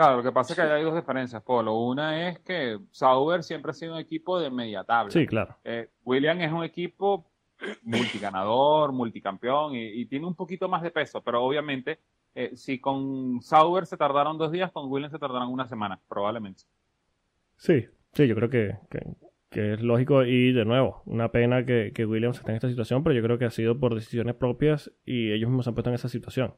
Claro, 0.00 0.16
lo 0.16 0.22
que 0.22 0.32
pasa 0.32 0.54
es 0.54 0.58
que 0.58 0.62
hay 0.62 0.82
dos 0.82 0.94
diferencias, 0.94 1.42
Polo. 1.42 1.74
Una 1.74 2.26
es 2.26 2.38
que 2.38 2.78
Sauber 2.90 3.42
siempre 3.42 3.72
ha 3.72 3.74
sido 3.74 3.92
un 3.92 3.98
equipo 3.98 4.40
de 4.40 4.48
media 4.48 4.82
tabla. 4.82 5.10
Sí, 5.10 5.26
claro. 5.26 5.58
Eh, 5.62 5.90
William 6.04 6.40
es 6.40 6.50
un 6.50 6.64
equipo 6.64 7.30
multiganador, 7.82 8.92
multicampeón 8.92 9.74
y, 9.74 10.06
tiene 10.06 10.26
un 10.26 10.34
poquito 10.34 10.70
más 10.70 10.80
de 10.80 10.90
peso, 10.90 11.22
pero 11.22 11.44
obviamente 11.44 11.98
eh, 12.34 12.52
si 12.56 12.80
con 12.80 13.42
Sauber 13.42 13.84
se 13.84 13.98
tardaron 13.98 14.38
dos 14.38 14.50
días, 14.50 14.72
con 14.72 14.90
Williams 14.90 15.12
se 15.12 15.18
tardaron 15.18 15.52
una 15.52 15.68
semana, 15.68 16.00
probablemente. 16.08 16.62
Sí, 17.58 17.84
sí, 18.14 18.26
yo 18.26 18.34
creo 18.34 18.48
que, 18.48 18.78
es 19.50 19.82
lógico 19.82 20.24
y 20.24 20.54
de 20.54 20.64
nuevo, 20.64 21.02
una 21.04 21.30
pena 21.30 21.66
que, 21.66 21.92
que, 21.94 22.06
Williams 22.06 22.38
esté 22.38 22.52
en 22.52 22.56
esta 22.56 22.70
situación, 22.70 23.04
pero 23.04 23.14
yo 23.14 23.22
creo 23.22 23.36
que 23.36 23.44
ha 23.44 23.50
sido 23.50 23.78
por 23.78 23.94
decisiones 23.94 24.34
propias 24.34 24.90
y 25.04 25.30
ellos 25.30 25.50
mismos 25.50 25.66
se 25.66 25.68
han 25.68 25.74
puesto 25.74 25.90
en 25.90 25.96
esa 25.96 26.08
situación. 26.08 26.54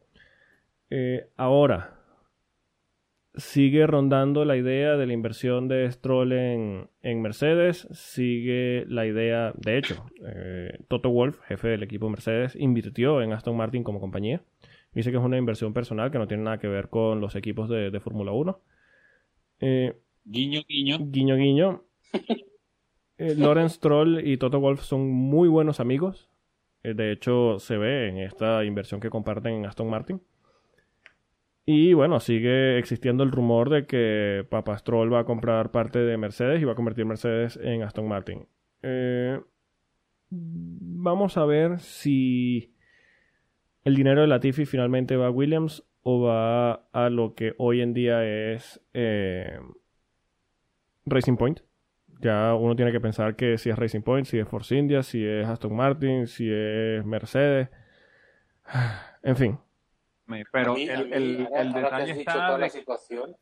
Eh, 0.91 1.29
ahora, 1.37 2.02
sigue 3.35 3.87
rondando 3.87 4.45
la 4.45 4.57
idea 4.57 4.97
de 4.97 5.07
la 5.07 5.13
inversión 5.13 5.69
de 5.69 5.91
Stroll 5.91 6.33
en, 6.33 7.23
Mercedes, 7.23 7.89
sigue 7.93 8.85
la 8.89 9.07
idea, 9.07 9.53
de 9.57 9.79
hecho, 9.79 10.05
eh, 10.27 10.79
Toto 10.89 11.11
Wolf, 11.11 11.41
jefe 11.47 11.69
del 11.69 11.83
equipo 11.83 12.11
Mercedes, 12.11 12.55
invirtió 12.57 13.23
en 13.23 13.33
Aston 13.33 13.57
Martin 13.57 13.85
como 13.85 14.01
compañía. 14.01 14.43
Dice 14.93 15.11
que 15.11 15.17
es 15.17 15.23
una 15.23 15.39
inversión 15.39 15.73
personal 15.73 16.11
que 16.11 16.19
no 16.19 16.29
tiene 16.29 16.43
nada 16.43 16.59
que 16.59 16.69
ver 16.69 16.91
con 16.91 17.21
los 17.21 17.35
equipos 17.35 17.69
de, 17.71 17.99
Fórmula 18.01 18.33
1. 18.33 18.61
Eh, 19.61 19.97
guiño, 20.25 20.61
guiño. 20.69 20.99
Guiño, 21.01 21.37
guiño. 21.37 21.85
Eh, 23.19 23.37
Lawrence 23.37 23.77
Stroll 23.77 24.27
y 24.27 24.39
Toto 24.39 24.59
Wolf 24.59 24.83
son 24.83 25.09
muy 25.09 25.47
buenos 25.47 25.79
amigos. 25.79 26.31
de 26.83 27.13
hecho, 27.13 27.61
se 27.61 27.77
ve 27.77 28.09
en 28.09 28.19
esta 28.19 28.65
inversión 28.65 29.01
que 29.01 29.11
comparten 29.11 29.53
en 29.53 29.67
Aston 29.67 29.89
Martin. 29.89 30.21
Y 31.65 31.93
bueno, 31.93 32.19
sigue 32.19 32.79
existiendo 32.79 33.23
el 33.23 33.31
rumor 33.31 33.71
de 33.71 33.87
que 33.87 34.45
Papastrol 34.51 35.13
va 35.13 35.21
a 35.21 35.25
comprar 35.25 35.71
parte 35.71 36.01
de 36.01 36.17
Mercedes 36.17 36.61
y 36.61 36.65
va 36.65 36.73
a 36.73 36.77
convertir 36.77 37.05
Mercedes 37.05 37.57
en 37.63 37.83
Aston 37.83 38.09
Martin. 38.09 38.47
Eh, 38.83 39.41
vamos 40.31 41.37
a 41.37 41.45
ver 41.45 41.79
si 41.79 42.75
el 43.85 43.95
dinero 43.95 44.23
de 44.23 44.27
Latifi 44.27 44.65
finalmente 44.65 45.17
va 45.17 45.27
a 45.27 45.31
Williams 45.31 45.85
o 46.03 46.23
va 46.23 46.89
a 46.93 47.11
lo 47.11 47.35
que 47.35 47.55
hoy 47.59 47.81
en 47.81 47.95
día 47.95 48.25
es 48.25 48.81
eh, 48.93 49.59
Racing 51.07 51.37
Point, 51.37 51.61
Ya 52.21 52.55
uno 52.55 52.75
tiene 52.75 52.91
que 52.91 53.01
pensar 53.01 53.37
que 53.37 53.57
si 53.57 53.71
es 53.71 53.79
Racing 53.79 54.03
Point, 54.03 54.27
si 54.27 54.39
es 54.39 54.49
Force 54.49 54.77
India, 54.77 55.05
si 55.05 55.25
es 55.25 55.47
Aston 55.47 55.77
Martin, 55.77 56.27
si 56.27 56.51
es 56.51 57.05
Mercedes. 57.05 57.69
En 59.25 59.37
fin. 59.37 59.59
Pero 60.53 60.75
mí- 60.75 60.89
el, 60.89 61.07
mí, 61.09 61.13
el- 61.15 61.47
ahora- 61.47 61.61
el 61.61 61.69
ahora 61.75 61.89
que 61.89 61.95
has 61.95 62.07
dicho 62.07 62.19
está 62.21 62.33
toda 62.35 62.53
de 62.55 62.59
la 62.59 62.69
situación, 62.71 63.37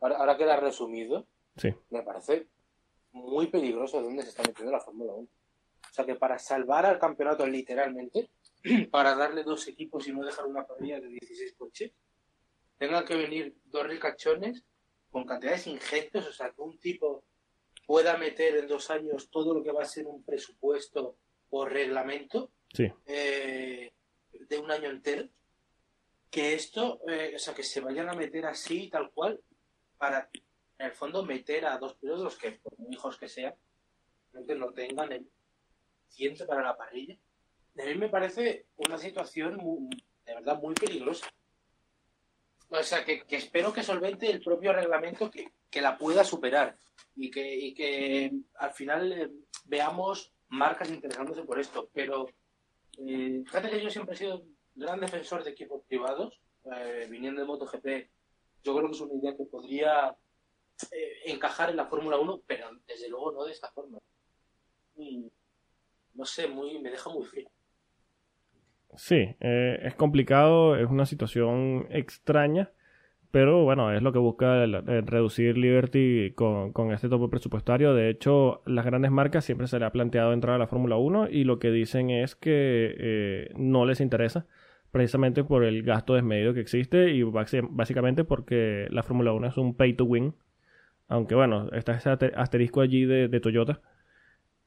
ahora, 0.00 0.16
ahora 0.18 0.36
que 0.36 0.46
la 0.46 0.54
has 0.54 0.62
resumido, 0.62 1.26
Sí. 1.56 1.74
me 1.90 2.02
parece 2.02 2.46
muy 3.12 3.46
peligroso 3.48 4.00
dónde 4.02 4.22
se 4.22 4.30
está 4.30 4.42
metiendo 4.42 4.72
la 4.72 4.80
Fórmula 4.80 5.12
1. 5.12 5.28
O 5.28 5.94
sea 5.94 6.06
que 6.06 6.14
para 6.14 6.38
salvar 6.38 6.86
al 6.86 6.98
campeonato 6.98 7.46
literalmente, 7.46 8.30
para 8.90 9.14
darle 9.14 9.42
dos 9.42 9.66
equipos 9.68 10.06
y 10.08 10.12
no 10.12 10.24
dejar 10.24 10.46
una 10.46 10.64
parrilla 10.66 11.00
de 11.00 11.08
16 11.08 11.54
coches, 11.58 11.92
tengan 12.78 13.04
que 13.04 13.16
venir 13.16 13.54
dos 13.66 13.86
ricachones 13.86 14.64
con 15.10 15.24
cantidades 15.26 15.66
ingentes, 15.66 16.26
o 16.26 16.32
sea 16.32 16.50
que 16.50 16.62
un 16.62 16.78
tipo 16.78 17.22
pueda 17.86 18.16
meter 18.16 18.56
en 18.56 18.66
dos 18.66 18.90
años 18.90 19.28
todo 19.30 19.52
lo 19.54 19.62
que 19.62 19.72
va 19.72 19.82
a 19.82 19.86
ser 19.86 20.06
un 20.06 20.22
presupuesto 20.24 21.16
o 21.50 21.66
reglamento 21.66 22.50
Sí. 22.72 22.90
eh, 23.04 23.92
de 24.48 24.58
un 24.58 24.70
año 24.70 24.88
entero, 24.88 25.28
que 26.32 26.54
esto, 26.54 26.98
eh, 27.08 27.34
o 27.36 27.38
sea, 27.38 27.52
que 27.54 27.62
se 27.62 27.80
vayan 27.82 28.08
a 28.08 28.14
meter 28.14 28.46
así, 28.46 28.88
tal 28.88 29.10
cual, 29.12 29.38
para, 29.98 30.30
en 30.78 30.86
el 30.86 30.92
fondo, 30.92 31.22
meter 31.24 31.66
a 31.66 31.76
dos 31.76 31.94
pilotos 31.96 32.38
que, 32.38 32.52
por 32.52 32.72
hijos 32.90 33.18
que 33.18 33.28
sean, 33.28 33.54
realmente 34.32 34.54
no 34.56 34.72
tengan 34.72 35.12
el 35.12 35.30
ciento 36.08 36.46
para 36.46 36.62
la 36.62 36.74
parrilla. 36.74 37.18
A 37.78 37.84
mí 37.84 37.94
me 37.96 38.08
parece 38.08 38.64
una 38.76 38.96
situación 38.96 39.58
muy- 39.58 39.90
de 40.24 40.34
verdad 40.34 40.58
muy 40.58 40.74
peligrosa. 40.74 41.26
O 42.70 42.82
sea, 42.82 43.04
que, 43.04 43.24
que 43.26 43.36
espero 43.36 43.70
que 43.74 43.82
solvente 43.82 44.30
el 44.30 44.42
propio 44.42 44.72
reglamento 44.72 45.30
que, 45.30 45.52
que 45.70 45.82
la 45.82 45.98
pueda 45.98 46.24
superar 46.24 46.78
y 47.14 47.30
que, 47.30 47.54
y 47.54 47.74
que 47.74 48.32
al 48.54 48.72
final 48.72 49.12
eh, 49.12 49.30
veamos 49.66 50.32
marcas 50.48 50.88
interesándose 50.90 51.42
por 51.42 51.60
esto. 51.60 51.90
Pero 51.92 52.26
eh, 53.06 53.42
fíjate 53.44 53.68
que 53.68 53.82
yo 53.82 53.90
siempre 53.90 54.14
he 54.14 54.18
sido 54.18 54.46
gran 54.74 55.00
defensor 55.00 55.44
de 55.44 55.50
equipos 55.50 55.82
privados. 55.86 56.40
eh, 56.64 57.08
viniendo 57.10 57.40
de 57.40 57.46
MotoGP, 57.46 58.08
yo 58.62 58.76
creo 58.76 58.88
que 58.88 58.94
es 58.94 59.00
una 59.00 59.14
idea 59.14 59.36
que 59.36 59.44
podría 59.44 60.16
eh, 60.92 61.12
encajar 61.26 61.70
en 61.70 61.76
la 61.76 61.86
Fórmula 61.86 62.18
1, 62.18 62.42
pero 62.46 62.66
desde 62.86 63.08
luego 63.08 63.32
no 63.32 63.44
de 63.44 63.52
esta 63.52 63.70
forma. 63.72 63.98
Y, 64.96 65.30
no 66.14 66.24
sé, 66.24 66.46
muy, 66.46 66.78
me 66.80 66.90
deja 66.90 67.10
muy 67.10 67.24
frío. 67.24 67.50
Sí, 68.94 69.34
eh, 69.40 69.80
es 69.82 69.94
complicado, 69.94 70.76
es 70.76 70.88
una 70.88 71.06
situación 71.06 71.86
extraña, 71.90 72.70
pero 73.30 73.64
bueno, 73.64 73.90
es 73.90 74.02
lo 74.02 74.12
que 74.12 74.18
busca 74.18 74.66
reducir 74.66 75.56
Liberty 75.56 76.32
con, 76.34 76.92
este 76.92 77.08
tope 77.08 77.30
presupuestario. 77.30 77.94
De 77.94 78.10
hecho, 78.10 78.62
las 78.66 78.84
grandes 78.84 79.10
marcas 79.10 79.46
siempre 79.46 79.66
se 79.66 79.78
le 79.78 79.86
ha 79.86 79.92
planteado 79.92 80.34
entrar 80.34 80.56
a 80.56 80.58
la 80.58 80.66
Fórmula 80.66 80.96
1 80.96 81.30
y 81.30 81.44
lo 81.44 81.58
que 81.58 81.70
dicen 81.70 82.10
es 82.10 82.36
que 82.36 82.94
eh, 82.98 83.50
no 83.56 83.86
les 83.86 84.02
interesa, 84.02 84.46
precisamente 84.92 85.42
por 85.42 85.64
el 85.64 85.82
gasto 85.82 86.14
desmedido 86.14 86.54
que 86.54 86.60
existe 86.60 87.10
y 87.10 87.22
básicamente 87.22 88.24
porque 88.24 88.86
la 88.90 89.02
Fórmula 89.02 89.32
1 89.32 89.48
es 89.48 89.56
un 89.56 89.74
pay 89.74 89.94
to 89.94 90.04
win. 90.04 90.34
Aunque 91.08 91.34
bueno, 91.34 91.68
está 91.72 91.92
ese 91.94 92.10
asterisco 92.36 92.80
allí 92.80 93.04
de, 93.04 93.28
de 93.28 93.40
Toyota. 93.40 93.80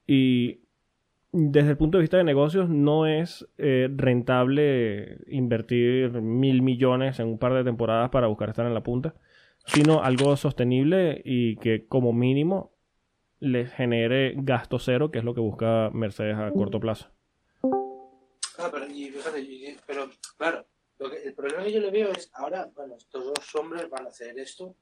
Y 0.05 0.59
desde 1.31 1.71
el 1.71 1.77
punto 1.77 1.97
de 1.97 2.03
vista 2.03 2.17
de 2.17 2.23
negocios, 2.23 2.69
no 2.69 3.05
es 3.05 3.47
eh, 3.57 3.89
rentable 3.95 5.19
invertir 5.27 6.21
mil 6.21 6.61
millones 6.61 7.19
en 7.19 7.27
un 7.27 7.37
par 7.37 7.53
de 7.53 7.63
temporadas 7.63 8.09
para 8.09 8.27
buscar 8.27 8.49
estar 8.49 8.65
en 8.65 8.73
la 8.73 8.83
punta, 8.83 9.15
sino 9.65 10.01
algo 10.01 10.35
sostenible 10.37 11.21
y 11.25 11.57
que 11.57 11.87
como 11.87 12.13
mínimo 12.13 12.71
les 13.39 13.71
genere 13.71 14.33
gasto 14.37 14.79
cero, 14.79 15.11
que 15.11 15.19
es 15.19 15.25
lo 15.25 15.35
que 15.35 15.41
busca 15.41 15.89
Mercedes 15.93 16.37
a 16.37 16.51
corto 16.51 16.79
plazo. 16.79 17.14
Ah, 18.57 18.69
pero, 18.71 18.87
y 18.87 19.09
fíjate, 19.09 19.77
pero 19.85 20.09
claro, 20.37 20.65
lo 20.97 21.09
que, 21.09 21.23
el 21.23 21.33
problema 21.33 21.63
que 21.63 21.73
yo 21.73 21.79
le 21.79 21.91
veo 21.91 22.11
es 22.11 22.29
ahora, 22.33 22.69
bueno, 22.73 22.95
estos 22.95 23.25
dos 23.25 23.55
hombres 23.55 23.89
van 23.89 24.05
a 24.05 24.09
hacer 24.09 24.37
esto, 24.39 24.75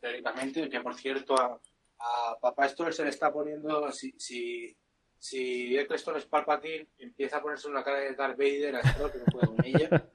teóricamente, 0.00 0.68
que 0.68 0.80
por 0.80 0.94
cierto 0.94 1.38
a, 1.38 1.60
a 1.98 2.38
Papá 2.40 2.68
Stoll 2.68 2.92
se 2.92 3.04
le 3.04 3.10
está 3.10 3.32
poniendo, 3.32 3.90
si, 3.92 4.12
si, 4.18 4.76
si 5.18 5.76
Eccleston 5.78 6.16
es 6.16 6.26
Palpatine, 6.26 6.88
empieza 6.98 7.36
a 7.36 7.42
ponerse 7.42 7.68
una 7.68 7.84
cara 7.84 7.98
de 7.98 8.14
Darth 8.14 8.38
Vader 8.38 8.76
a 8.76 8.82
Stroll, 8.82 9.12
que 9.12 9.18
no 9.18 9.24
puede 9.26 9.46
con 9.46 9.64
ella. 9.64 10.10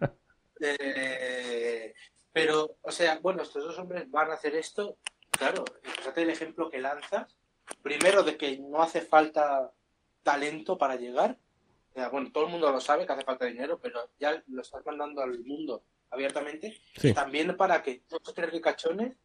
Eh, 0.62 1.94
pero, 2.32 2.78
o 2.82 2.92
sea, 2.92 3.20
bueno, 3.20 3.44
estos 3.44 3.64
dos 3.64 3.78
hombres 3.78 4.10
van 4.10 4.32
a 4.32 4.36
hacer 4.36 4.56
esto, 4.56 4.98
claro, 5.30 5.66
fíjate 5.82 6.22
el 6.22 6.30
ejemplo 6.30 6.70
que 6.70 6.80
lanzas, 6.80 7.36
primero 7.82 8.24
de 8.24 8.38
que 8.38 8.58
no 8.58 8.82
hace 8.82 9.02
falta 9.02 9.72
talento 10.24 10.78
para 10.78 10.96
llegar, 10.96 11.38
bueno, 12.12 12.32
todo 12.32 12.46
el 12.46 12.52
mundo 12.52 12.72
lo 12.72 12.82
sabe 12.82 13.06
que 13.06 13.14
hace 13.14 13.24
falta 13.24 13.46
dinero, 13.46 13.80
pero 13.82 14.10
ya 14.20 14.44
lo 14.48 14.62
estás 14.62 14.86
mandando 14.86 15.22
al 15.22 15.40
mundo 15.44 15.84
abiertamente. 16.10 16.78
Sí. 16.98 17.14
También 17.14 17.56
para 17.56 17.82
que 17.82 18.04
dos 18.10 18.22
o 18.28 18.34
tres 18.34 18.52
ricachones 18.52 19.16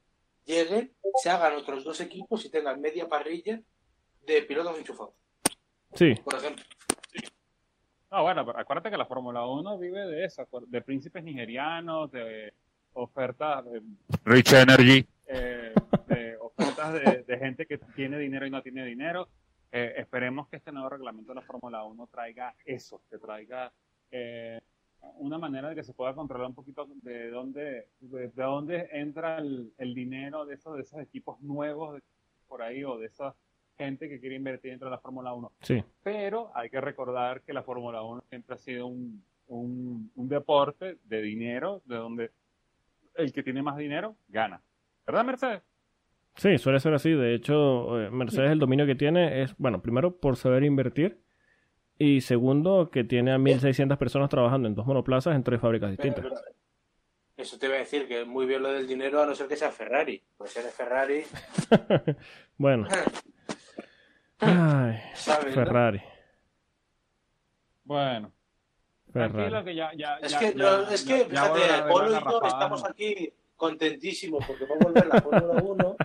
lleguen, 0.45 0.93
se 1.23 1.31
hagan 1.31 1.55
otros 1.55 1.85
dos 1.85 2.01
equipos 2.01 2.45
y 2.45 2.51
tengan 2.51 2.81
media 2.81 3.09
parrilla 3.09 3.61
de 4.27 4.43
pilotos 4.43 4.79
enchufados, 4.79 5.14
Sí, 5.95 6.14
por 6.23 6.35
ejemplo. 6.35 6.64
No, 8.11 8.23
bueno, 8.23 8.45
pero 8.45 8.59
acuérdate 8.59 8.91
que 8.91 8.97
la 8.97 9.07
Fórmula 9.07 9.47
1 9.47 9.79
vive 9.79 10.07
de 10.07 10.25
eso, 10.25 10.47
de 10.66 10.81
príncipes 10.83 11.23
nigerianos, 11.23 12.11
de 12.11 12.53
ofertas 12.93 13.64
de 13.64 13.83
Rich 14.25 14.53
Energy, 14.53 15.07
eh, 15.27 15.73
de 16.07 16.37
ofertas 16.37 16.93
de, 16.95 17.23
de 17.23 17.39
gente 17.39 17.66
que 17.66 17.79
tiene 17.79 18.18
dinero 18.18 18.47
y 18.47 18.51
no 18.51 18.62
tiene 18.62 18.85
dinero. 18.85 19.29
Eh, 19.73 19.95
esperemos 19.99 20.49
que 20.49 20.57
este 20.57 20.73
nuevo 20.73 20.89
reglamento 20.89 21.31
de 21.33 21.37
la 21.37 21.47
Fórmula 21.47 21.85
1 21.85 22.07
traiga 22.09 22.55
eso, 22.64 23.03
que 23.09 23.18
traiga 23.18 23.73
eh, 24.11 24.61
una 25.18 25.39
manera 25.39 25.68
de 25.68 25.75
que 25.77 25.85
se 25.85 25.95
pueda 25.95 26.14
controlar 26.14 26.49
un 26.49 26.55
poquito 26.55 26.87
de 27.03 27.31
dónde, 27.31 27.89
de, 28.01 28.29
de 28.29 28.43
dónde 28.43 28.89
entra 28.93 29.39
el, 29.39 29.73
el 29.79 29.95
dinero 29.95 30.45
de 30.45 30.55
esos, 30.57 30.75
de 30.77 30.83
esos 30.83 31.01
equipos 31.01 31.41
nuevos 31.41 31.95
de- 31.95 32.03
por 32.49 32.62
ahí 32.62 32.83
o 32.85 32.99
de 32.99 33.07
esa 33.07 33.35
gente 33.79 34.09
que 34.09 34.18
quiere 34.21 34.35
invertir 34.35 34.73
dentro 34.73 34.89
de 34.89 34.97
la 34.97 34.99
Fórmula 35.01 35.33
1 35.33 35.53
sí. 35.62 35.83
pero 36.03 36.51
hay 36.55 36.68
que 36.68 36.81
recordar 36.81 37.41
que 37.43 37.53
la 37.53 37.62
Fórmula 37.62 38.03
1 38.03 38.23
siempre 38.29 38.57
ha 38.57 38.59
sido 38.59 38.89
un, 38.89 39.23
un, 39.47 40.11
un 40.16 40.29
deporte 40.29 40.99
de 41.05 41.23
dinero, 41.23 41.81
de 41.85 41.97
donde 41.97 42.31
el 43.14 43.33
que 43.33 43.43
tiene 43.45 43.62
más 43.62 43.77
dinero 43.77 44.16
gana. 44.29 44.61
¿Verdad, 45.07 45.25
Mercedes? 45.25 45.62
Sí, 46.41 46.57
suele 46.57 46.80
ser 46.80 46.95
así. 46.95 47.11
De 47.12 47.34
hecho, 47.34 48.01
eh, 48.01 48.11
Mercedes 48.11 48.51
el 48.51 48.59
dominio 48.59 48.86
que 48.86 48.95
tiene 48.95 49.43
es, 49.43 49.55
bueno, 49.59 49.82
primero 49.82 50.16
por 50.16 50.36
saber 50.36 50.64
invertir 50.64 51.20
y 51.99 52.22
segundo 52.22 52.91
que 52.91 53.05
tiene 53.05 53.30
a 53.32 53.36
1.600 53.38 53.99
personas 53.99 54.30
trabajando 54.30 54.66
en 54.66 54.74
dos 54.74 54.86
monoplazas 54.86 55.36
en 55.36 55.43
tres 55.45 55.61
fábricas 55.61 55.91
distintas. 55.91 56.24
pero- 56.24 56.36
eso 57.36 57.59
te 57.59 57.66
iba 57.66 57.74
a 57.74 57.78
decir 57.78 58.07
que 58.09 58.24
muy 58.24 58.45
bien 58.47 58.62
lo 58.62 58.70
del 58.72 58.86
dinero, 58.86 59.22
a 59.22 59.26
no 59.26 59.34
ser 59.34 59.49
que 59.49 59.57
sea 59.57 59.70
Ferrari. 59.70 60.22
Pues 60.38 60.51
si 60.51 60.59
eres 60.61 60.74
Ferrari, 60.74 61.24
Bueno. 62.57 62.86
Ay, 64.41 64.99
¿sabes? 65.14 65.47
no? 65.47 65.53
Ferrari. 65.53 66.01
Bueno, 67.84 68.32
Ferrari. 69.12 69.64
que 69.64 69.74
ya... 69.74 69.93
ya 69.95 70.16
Es 70.22 70.32
ya- 70.32 70.38
que, 70.38 70.55
ya- 70.55 70.55
no, 70.78 70.91
es 70.91 71.03
que 71.05 71.18
ya 71.18 71.24
fíjate, 71.55 71.88
Polo 71.91 72.09
y 72.11 72.12
yo 72.24 72.41
estamos 72.45 72.84
aquí 72.84 73.32
contentísimos 73.57 74.45
porque 74.47 74.64
va 74.66 74.74
a 74.74 74.84
volver 74.84 75.07
la 75.07 75.20
Fórmula 75.20 75.62
1 75.62 75.97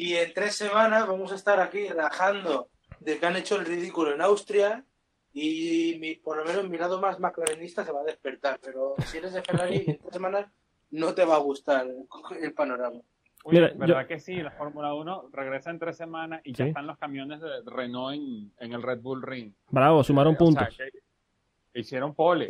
y 0.00 0.16
en 0.16 0.32
tres 0.32 0.54
semanas 0.56 1.06
vamos 1.06 1.32
a 1.32 1.34
estar 1.34 1.60
aquí 1.60 1.86
rajando 1.88 2.68
de 3.00 3.18
que 3.18 3.26
han 3.26 3.36
hecho 3.36 3.56
el 3.56 3.66
ridículo 3.66 4.12
en 4.14 4.20
Austria 4.22 4.84
y 5.32 5.96
mi- 6.00 6.16
por 6.16 6.36
lo 6.38 6.44
menos 6.44 6.68
mi 6.68 6.78
lado 6.78 7.00
más 7.00 7.20
maclarenista 7.20 7.84
se 7.84 7.92
va 7.92 8.00
a 8.00 8.04
despertar, 8.04 8.58
pero 8.62 8.94
si 9.06 9.18
eres 9.18 9.32
de 9.32 9.42
Ferrari 9.42 9.84
en 9.86 9.98
tres 9.98 10.12
semanas 10.12 10.46
no 10.90 11.14
te 11.14 11.24
va 11.24 11.36
a 11.36 11.38
gustar 11.40 11.86
el, 12.40 12.52
panorama. 12.52 13.00
Oye, 13.44 13.60
Mira, 13.60 13.72
¿verdad 13.76 14.02
yo- 14.02 14.08
que 14.08 14.20
sí? 14.20 14.34
La 14.36 14.50
Fórmula 14.50 14.92
1 14.94 15.28
regresa 15.32 15.70
en 15.70 15.78
tres 15.78 15.96
semanas 15.96 16.40
y 16.44 16.52
ya 16.52 16.64
Sí. 16.64 16.68
están 16.70 16.86
los 16.86 16.98
camiones 16.98 17.40
de 17.40 17.48
Renault 17.66 18.14
en, 18.16 18.52
en 18.58 18.72
el 18.72 18.82
Red 18.82 19.00
Bull 19.00 19.22
Ring. 19.22 19.52
Bravo, 19.70 20.02
sumaron 20.02 20.32
Eh, 20.34 20.36
o 20.40 20.46
sea, 20.52 20.60
puntos. 20.66 20.76
que 21.72 21.80
hicieron 21.80 22.14
pole. 22.14 22.48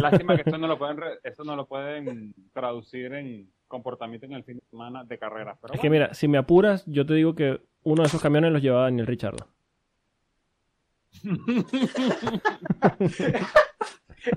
Lástima 0.00 0.34
que 0.36 0.42
esto 0.46 0.56
no 0.58 0.66
lo 0.66 0.78
pueden 0.78 0.96
re- 0.96 1.18
esto 1.22 1.44
no 1.44 1.54
lo 1.54 1.66
pueden 1.66 2.34
traducir 2.52 3.12
en 3.12 3.52
comportamiento 3.70 4.26
en 4.26 4.32
el 4.34 4.44
fin 4.44 4.58
de 4.58 4.64
semana 4.68 5.04
de 5.04 5.18
carreras. 5.18 5.58
Pero 5.62 5.72
Es 5.74 5.80
que 5.80 5.88
mira, 5.88 6.12
si 6.12 6.28
me 6.28 6.36
apuras, 6.36 6.84
yo 6.86 7.06
te 7.06 7.14
digo 7.14 7.34
que 7.34 7.62
uno 7.84 8.02
de 8.02 8.08
esos 8.08 8.20
camiones 8.20 8.52
los 8.52 8.60
llevaba 8.60 8.82
Daniel 8.84 9.06
Richardo. 9.06 9.48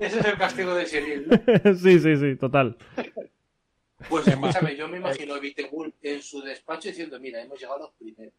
Ese 0.00 0.18
es 0.18 0.24
el 0.24 0.38
castigo 0.38 0.74
de 0.74 0.86
Cyril. 0.86 1.26
¿no? 1.28 1.74
sí, 1.74 1.98
sí, 1.98 2.16
sí, 2.16 2.36
total. 2.36 2.76
Pues 4.08 4.26
escúchame, 4.26 4.76
yo 4.76 4.88
me 4.88 4.96
imagino 4.98 5.34
a 5.34 5.38
Vitebul 5.38 5.94
en 6.02 6.22
su 6.22 6.40
despacho 6.42 6.88
diciendo, 6.88 7.18
mira, 7.20 7.40
hemos 7.42 7.60
llegado 7.60 7.78
los 7.80 7.90
primeros. 7.92 8.32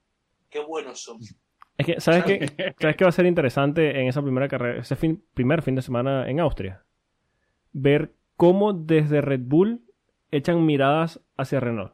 Qué 0.49 0.59
buenos 0.59 1.01
somos. 1.01 1.35
Es 1.77 1.85
que, 1.85 1.99
¿sabes 1.99 2.23
qué? 2.23 2.73
¿Sabes 2.79 2.95
qué 2.95 3.03
va 3.03 3.09
a 3.09 3.13
ser 3.13 3.25
interesante 3.25 3.99
en 3.99 4.07
esa 4.07 4.21
primera 4.21 4.47
carrera, 4.47 4.79
ese 4.81 4.95
fin- 4.95 5.23
primer 5.33 5.61
fin 5.61 5.75
de 5.75 5.81
semana 5.81 6.29
en 6.29 6.39
Austria? 6.39 6.83
Ver 7.73 8.13
cómo 8.37 8.73
desde 8.73 9.21
Red 9.21 9.41
Bull 9.43 9.81
echan 10.37 10.65
miradas 10.65 11.21
hacia 11.37 11.59
Renault. 11.59 11.93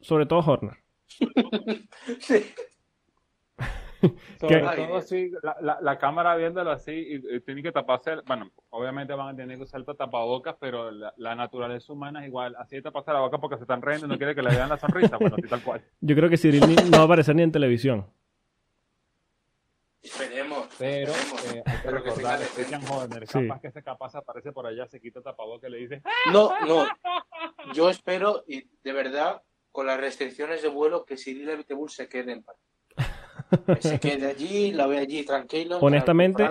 Sobre 0.00 0.26
todo 0.26 0.40
Horner. 0.40 0.76
Sí. 2.20 2.44
Sobre 4.38 4.60
¿Qué? 4.60 4.76
todo 4.76 4.96
así, 4.98 5.30
la, 5.42 5.56
la, 5.60 5.78
la 5.80 5.98
cámara 5.98 6.36
viéndolo 6.36 6.70
así, 6.70 6.92
y, 6.92 7.34
y 7.36 7.40
tiene 7.40 7.64
que 7.64 7.72
taparse, 7.72 8.12
el- 8.12 8.22
bueno, 8.22 8.48
obviamente 8.70 9.12
van 9.12 9.34
a 9.34 9.36
tener 9.36 9.56
que 9.56 9.64
usar 9.64 9.82
tapabocas, 9.84 10.54
pero 10.60 10.92
la, 10.92 11.12
la 11.16 11.34
naturaleza 11.34 11.92
humana 11.92 12.20
es 12.22 12.28
igual, 12.28 12.54
así 12.60 12.76
de 12.76 12.82
taparse 12.82 13.12
la 13.12 13.18
boca 13.20 13.38
porque 13.38 13.56
se 13.56 13.62
están 13.62 13.82
riendo 13.82 14.06
y 14.06 14.08
no 14.08 14.16
quiere 14.16 14.36
que 14.36 14.42
le 14.42 14.50
vean 14.50 14.68
la 14.68 14.78
sonrisa, 14.78 15.16
bueno, 15.18 15.34
así 15.36 15.48
tal 15.48 15.62
cual. 15.64 15.82
Yo 16.00 16.14
creo 16.14 16.30
que 16.30 16.36
Cyril 16.38 16.62
no 16.92 16.98
va 16.98 17.02
a 17.02 17.04
aparecer 17.06 17.34
ni 17.34 17.42
en 17.42 17.50
televisión. 17.50 18.06
Esperemos. 20.02 20.68
Pero 20.78 21.10
esperemos. 21.12 21.54
eh, 21.54 21.62
hay 21.66 21.76
que 21.76 21.82
que 21.82 21.90
recordar, 21.90 22.38
tenga 22.38 22.50
Christian 22.54 22.82
Horner, 22.90 23.26
Sí. 23.26 23.46
capaz 23.46 23.60
que 23.60 23.66
ese 23.68 23.82
capaz 23.82 24.14
aparece 24.14 24.52
por 24.52 24.66
allá, 24.66 24.86
se 24.86 25.00
quita 25.00 25.18
el 25.18 25.24
tapabocas 25.24 25.68
y 25.68 25.72
le 25.72 25.78
dice, 25.78 26.02
No, 26.32 26.52
no. 26.66 26.86
Yo 27.74 27.90
espero, 27.90 28.44
y 28.46 28.64
de 28.82 28.92
verdad, 28.92 29.42
con 29.72 29.86
las 29.86 30.00
restricciones 30.00 30.62
de 30.62 30.68
vuelo, 30.68 31.04
que 31.04 31.16
Cyril 31.16 31.50
Abiteboul 31.50 31.90
se 31.90 32.08
quede 32.08 32.32
en 32.32 32.42
París. 32.42 32.62
Que 33.66 33.82
se 33.88 33.98
quede 34.00 34.26
allí, 34.26 34.72
la 34.72 34.86
ve 34.86 34.98
allí 34.98 35.24
tranquilo. 35.24 35.78
Honestamente-. 35.78 36.48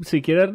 Si 0.00 0.20
quiere 0.22 0.52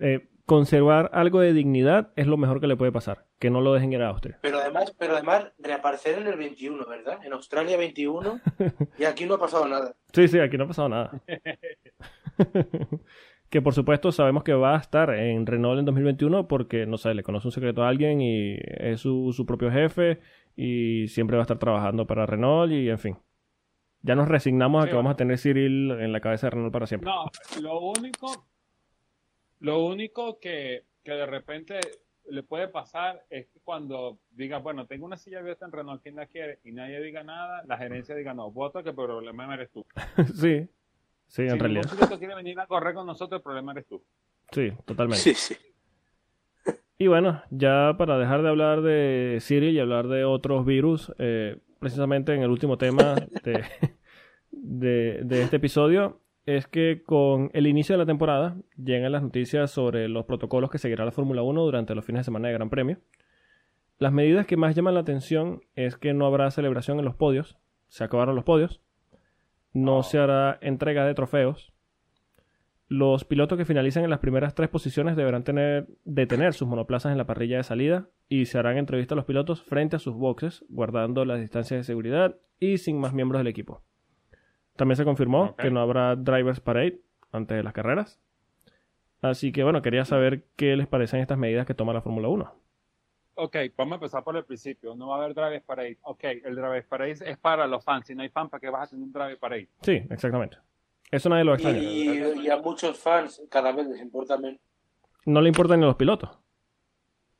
eh, 0.00 0.28
conservar 0.46 1.10
algo 1.12 1.40
de 1.40 1.52
dignidad, 1.52 2.12
es 2.16 2.26
lo 2.26 2.36
mejor 2.36 2.60
que 2.60 2.66
le 2.66 2.76
puede 2.76 2.90
pasar. 2.92 3.26
Que 3.40 3.50
no 3.50 3.60
lo 3.62 3.72
dejen 3.72 3.92
ir 3.92 4.02
a 4.02 4.10
Austria. 4.10 4.38
Pero 4.42 4.58
además, 4.58 4.94
pero 4.98 5.14
además, 5.14 5.50
reaparecer 5.58 6.18
en 6.18 6.28
el 6.28 6.36
21, 6.36 6.86
¿verdad? 6.86 7.24
En 7.24 7.32
Australia 7.32 7.76
21, 7.78 8.38
y 8.98 9.04
aquí 9.04 9.24
no 9.24 9.34
ha 9.34 9.38
pasado 9.40 9.66
nada. 9.66 9.96
Sí, 10.12 10.28
sí, 10.28 10.38
aquí 10.38 10.58
no 10.58 10.64
ha 10.64 10.68
pasado 10.68 10.90
nada. 10.90 11.22
que 13.50 13.62
por 13.62 13.74
supuesto 13.74 14.12
sabemos 14.12 14.44
que 14.44 14.52
va 14.52 14.76
a 14.76 14.78
estar 14.78 15.10
en 15.10 15.46
Renault 15.46 15.78
en 15.78 15.86
2021 15.86 16.46
porque, 16.48 16.84
no 16.84 16.98
sé, 16.98 17.14
le 17.14 17.22
conoce 17.22 17.48
un 17.48 17.52
secreto 17.52 17.82
a 17.82 17.88
alguien 17.88 18.20
y 18.20 18.58
es 18.60 19.00
su, 19.00 19.32
su 19.32 19.46
propio 19.46 19.72
jefe 19.72 20.20
y 20.54 21.08
siempre 21.08 21.36
va 21.36 21.42
a 21.42 21.44
estar 21.44 21.58
trabajando 21.58 22.06
para 22.06 22.26
Renault 22.26 22.70
y, 22.70 22.90
en 22.90 22.98
fin. 22.98 23.16
Ya 24.02 24.14
nos 24.14 24.28
resignamos 24.28 24.84
a 24.84 24.88
que 24.88 24.94
vamos 24.94 25.12
a 25.12 25.16
tener 25.16 25.38
Cyril 25.38 25.90
en 25.92 26.12
la 26.12 26.20
cabeza 26.20 26.46
de 26.46 26.50
Renault 26.50 26.72
para 26.72 26.86
siempre. 26.86 27.10
No, 27.10 27.24
lo 27.62 27.80
único, 27.80 28.46
lo 29.60 29.84
único 29.84 30.38
que, 30.38 30.84
que 31.02 31.12
de 31.12 31.26
repente 31.26 31.80
le 32.30 32.42
puede 32.42 32.68
pasar 32.68 33.24
es 33.30 33.46
que 33.48 33.60
cuando 33.60 34.18
diga, 34.30 34.58
bueno, 34.58 34.86
tengo 34.86 35.06
una 35.06 35.16
silla 35.16 35.40
abierta 35.40 35.66
en 35.66 35.72
Renault, 35.72 36.02
¿quién 36.02 36.16
la 36.16 36.26
quiere? 36.26 36.58
Y 36.64 36.72
nadie 36.72 37.00
diga 37.00 37.22
nada, 37.22 37.62
la 37.66 37.76
gerencia 37.76 38.14
diga, 38.14 38.34
no, 38.34 38.50
voto 38.50 38.82
que 38.82 38.90
el 38.90 38.94
problema 38.94 39.52
eres 39.54 39.70
tú. 39.70 39.84
sí, 40.34 40.68
sí, 41.26 41.42
en 41.42 41.50
si 41.50 41.58
realidad. 41.58 41.82
ningún 41.84 41.96
piloto 41.98 42.18
quiere 42.18 42.34
venir 42.34 42.58
a 42.60 42.66
correr 42.66 42.94
con 42.94 43.06
nosotros, 43.06 43.38
el 43.38 43.42
problema 43.42 43.72
eres 43.72 43.86
tú. 43.86 44.02
Sí, 44.52 44.72
totalmente. 44.84 45.22
Sí, 45.22 45.34
sí. 45.34 45.56
Y 46.98 47.06
bueno, 47.06 47.42
ya 47.50 47.94
para 47.96 48.18
dejar 48.18 48.42
de 48.42 48.48
hablar 48.50 48.82
de 48.82 49.38
Cyril 49.40 49.74
y 49.74 49.80
hablar 49.80 50.08
de 50.08 50.24
otros 50.24 50.66
virus, 50.66 51.12
eh, 51.18 51.58
precisamente 51.78 52.34
en 52.34 52.42
el 52.42 52.50
último 52.50 52.76
tema 52.76 53.14
de, 53.42 53.64
de, 54.50 55.20
de 55.24 55.42
este 55.42 55.56
episodio, 55.56 56.20
es 56.56 56.66
que 56.66 57.02
con 57.04 57.50
el 57.52 57.66
inicio 57.66 57.94
de 57.94 57.98
la 57.98 58.06
temporada 58.06 58.56
llegan 58.76 59.12
las 59.12 59.22
noticias 59.22 59.70
sobre 59.70 60.08
los 60.08 60.24
protocolos 60.24 60.70
que 60.70 60.78
seguirá 60.78 61.04
la 61.04 61.12
Fórmula 61.12 61.42
1 61.42 61.62
durante 61.62 61.94
los 61.94 62.04
fines 62.04 62.20
de 62.20 62.24
semana 62.24 62.48
de 62.48 62.54
Gran 62.54 62.70
Premio. 62.70 62.98
Las 63.98 64.12
medidas 64.12 64.46
que 64.46 64.56
más 64.56 64.74
llaman 64.74 64.94
la 64.94 65.00
atención 65.00 65.62
es 65.74 65.96
que 65.96 66.14
no 66.14 66.26
habrá 66.26 66.50
celebración 66.50 66.98
en 66.98 67.04
los 67.04 67.14
podios, 67.14 67.58
se 67.88 68.04
acabaron 68.04 68.34
los 68.34 68.44
podios, 68.44 68.80
no 69.72 69.98
Oh. 69.98 70.02
se 70.02 70.18
hará 70.18 70.58
entrega 70.62 71.04
de 71.04 71.14
trofeos, 71.14 71.72
los 72.88 73.24
pilotos 73.24 73.56
que 73.56 73.64
finalicen 73.64 74.02
en 74.02 74.10
las 74.10 74.18
primeras 74.18 74.56
tres 74.56 74.68
posiciones 74.68 75.14
deberán 75.14 75.44
tener, 75.44 75.86
detener 76.04 76.54
sus 76.54 76.66
monoplazas 76.66 77.12
en 77.12 77.18
la 77.18 77.26
parrilla 77.26 77.58
de 77.58 77.62
salida 77.62 78.08
y 78.28 78.46
se 78.46 78.58
harán 78.58 78.78
entrevistas 78.78 79.12
a 79.12 79.16
los 79.16 79.26
pilotos 79.26 79.62
frente 79.62 79.94
a 79.94 80.00
sus 80.00 80.14
boxes, 80.14 80.64
guardando 80.68 81.24
las 81.24 81.38
distancias 81.38 81.78
de 81.78 81.84
seguridad 81.84 82.36
y 82.58 82.78
sin 82.78 82.98
más 82.98 83.14
miembros 83.14 83.38
del 83.38 83.46
equipo. 83.46 83.84
También 84.80 84.96
se 84.96 85.04
confirmó 85.04 85.54
que 85.56 85.70
no 85.70 85.78
habrá 85.82 86.16
Drivers 86.16 86.60
Parade 86.60 87.02
antes 87.32 87.54
de 87.54 87.62
las 87.62 87.74
carreras. 87.74 88.18
Así 89.20 89.52
que 89.52 89.62
bueno, 89.62 89.82
quería 89.82 90.06
saber 90.06 90.44
qué 90.56 90.74
les 90.74 90.86
parecen 90.86 91.20
estas 91.20 91.36
medidas 91.36 91.66
que 91.66 91.74
toma 91.74 91.92
la 91.92 92.00
Fórmula 92.00 92.28
1. 92.28 92.54
Ok, 93.34 93.56
vamos 93.76 93.92
a 93.92 93.94
empezar 93.96 94.24
por 94.24 94.38
el 94.38 94.44
principio. 94.46 94.94
No 94.96 95.08
va 95.08 95.16
a 95.16 95.18
haber 95.18 95.34
Drive 95.34 95.60
Parade. 95.66 95.98
Ok, 96.00 96.24
el 96.24 96.56
Drive 96.56 96.84
Parade 96.84 97.10
es 97.26 97.36
para 97.36 97.66
los 97.66 97.84
fans. 97.84 98.06
Si 98.06 98.14
no 98.14 98.22
hay 98.22 98.30
fan, 98.30 98.48
¿para 98.48 98.58
qué 98.58 98.70
vas 98.70 98.86
a 98.86 98.90
tener 98.92 99.04
un 99.04 99.12
Drive 99.12 99.36
Parade? 99.36 99.68
Sí, 99.82 100.02
exactamente. 100.08 100.56
Eso 101.10 101.28
nadie 101.28 101.44
lo 101.44 101.52
extraña. 101.52 101.78
Y, 101.78 102.46
y 102.46 102.48
a 102.48 102.56
muchos 102.56 102.98
fans 102.98 103.42
cada 103.50 103.72
vez 103.72 103.86
les 103.86 104.00
importa 104.00 104.38
menos. 104.38 104.62
No 105.26 105.42
le 105.42 105.48
importan 105.48 105.80
ni 105.80 105.84
a 105.84 105.88
los 105.88 105.96
pilotos. 105.96 106.30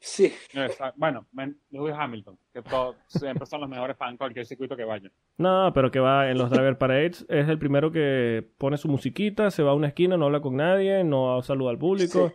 Sí. 0.03 0.33
Exacto. 0.55 0.95
Bueno, 0.99 1.27
Lewis 1.71 1.95
Hamilton, 1.97 2.39
que 2.55 2.63
todos 2.63 2.97
siempre 3.07 3.45
son 3.45 3.61
los 3.61 3.69
mejores 3.69 3.97
fans 3.99 4.13
en 4.13 4.17
cualquier 4.17 4.47
circuito 4.47 4.75
que 4.77 4.85
vayan. 4.85 5.13
No, 5.37 5.71
pero 5.75 5.91
que 5.91 6.01
va 6.01 6.31
en 6.31 6.39
los 6.39 6.49
driver 6.51 6.79
parades, 6.79 7.27
es 7.29 7.49
el 7.49 7.59
primero 7.59 7.93
que 7.93 8.49
pone 8.57 8.79
su 8.79 8.89
musiquita, 8.89 9.51
se 9.51 9.63
va 9.63 9.73
a 9.73 9.75
una 9.75 9.89
esquina, 9.89 10.17
no 10.17 10.25
habla 10.27 10.41
con 10.41 10.57
nadie, 10.57 11.05
no 11.05 11.43
saluda 11.43 11.71
al 11.71 11.79
público. 11.79 12.33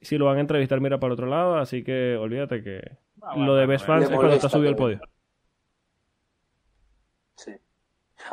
Si 0.00 0.16
lo 0.18 0.26
van 0.26 0.38
a 0.38 0.40
entrevistar, 0.40 0.80
mira 0.80 1.00
para 1.00 1.12
otro 1.14 1.26
lado, 1.26 1.56
así 1.58 1.82
que 1.82 2.16
olvídate 2.16 2.62
que 2.62 2.80
Ah, 3.22 3.32
lo 3.32 3.38
bueno, 3.38 3.54
de 3.56 3.66
Best. 3.66 3.84
Fans 3.86 4.04
es 4.04 4.10
cuando 4.10 4.34
está 4.34 4.48
subido 4.48 4.70
al 4.70 4.76
podio. 4.76 5.00
Sí. 7.36 7.52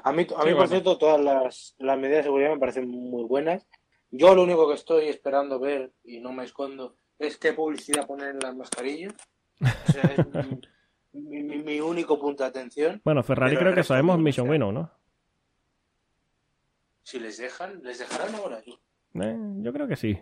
A 0.04 0.12
mí, 0.12 0.22
a 0.22 0.24
mí 0.24 0.28
Sí, 0.28 0.28
por 0.36 0.54
bueno. 0.54 0.68
cierto, 0.68 0.98
todas 0.98 1.20
las, 1.22 1.76
las 1.80 1.98
medidas 1.98 2.20
de 2.20 2.24
seguridad 2.24 2.52
me 2.52 2.60
parecen 2.60 2.88
muy 2.90 3.24
buenas. 3.24 3.68
Yo 4.12 4.36
lo 4.36 4.44
único 4.44 4.68
que 4.68 4.76
estoy 4.76 5.08
esperando 5.08 5.60
ver, 5.60 5.92
y 6.04 6.20
no 6.20 6.32
me 6.32 6.44
escondo, 6.44 6.96
es 7.20 7.38
qué 7.38 7.54
publicidad 7.54 8.06
poner 8.06 8.30
en 8.30 8.40
las 8.40 8.56
mascarillas. 8.56 9.14
O 9.62 9.92
sea, 9.92 10.04
es 10.04 10.28
mi, 11.14 11.42
mi- 11.44 11.58
mi 11.64 11.80
único 11.80 12.20
punto 12.20 12.44
de 12.44 12.50
atención. 12.50 13.02
Bueno, 13.04 13.24
Ferrari 13.24 13.58
creo 13.58 13.74
que 13.74 13.84
sabemos 13.84 14.20
Mission. 14.20 14.50
Winnow, 14.50 14.72
¿no? 14.72 14.92
Si 17.04 17.20
les 17.20 17.38
dejan, 17.38 17.82
les 17.84 18.00
dejarán 18.00 18.36
ahora. 18.36 18.62
Eh, 18.66 19.38
yo 19.62 19.74
creo 19.74 19.88
que 19.88 19.96
sí, 19.96 20.20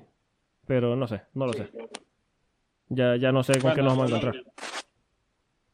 pero 0.67 0.95
no 0.95 1.07
sé, 1.07 1.23
no 1.33 1.47
lo 1.47 1.53
Sí, 1.53 1.59
sé. 1.59 1.71
Ya, 2.89 3.15
ya 3.15 3.31
no 3.31 3.43
sé 3.43 3.59
con 3.59 3.73
qué 3.73 3.81
nos 3.81 3.97
vamos 3.97 4.11
a 4.13 4.17
encontrar. 4.17 4.43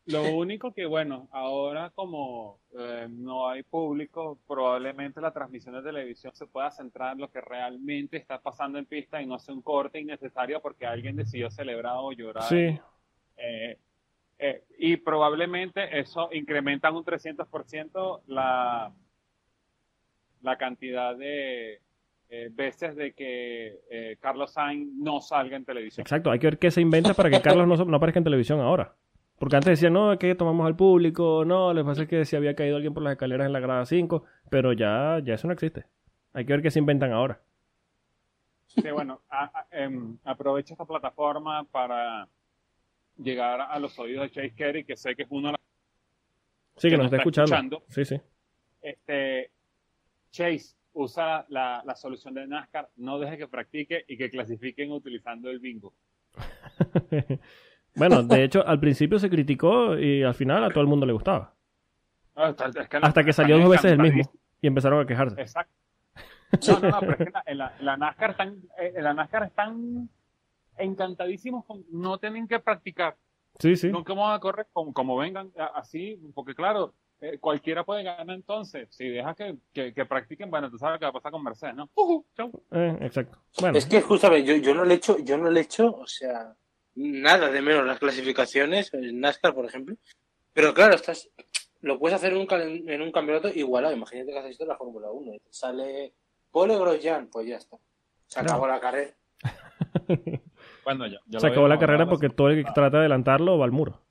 Lo 0.06 0.36
único 0.36 0.74
que, 0.74 0.86
bueno, 0.86 1.28
ahora 1.32 1.91
como 1.93 2.60
eh, 2.78 3.08
no 3.10 3.47
hay 3.47 3.62
público, 3.64 4.39
probablemente 4.47 5.22
la 5.22 5.32
transmisión 5.32 5.76
de 5.76 5.84
televisión 5.84 6.34
se 6.34 6.47
pueda 6.47 6.72
centrar 6.72 7.14
en 7.14 7.20
lo 7.22 7.30
que 7.30 7.39
realmente 7.39 8.18
está 8.18 8.39
pasando 8.41 8.80
en 8.80 8.86
pista 8.86 9.22
y 9.22 9.28
no 9.28 9.38
sea 9.38 9.54
un 9.54 9.62
corte 9.62 9.99
innecesario 9.99 10.60
porque 10.62 10.88
alguien 10.88 11.16
decidió 11.16 11.52
celebrar 11.52 11.95
o 11.97 12.12
llorar. 12.12 12.43
Sí, 12.43 12.80
Eh, 13.38 13.78
eh, 14.43 14.64
y 14.80 14.97
probablemente 14.97 15.99
eso 15.99 16.30
incrementa 16.32 16.89
en 16.89 16.95
un 16.95 17.06
300% 17.06 18.22
la, 18.26 18.91
la 20.41 20.58
cantidad 20.58 21.16
de 21.16 21.80
eh, 22.30 22.49
veces 22.52 22.95
de 22.95 23.14
que 23.14 23.82
eh, 23.91 24.18
Carlos 24.20 24.54
Sainz 24.54 24.95
no 24.95 25.22
salga 25.22 25.58
en 25.58 25.66
televisión. 25.66 26.02
exacto. 26.02 26.32
Hay 26.32 26.39
que 26.39 26.47
ver 26.47 26.58
qué 26.58 26.72
se 26.72 26.82
inventa 26.82 27.14
para 27.14 27.30
que 27.30 27.41
Carlos 27.41 27.68
no, 27.68 27.86
no 27.86 27.97
aparezca 27.97 28.20
en 28.20 28.24
televisión 28.24 28.60
ahora. 28.62 28.95
Porque 29.42 29.56
antes 29.56 29.72
decían, 29.72 29.94
no, 29.94 30.14
es 30.14 30.20
que 30.20 30.36
tomamos 30.36 30.68
al 30.68 30.76
público, 30.76 31.44
no, 31.46 31.74
lo 31.74 31.82
que 31.82 31.86
pasa 31.88 32.04
es 32.04 32.08
que 32.08 32.26
si 32.26 32.36
había 32.36 32.54
caído 32.56 32.76
alguien 32.76 32.94
por 32.94 33.02
las 33.02 33.14
escaleras 33.14 33.48
en 33.48 33.54
la 33.54 33.60
grada 33.60 33.88
5, 33.88 34.24
pero 34.52 34.72
ya, 34.72 35.20
ya 35.24 35.34
eso 35.34 35.48
no 35.48 35.54
existe. 35.54 35.86
Hay 36.34 36.46
que 36.46 36.54
ver 36.54 36.62
qué 36.62 36.70
se 36.70 36.78
inventan 36.78 37.12
ahora. 37.12 37.42
Sí, 38.68 38.84
bueno, 38.92 39.22
a- 39.30 39.46
a- 39.46 39.68
em, 39.72 40.16
aprovecho 40.26 40.76
esta 40.76 40.86
plataforma 40.86 41.64
para 41.64 42.28
llegar 43.18 43.62
a 43.62 43.80
los 43.80 43.98
oídos 43.98 44.26
de 44.26 44.30
Chase 44.30 44.54
Carey, 44.56 44.84
que 44.84 44.96
sé 44.96 45.16
que 45.16 45.24
es 45.24 45.28
uno 45.32 45.48
de 45.48 45.52
los... 45.54 45.62
Sí, 46.78 46.88
que, 46.88 46.92
Que 46.92 46.98
nos 46.98 47.06
está 47.08 47.18
está 47.18 47.30
escuchando. 47.44 47.78
escuchando. 47.78 47.84
Sí, 47.89 48.06
sí. 48.06 48.22
Este, 48.84 49.50
Chase 50.30 50.76
usa 50.94 51.48
la, 51.50 51.82
la 51.84 51.96
solución 51.96 52.36
de 52.36 52.46
NASCAR, 52.46 52.89
no 52.98 53.18
deje 53.18 53.39
que 53.39 53.48
practique 53.48 54.06
y 54.08 54.18
que 54.18 54.30
clasifiquen 54.30 54.92
utilizando 54.92 55.50
el 55.50 55.58
bingo. 55.58 55.96
bueno, 57.96 58.24
de 58.24 58.44
hecho, 58.44 58.66
al 58.68 58.80
principio 58.80 59.20
se 59.20 59.30
criticó 59.30 59.98
y 59.98 60.24
al 60.24 60.34
final 60.34 60.64
a 60.64 60.70
todo 60.70 60.82
el 60.82 60.88
mundo 60.88 61.06
le 61.06 61.14
gustaba. 61.14 61.54
Es 62.36 62.88
que 62.88 63.00
no- 63.00 63.08
Hasta 63.08 63.24
que 63.24 63.34
salió 63.34 63.60
dos 63.60 63.70
veces 63.70 63.92
el 63.92 64.00
mismo 64.00 64.32
y 64.62 64.68
empezaron 64.68 65.02
a 65.02 65.06
quejarse. 65.06 65.39
Exacto. 65.42 65.74
No, 66.68 66.80
no, 66.80 66.89
no, 66.89 67.00
pero 67.00 67.12
es 67.14 67.18
que 67.18 67.30
la- 67.32 67.44
en 67.46 67.58
la, 67.58 67.74
en 67.80 67.86
la 67.86 67.98
NASCAR 67.98 68.32
están, 68.32 68.56
eh, 68.80 68.94
en 68.96 69.04
la 69.04 69.14
NASCAR 69.14 69.44
están 69.44 70.10
encantadísimos 70.78 71.66
con 71.66 71.84
no 71.92 72.18
tienen 72.18 72.48
que 72.48 72.60
practicar. 72.60 73.16
Sí, 73.60 73.76
sí. 73.76 73.92
¿Cómo 73.92 74.24
van 74.24 74.36
a 74.36 74.39
correr? 74.39 74.68
Como, 74.74 74.94
como 74.94 75.18
vengan 75.18 75.52
así, 75.76 76.20
porque 76.34 76.56
claro, 76.56 76.94
eh, 77.20 77.38
cualquiera 77.39 77.84
puede 77.84 78.04
ganar 78.04 78.30
entonces. 78.36 78.88
Si 78.92 79.08
dejas 79.08 79.36
que, 79.36 79.56
que, 79.74 79.94
que 79.94 80.06
practiquen, 80.06 80.50
bueno, 80.50 80.70
tú 80.72 80.78
sabes 80.78 81.00
qué 81.00 81.06
va 81.06 81.10
a 81.10 81.14
pasar 81.14 81.32
con 81.32 81.44
Mercedes, 81.44 81.76
¿no? 81.76 81.89
Ujú, 81.94 82.26
chau. 82.36 82.52
Eh, 82.72 82.98
exacto. 83.02 83.38
Bueno, 83.60 83.78
Es 83.78 83.86
que 83.86 84.02
justamente 84.02 84.48
yo, 84.48 84.56
yo 84.56 84.74
no 84.74 84.86
le 84.86 84.96
echo, 84.96 85.18
yo 85.20 85.38
no 85.38 85.50
le 85.50 85.62
echo, 85.62 85.94
o 85.96 86.08
sea, 86.08 86.54
nada 86.96 87.50
de 87.50 87.62
menos 87.62 87.86
las 87.86 88.00
clasificaciones, 88.00 88.94
en 88.94 89.20
NASCAR, 89.20 89.54
por 89.54 89.66
ejemplo. 89.66 89.96
Pero 90.54 90.74
claro, 90.74 90.96
estás, 90.96 91.30
lo 91.82 91.98
puedes 92.00 92.16
hacer 92.16 92.34
en 92.34 92.39
un, 92.39 92.46
cal- 92.48 92.84
en 92.89 93.02
un 93.02 93.12
campeonato 93.12 93.48
igualado. 93.50 93.96
Imagínate 93.96 94.32
que 94.32 94.39
haces 94.39 94.52
esto 94.52 94.64
en 94.64 94.70
la 94.70 94.78
Fórmula 94.78 95.12
1. 95.12 95.34
y 95.36 95.39
te 95.39 95.54
Sale 95.54 96.14
Pole 96.52 96.78
Grosjean, 96.78 97.28
pues 97.28 97.48
ya 97.48 97.58
está. 97.58 97.78
Se 98.28 98.39
acabó 98.39 98.68
la 98.68 98.80
carrera. 98.80 99.14
Bueno, 100.84 101.06
ya, 101.06 101.20
ya 101.28 101.39
se 101.39 101.46
acabó 101.48 101.68
la 101.68 101.78
carrera 101.78 102.10
porque 102.10 102.30
todo 102.30 102.50
el 102.50 102.64
que 102.66 102.72
trata 102.72 102.89
de 102.98 102.98
adelantarlo 103.02 103.58
va 103.60 103.66
al 103.66 103.72
muro. 103.72 104.02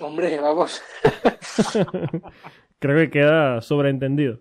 Hombre, 0.00 0.36
vamos. 0.40 0.82
Creo 2.80 2.96
que 2.98 3.10
queda 3.10 3.60
sobreentendido. 3.60 4.40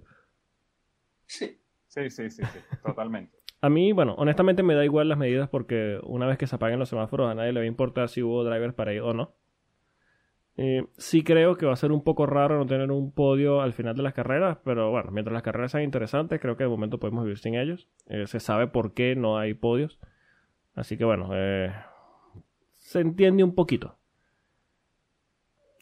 Sí. 1.28 1.60
Sí, 1.88 2.10
sí, 2.10 2.30
sí, 2.32 2.42
sí, 2.44 2.60
totalmente. 2.84 3.38
A 3.64 3.70
mí, 3.70 3.94
bueno, 3.94 4.14
honestamente 4.18 4.62
me 4.62 4.76
da 4.76 4.84
igual 4.84 5.08
las 5.08 5.18
medidas 5.18 5.48
porque 5.48 5.98
una 6.04 6.28
vez 6.28 6.38
que 6.38 6.48
se 6.48 6.56
apaguen 6.58 6.80
los 6.80 6.90
semáforos 6.90 7.32
a 7.32 7.34
nadie 7.34 7.54
le 7.54 7.62
va 7.62 7.64
a 7.64 7.68
importar 7.68 8.10
si 8.10 8.22
hubo 8.22 8.44
drivers 8.44 8.74
para 8.74 8.94
ir 8.94 9.00
o 9.00 9.14
no. 9.14 9.36
Eh, 10.58 10.86
sí 10.98 11.24
creo 11.24 11.56
que 11.56 11.66
va 11.66 11.72
a 11.72 11.78
ser 11.78 11.94
un 11.94 12.04
poco 12.04 12.26
raro 12.26 12.58
no 12.58 12.66
tener 12.66 12.92
un 12.92 13.14
podio 13.14 13.62
al 13.62 13.72
final 13.72 13.96
de 13.96 14.04
las 14.04 14.14
carreras, 14.14 14.58
pero 14.66 14.92
bueno, 14.92 15.12
mientras 15.12 15.34
las 15.34 15.44
carreras 15.44 15.72
sean 15.72 15.86
interesantes, 15.86 16.42
creo 16.42 16.58
que 16.58 16.66
de 16.66 16.70
momento 16.70 17.00
podemos 17.00 17.24
vivir 17.24 17.38
sin 17.38 17.56
ellos. 17.56 17.88
Eh, 18.08 18.28
se 18.28 18.42
sabe 18.42 18.68
por 18.68 18.94
qué 18.94 19.16
no 19.16 19.38
hay 19.38 19.54
podios. 19.54 19.98
Así 20.76 20.98
que 20.98 21.06
bueno, 21.06 21.30
eh, 21.32 21.72
se 22.74 23.00
entiende 23.00 23.46
un 23.46 23.56
poquito. 23.56 23.96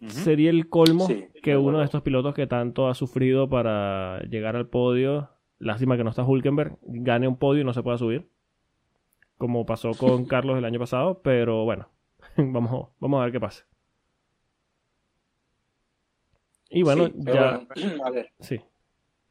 Sería 0.06 0.52
el 0.52 0.70
colmo 0.70 1.08
Sí, 1.08 1.30
que 1.42 1.58
uno 1.58 1.80
de 1.80 1.86
estos 1.86 2.04
pilotos 2.04 2.36
que 2.36 2.46
tanto 2.46 2.88
ha 2.90 2.94
sufrido 2.94 3.50
para 3.50 4.22
llegar 4.30 4.56
al 4.56 4.68
podio, 4.68 5.32
lástima 5.62 5.96
que 5.98 6.04
no 6.04 6.10
está 6.10 6.24
Hulkenberg, 6.24 6.78
gane 6.82 7.28
un 7.28 7.38
podio 7.38 7.62
y 7.62 7.66
no 7.66 7.74
se 7.74 7.84
pueda 7.84 7.98
subir. 7.98 8.28
Como 9.38 9.66
pasó 9.66 9.92
con 9.98 10.26
Carlos 10.26 10.58
el 10.58 10.66
año 10.66 10.80
pasado, 10.80 11.22
pero 11.22 11.64
bueno, 11.66 11.90
vamos, 12.38 12.90
vamos 13.00 13.20
a 13.22 13.24
ver 13.24 13.32
qué 13.32 13.40
pasa. 13.40 13.66
Y 16.70 16.84
bueno, 16.84 17.08
Sí, 17.08 17.14
ya. 17.18 17.66
bueno, 17.76 18.04
a 18.06 18.10
ver, 18.12 18.32
Sí, 18.40 18.60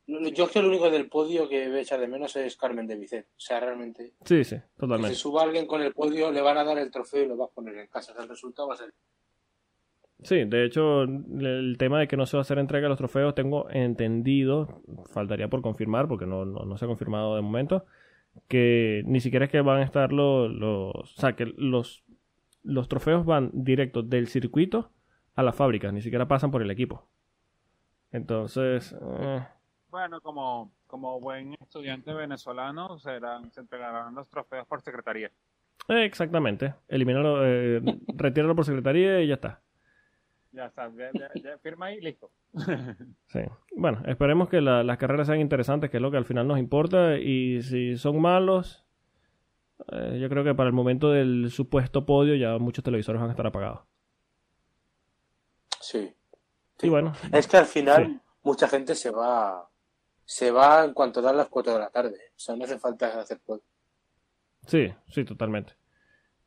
yo 0.06 0.44
es 0.46 0.50
que 0.50 0.58
el 0.58 0.66
único 0.66 0.90
del 0.90 1.08
podio 1.08 1.48
que 1.48 1.68
voy 1.68 1.78
a 1.78 1.82
echar 1.82 2.00
de 2.00 2.08
menos 2.08 2.34
es 2.36 2.56
Carmen 2.56 2.86
de 2.86 2.96
Vicent. 2.96 3.26
O 3.26 3.40
sea, 3.40 3.60
realmente, 3.60 4.12
sí, 4.24 4.42
sí, 4.44 4.56
totalmente. 4.76 5.14
se 5.14 5.20
suba 5.20 5.42
alguien 5.44 5.66
con 5.66 5.80
el 5.82 5.92
podio, 5.94 6.32
le 6.32 6.40
van 6.40 6.58
a 6.58 6.64
dar 6.64 6.78
el 6.78 6.90
trofeo 6.90 7.22
y 7.24 7.28
lo 7.28 7.36
va 7.36 7.44
a 7.46 7.50
poner 7.50 7.76
en 7.78 7.86
casa. 7.86 8.10
O 8.12 8.14
sea, 8.14 8.24
el 8.24 8.28
resultado 8.28 8.68
va 8.68 8.74
a 8.74 8.78
ser. 8.78 8.92
Sí, 10.22 10.44
de 10.44 10.64
hecho, 10.64 11.02
el 11.02 11.76
tema 11.78 11.98
de 11.98 12.06
que 12.08 12.16
no 12.16 12.26
se 12.26 12.36
va 12.36 12.40
a 12.40 12.42
hacer 12.42 12.58
entrega 12.58 12.84
de 12.84 12.88
los 12.90 12.98
trofeos, 12.98 13.34
tengo 13.34 13.68
entendido, 13.70 14.82
faltaría 15.12 15.48
por 15.48 15.62
confirmar, 15.62 16.08
porque 16.08 16.26
no, 16.26 16.44
no, 16.44 16.64
no 16.64 16.76
se 16.76 16.84
ha 16.84 16.88
confirmado 16.88 17.36
de 17.36 17.42
momento, 17.42 17.86
que 18.48 19.02
ni 19.06 19.20
siquiera 19.20 19.46
es 19.46 19.50
que 19.50 19.60
van 19.62 19.80
a 19.80 19.84
estar 19.84 20.12
los, 20.12 20.50
los 20.52 20.94
o 20.94 21.20
sea, 21.20 21.34
que 21.36 21.46
los, 21.56 22.04
los 22.62 22.88
trofeos 22.88 23.24
van 23.24 23.50
directos 23.52 24.10
del 24.10 24.28
circuito 24.28 24.90
a 25.36 25.42
las 25.42 25.56
fábricas, 25.56 25.92
ni 25.92 26.02
siquiera 26.02 26.28
pasan 26.28 26.50
por 26.50 26.60
el 26.62 26.70
equipo. 26.70 27.08
Entonces, 28.12 28.94
eh, 29.00 29.46
Bueno, 29.88 30.20
como, 30.20 30.72
como 30.86 31.20
buen 31.20 31.54
estudiante 31.60 32.12
venezolano, 32.12 32.98
serán, 32.98 33.50
se 33.52 33.60
entregarán 33.60 34.14
los 34.14 34.28
trofeos 34.28 34.66
por 34.66 34.82
secretaría. 34.82 35.30
eh, 35.88 36.04
exactamente, 36.04 36.74
elimínalo, 36.88 37.46
eh, 37.46 37.80
retíralo 38.16 38.54
por 38.54 38.64
secretaría 38.66 39.20
y 39.22 39.28
ya 39.28 39.34
está. 39.34 39.60
Ya 40.52 40.66
está, 40.66 40.90
ya, 40.96 41.10
ya- 41.14 41.30
ya 41.42 41.58
firma 41.58 41.86
ahí, 41.86 42.00
listo. 42.00 42.30
Sí. 43.28 43.40
Bueno, 43.76 44.02
esperemos 44.06 44.48
que 44.48 44.60
la- 44.60 44.82
las 44.82 44.98
carreras 44.98 45.26
sean 45.28 45.40
interesantes, 45.40 45.90
que 45.90 45.98
es 45.98 46.02
lo 46.02 46.10
que 46.10 46.16
al 46.16 46.24
final 46.24 46.46
nos 46.48 46.58
importa. 46.58 47.16
Y 47.18 47.62
si 47.62 47.96
son 47.96 48.20
malos, 48.20 48.84
eh, 49.92 50.18
yo 50.20 50.28
creo 50.28 50.42
que 50.42 50.54
para 50.54 50.66
el 50.68 50.72
momento 50.74 51.10
del 51.10 51.50
supuesto 51.50 52.04
podio 52.04 52.34
ya 52.34 52.58
muchos 52.58 52.82
televisores 52.84 53.20
van 53.20 53.30
a 53.30 53.32
estar 53.32 53.46
apagados. 53.46 53.80
Sí. 55.80 56.12
Y 56.82 56.88
bueno, 56.88 57.12
Es 57.32 57.46
que 57.46 57.56
al 57.56 57.66
final 57.66 58.06
Sí. 58.06 58.20
mucha 58.42 58.68
gente 58.68 58.94
se 58.94 59.10
va 59.10 59.66
se 60.24 60.52
va 60.52 60.84
en 60.84 60.94
cuanto 60.94 61.20
dan 61.20 61.36
las 61.36 61.48
4 61.48 61.72
de 61.72 61.80
la 61.80 61.90
tarde. 61.90 62.16
O 62.36 62.38
sea, 62.38 62.54
no 62.54 62.64
hace 62.64 62.78
falta 62.78 63.18
hacer 63.20 63.40
podio. 63.44 63.62
sí, 64.66 64.92
sí, 65.08 65.24
totalmente. 65.24 65.72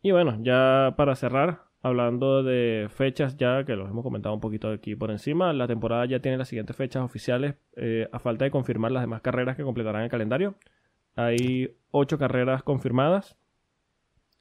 Y 0.02 0.12
bueno, 0.12 0.38
ya 0.42 0.94
para 0.96 1.16
cerrar, 1.16 1.64
hablando 1.84 2.44
de 2.44 2.88
fechas 2.90 3.36
ya, 3.38 3.66
que 3.66 3.76
los 3.76 3.90
hemos 3.90 4.04
comentado 4.04 4.34
un 4.34 4.42
poquito 4.42 4.72
aquí 4.72 4.96
por 4.96 5.12
encima, 5.12 5.52
la 5.52 5.68
temporada 5.68 6.06
ya 6.06 6.20
tiene 6.20 6.38
las 6.38 6.48
siguientes 6.48 6.76
fechas 6.76 7.04
oficiales, 7.04 7.56
eh, 7.76 8.08
a 8.12 8.20
falta 8.20 8.46
de 8.46 8.52
confirmar 8.52 8.92
las 8.92 9.04
demás 9.04 9.22
carreras 9.22 9.58
que 9.58 9.64
completarán 9.64 10.04
el 10.04 10.10
calendario. 10.10 10.56
Hay 11.16 11.76
ocho 11.92 12.18
carreras 12.18 12.64
confirmadas. 12.64 13.38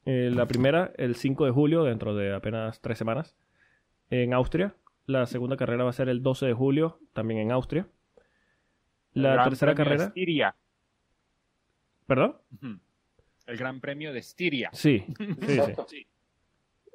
Eh, 0.07 0.30
la 0.32 0.47
primera, 0.47 0.93
el 0.97 1.16
5 1.16 1.45
de 1.45 1.51
julio, 1.51 1.82
dentro 1.82 2.14
de 2.14 2.32
apenas 2.32 2.80
tres 2.80 2.97
semanas, 2.97 3.36
en 4.09 4.34
Austria. 4.34 4.76
La 5.07 5.26
segunda 5.26 5.57
carrera 5.57 5.82
va 5.82 5.90
a 5.90 5.95
ser 5.95 6.09
el 6.09 6.22
12 6.22 6.47
de 6.47 6.53
julio, 6.55 7.01
también 7.12 7.40
en 7.40 7.51
Austria. 7.51 7.88
La 9.14 9.32
Gran 9.34 9.49
tercera 9.49 9.74
carrera. 9.74 10.05
Estiria. 10.05 10.55
¿Perdón? 12.07 12.36
El 13.47 13.57
Gran 13.57 13.80
Premio 13.80 14.12
de 14.12 14.20
Estiria. 14.20 14.70
Sí, 14.72 15.05
sí, 15.18 15.61
sí. 15.88 16.07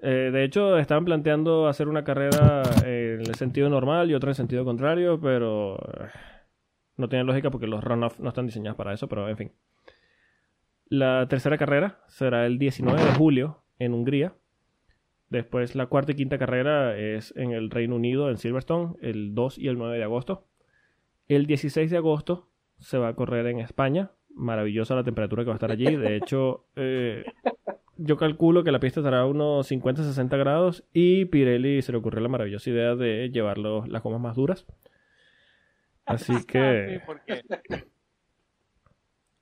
Eh, 0.01 0.29
de 0.31 0.43
hecho, 0.43 0.77
estaban 0.77 1.05
planteando 1.05 1.67
hacer 1.67 1.87
una 1.87 2.03
carrera 2.03 2.61
en 2.85 3.21
el 3.21 3.35
sentido 3.35 3.69
normal 3.69 4.11
y 4.11 4.13
otra 4.13 4.31
en 4.31 4.35
sentido 4.35 4.63
contrario, 4.63 5.19
pero 5.19 5.75
eh, 5.75 6.09
no 6.97 7.09
tiene 7.09 7.25
lógica 7.25 7.49
porque 7.49 7.67
los 7.67 7.83
runoff 7.83 8.19
no 8.19 8.29
están 8.29 8.45
diseñados 8.45 8.77
para 8.77 8.93
eso, 8.93 9.07
pero 9.07 9.27
en 9.27 9.37
fin. 9.37 9.51
La 10.85 11.27
tercera 11.27 11.57
carrera 11.57 11.99
será 12.07 12.45
el 12.45 12.59
19 12.59 13.03
de 13.03 13.11
julio 13.13 13.63
en 13.79 13.93
Hungría. 13.93 14.33
Después 15.29 15.75
la 15.75 15.87
cuarta 15.87 16.13
y 16.13 16.15
quinta 16.15 16.37
carrera 16.37 16.97
es 16.97 17.33
en 17.35 17.51
el 17.51 17.69
Reino 17.69 17.95
Unido, 17.95 18.29
en 18.29 18.37
Silverstone, 18.37 18.95
el 19.01 19.35
2 19.35 19.57
y 19.57 19.67
el 19.67 19.77
9 19.77 19.97
de 19.97 20.03
agosto. 20.03 20.45
El 21.27 21.45
16 21.45 21.91
de 21.91 21.97
agosto 21.97 22.47
se 22.79 22.97
va 22.97 23.09
a 23.09 23.15
correr 23.15 23.47
en 23.47 23.59
España. 23.59 24.11
Maravillosa 24.29 24.95
la 24.95 25.03
temperatura 25.03 25.43
que 25.43 25.47
va 25.47 25.55
a 25.55 25.57
estar 25.57 25.71
allí. 25.71 25.95
De 25.97 26.15
hecho, 26.15 26.67
eh, 26.77 27.25
yo 27.97 28.17
calculo 28.17 28.63
que 28.63 28.71
la 28.71 28.79
pista 28.79 28.99
estará 28.99 29.21
a 29.21 29.25
unos 29.25 29.69
50-60 29.69 30.37
grados 30.37 30.83
y 30.93 31.25
Pirelli 31.25 31.81
se 31.81 31.91
le 31.91 31.97
ocurrió 31.97 32.21
la 32.21 32.29
maravillosa 32.29 32.69
idea 32.69 32.95
de 32.95 33.29
llevar 33.29 33.57
los- 33.57 33.87
las 33.87 34.03
gomas 34.03 34.21
más 34.21 34.35
duras. 34.35 34.65
Así 36.05 36.33
sí, 36.35 36.45
que 36.45 37.01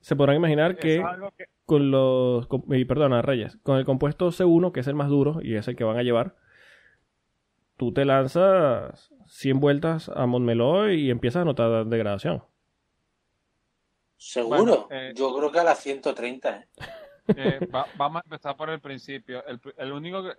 se 0.00 0.16
podrán 0.16 0.36
imaginar 0.36 0.76
que 0.76 1.02
con 1.64 1.90
los... 1.90 2.46
con- 2.46 2.64
y 2.68 2.84
perdona, 2.84 3.22
Reyes. 3.22 3.56
Con 3.62 3.76
el 3.78 3.84
compuesto 3.84 4.30
C1, 4.30 4.72
que 4.72 4.80
es 4.80 4.86
el 4.86 4.94
más 4.94 5.08
duro 5.08 5.40
y 5.42 5.54
es 5.56 5.66
el 5.68 5.76
que 5.76 5.84
van 5.84 5.96
a 5.98 6.02
llevar, 6.02 6.36
tú 7.76 7.92
te 7.92 8.04
lanzas 8.04 9.12
100 9.26 9.60
vueltas 9.60 10.08
a 10.08 10.26
Montmeló 10.26 10.90
y 10.92 11.10
empiezas 11.10 11.42
a 11.42 11.44
notar 11.44 11.86
degradación. 11.86 12.42
¿Seguro? 14.16 14.56
Bueno, 14.58 14.88
eh, 14.90 15.12
Yo 15.14 15.36
creo 15.36 15.52
que 15.52 15.58
a 15.58 15.64
las 15.64 15.78
130, 15.80 16.56
¿eh? 16.56 16.66
Eh, 17.36 17.60
va- 17.74 17.86
vamos 17.96 18.22
a 18.22 18.24
empezar 18.24 18.56
por 18.56 18.70
el 18.70 18.80
principio. 18.80 19.44
El, 19.46 19.60
el 19.78 19.92
único 19.92 20.22
que 20.22 20.30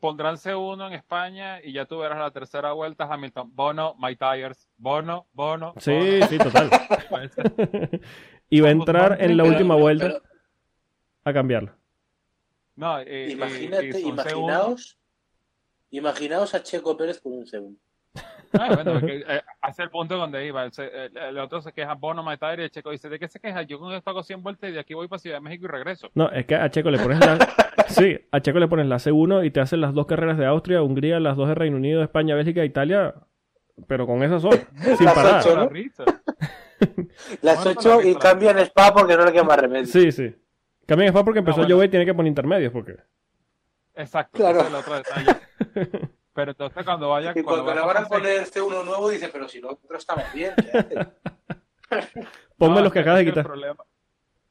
pondrán 0.00 0.36
C1 0.36 0.86
en 0.88 0.92
España 0.92 1.60
y 1.62 1.72
ya 1.72 1.86
tú 1.86 1.98
verás 1.98 2.18
la 2.18 2.30
tercera 2.30 2.72
vuelta 2.72 3.04
Hamilton. 3.10 3.50
Bono, 3.54 3.94
My 3.98 4.16
Tires. 4.16 4.68
Bono, 4.76 5.26
Bono. 5.32 5.72
Sí, 5.78 6.20
sí, 6.28 6.38
total. 6.38 6.70
Y 8.50 8.60
va 8.60 8.68
a 8.68 8.72
entrar 8.72 9.22
en 9.22 9.36
la 9.36 9.44
última 9.44 9.74
vuelta 9.74 10.20
a 11.24 11.32
cambiarlo. 11.32 11.72
No, 12.76 13.00
y- 13.02 13.06
y- 13.06 13.32
Imagínate, 13.32 13.88
y 13.88 13.92
son 13.92 14.02
C1. 14.02 14.08
imaginaos, 14.12 14.98
imaginaos 15.90 16.54
a 16.54 16.62
Checo 16.62 16.96
Pérez 16.96 17.20
con 17.20 17.32
un 17.32 17.46
segundo. 17.46 17.80
Ah, 18.58 18.68
bueno, 18.74 18.92
porque, 18.94 19.24
eh, 19.26 19.42
hace 19.60 19.82
el 19.82 19.90
punto 19.90 20.16
donde 20.16 20.46
iba. 20.46 20.64
El, 20.64 20.70
el- 20.78 21.16
el 21.16 21.38
otro 21.38 21.60
se 21.60 21.72
queja, 21.72 21.94
Bono, 21.94 22.24
Tires, 22.38 22.58
y 22.58 22.62
el 22.62 22.70
checo 22.70 22.90
dice, 22.90 23.08
¿de 23.08 23.18
qué 23.18 23.28
se 23.28 23.40
queja? 23.40 23.62
Yo 23.62 23.78
con 23.78 23.92
esto 23.92 24.10
hago 24.10 24.22
100 24.22 24.42
vueltas 24.42 24.70
y 24.70 24.72
de 24.72 24.80
aquí 24.80 24.94
voy 24.94 25.08
para 25.08 25.18
Ciudad 25.18 25.36
de 25.36 25.40
México 25.42 25.64
y 25.66 25.68
regreso. 25.68 26.10
No, 26.14 26.30
es 26.30 26.46
que 26.46 26.54
a 26.54 26.70
Checo 26.70 26.90
le 26.90 26.98
pones 26.98 27.18
la... 27.20 27.38
sí, 27.88 28.18
a 28.30 28.40
Checo 28.40 28.58
le 28.58 28.68
pones 28.68 28.86
la 28.86 28.96
C1 28.96 29.44
y 29.46 29.50
te 29.50 29.60
hacen 29.60 29.80
las 29.80 29.92
dos 29.94 30.06
carreras 30.06 30.38
de 30.38 30.46
Austria, 30.46 30.82
Hungría, 30.82 31.20
las 31.20 31.36
dos 31.36 31.48
de 31.48 31.54
Reino 31.54 31.76
Unido, 31.76 32.02
España, 32.02 32.34
Bélgica, 32.34 32.64
Italia, 32.64 33.14
pero 33.86 34.06
con 34.06 34.22
esas 34.22 34.42
son, 34.42 34.52
sin 34.96 35.04
Las 35.06 35.14
parar. 35.14 35.40
ocho, 35.40 35.54
La 35.56 35.62
¿no? 35.64 35.68
risa. 35.68 36.04
Las 37.42 37.64
Bueno, 37.64 37.78
8 37.80 37.96
para 37.98 38.08
y 38.08 38.14
cambian 38.16 38.58
Spa 38.58 38.92
porque 38.92 39.16
no 39.16 39.24
le 39.24 39.32
queda 39.32 39.44
más 39.44 39.58
remedio. 39.58 39.86
Sí, 39.86 40.12
sí. 40.12 40.34
Cambia 40.86 41.08
Spa 41.08 41.24
porque 41.24 41.38
empezó 41.38 41.56
No, 41.58 41.62
a 41.62 41.66
bueno. 41.66 41.76
llover 41.76 41.88
y 41.88 41.90
tiene 41.90 42.04
que 42.06 42.14
poner 42.14 42.28
intermedios 42.28 42.72
porque... 42.72 42.96
Exacto, 43.94 44.38
Claro. 44.38 44.58
ese 44.60 44.66
es 44.68 44.74
el 44.74 44.80
otro 44.80 44.94
detalle. 44.96 46.10
Pero 46.34 46.50
entonces 46.50 46.84
cuando 46.84 47.08
vaya... 47.10 47.32
Y 47.34 47.42
cuando 47.42 47.64
vaya 47.64 47.80
le 47.80 47.86
van 47.86 47.96
a 47.96 48.00
pasar- 48.00 48.18
poner 48.18 48.44
C1 48.46 48.84
nuevo, 48.84 49.08
dice, 49.08 49.28
pero 49.28 49.48
si 49.48 49.60
lo 49.60 49.70
otro 49.72 49.96
estaba 49.96 50.24
bien, 50.34 50.52
¿qué 50.56 50.78
haces? 50.78 51.06
Ponme 52.58 52.76
No, 52.76 52.80
los 52.82 52.92
que 52.92 52.98
acabas 53.00 53.18
de 53.20 53.24
el 53.24 53.28
quitar. 53.30 53.46
problema- 53.46 53.84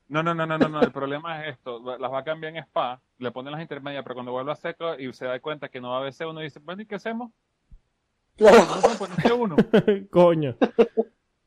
No, 0.07 0.23
no, 0.23 0.33
no, 0.33 0.45
no, 0.45 0.57
no, 0.57 0.69
no, 0.69 0.81
el 0.81 0.91
problema 0.91 1.45
es 1.45 1.55
esto, 1.55 1.97
las 1.97 2.11
va 2.11 2.19
a 2.19 2.23
cambiar 2.23 2.55
en 2.55 2.63
Spa, 2.63 3.01
le 3.17 3.31
ponen 3.31 3.51
las 3.51 3.61
intermedias, 3.61 4.03
pero 4.03 4.15
cuando 4.15 4.31
vuelva 4.31 4.53
a 4.53 4.55
seco 4.55 4.95
y 4.97 5.11
se 5.13 5.25
da 5.25 5.39
cuenta 5.39 5.67
que 5.69 5.81
no 5.81 5.89
va 5.89 5.97
a 5.97 5.99
haber 5.99 6.13
C1, 6.13 6.41
dice, 6.41 6.59
bueno, 6.59 6.81
¿y 6.81 6.85
qué 6.85 6.95
hacemos? 6.95 7.31
Claro. 8.37 8.59
No 8.65 8.81
pueden 8.81 8.97
poner 8.97 9.17
C1. 9.17 10.09
Coño. 10.09 10.55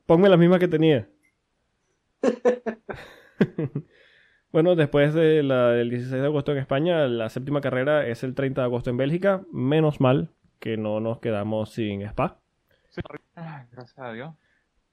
Ponme 0.07 0.29
las 0.29 0.39
mismas 0.39 0.61
que 0.61 0.69
tenía. 0.69 1.09
bueno, 4.53 4.75
después 4.75 5.15
de 5.15 5.43
la, 5.43 5.71
del 5.71 5.91
16 5.91 6.21
de 6.21 6.27
agosto 6.27 6.53
en 6.53 6.59
España, 6.59 7.07
la 7.09 7.29
séptima 7.29 7.61
carrera 7.61 8.07
es 8.07 8.23
el 8.25 8.35
30 8.35 8.61
de 8.61 8.65
agosto 8.65 8.91
en 8.91 8.97
Bélgica. 8.97 9.43
Menos 9.53 10.01
mal 10.01 10.31
que 10.59 10.77
no 10.77 11.01
nos 11.01 11.19
quedamos 11.19 11.71
sin 11.71 12.03
Spa. 12.03 12.39
Sí. 12.91 13.01
Ay, 13.35 13.67
gracias 13.71 13.99
a 13.99 14.13
Dios. 14.13 14.35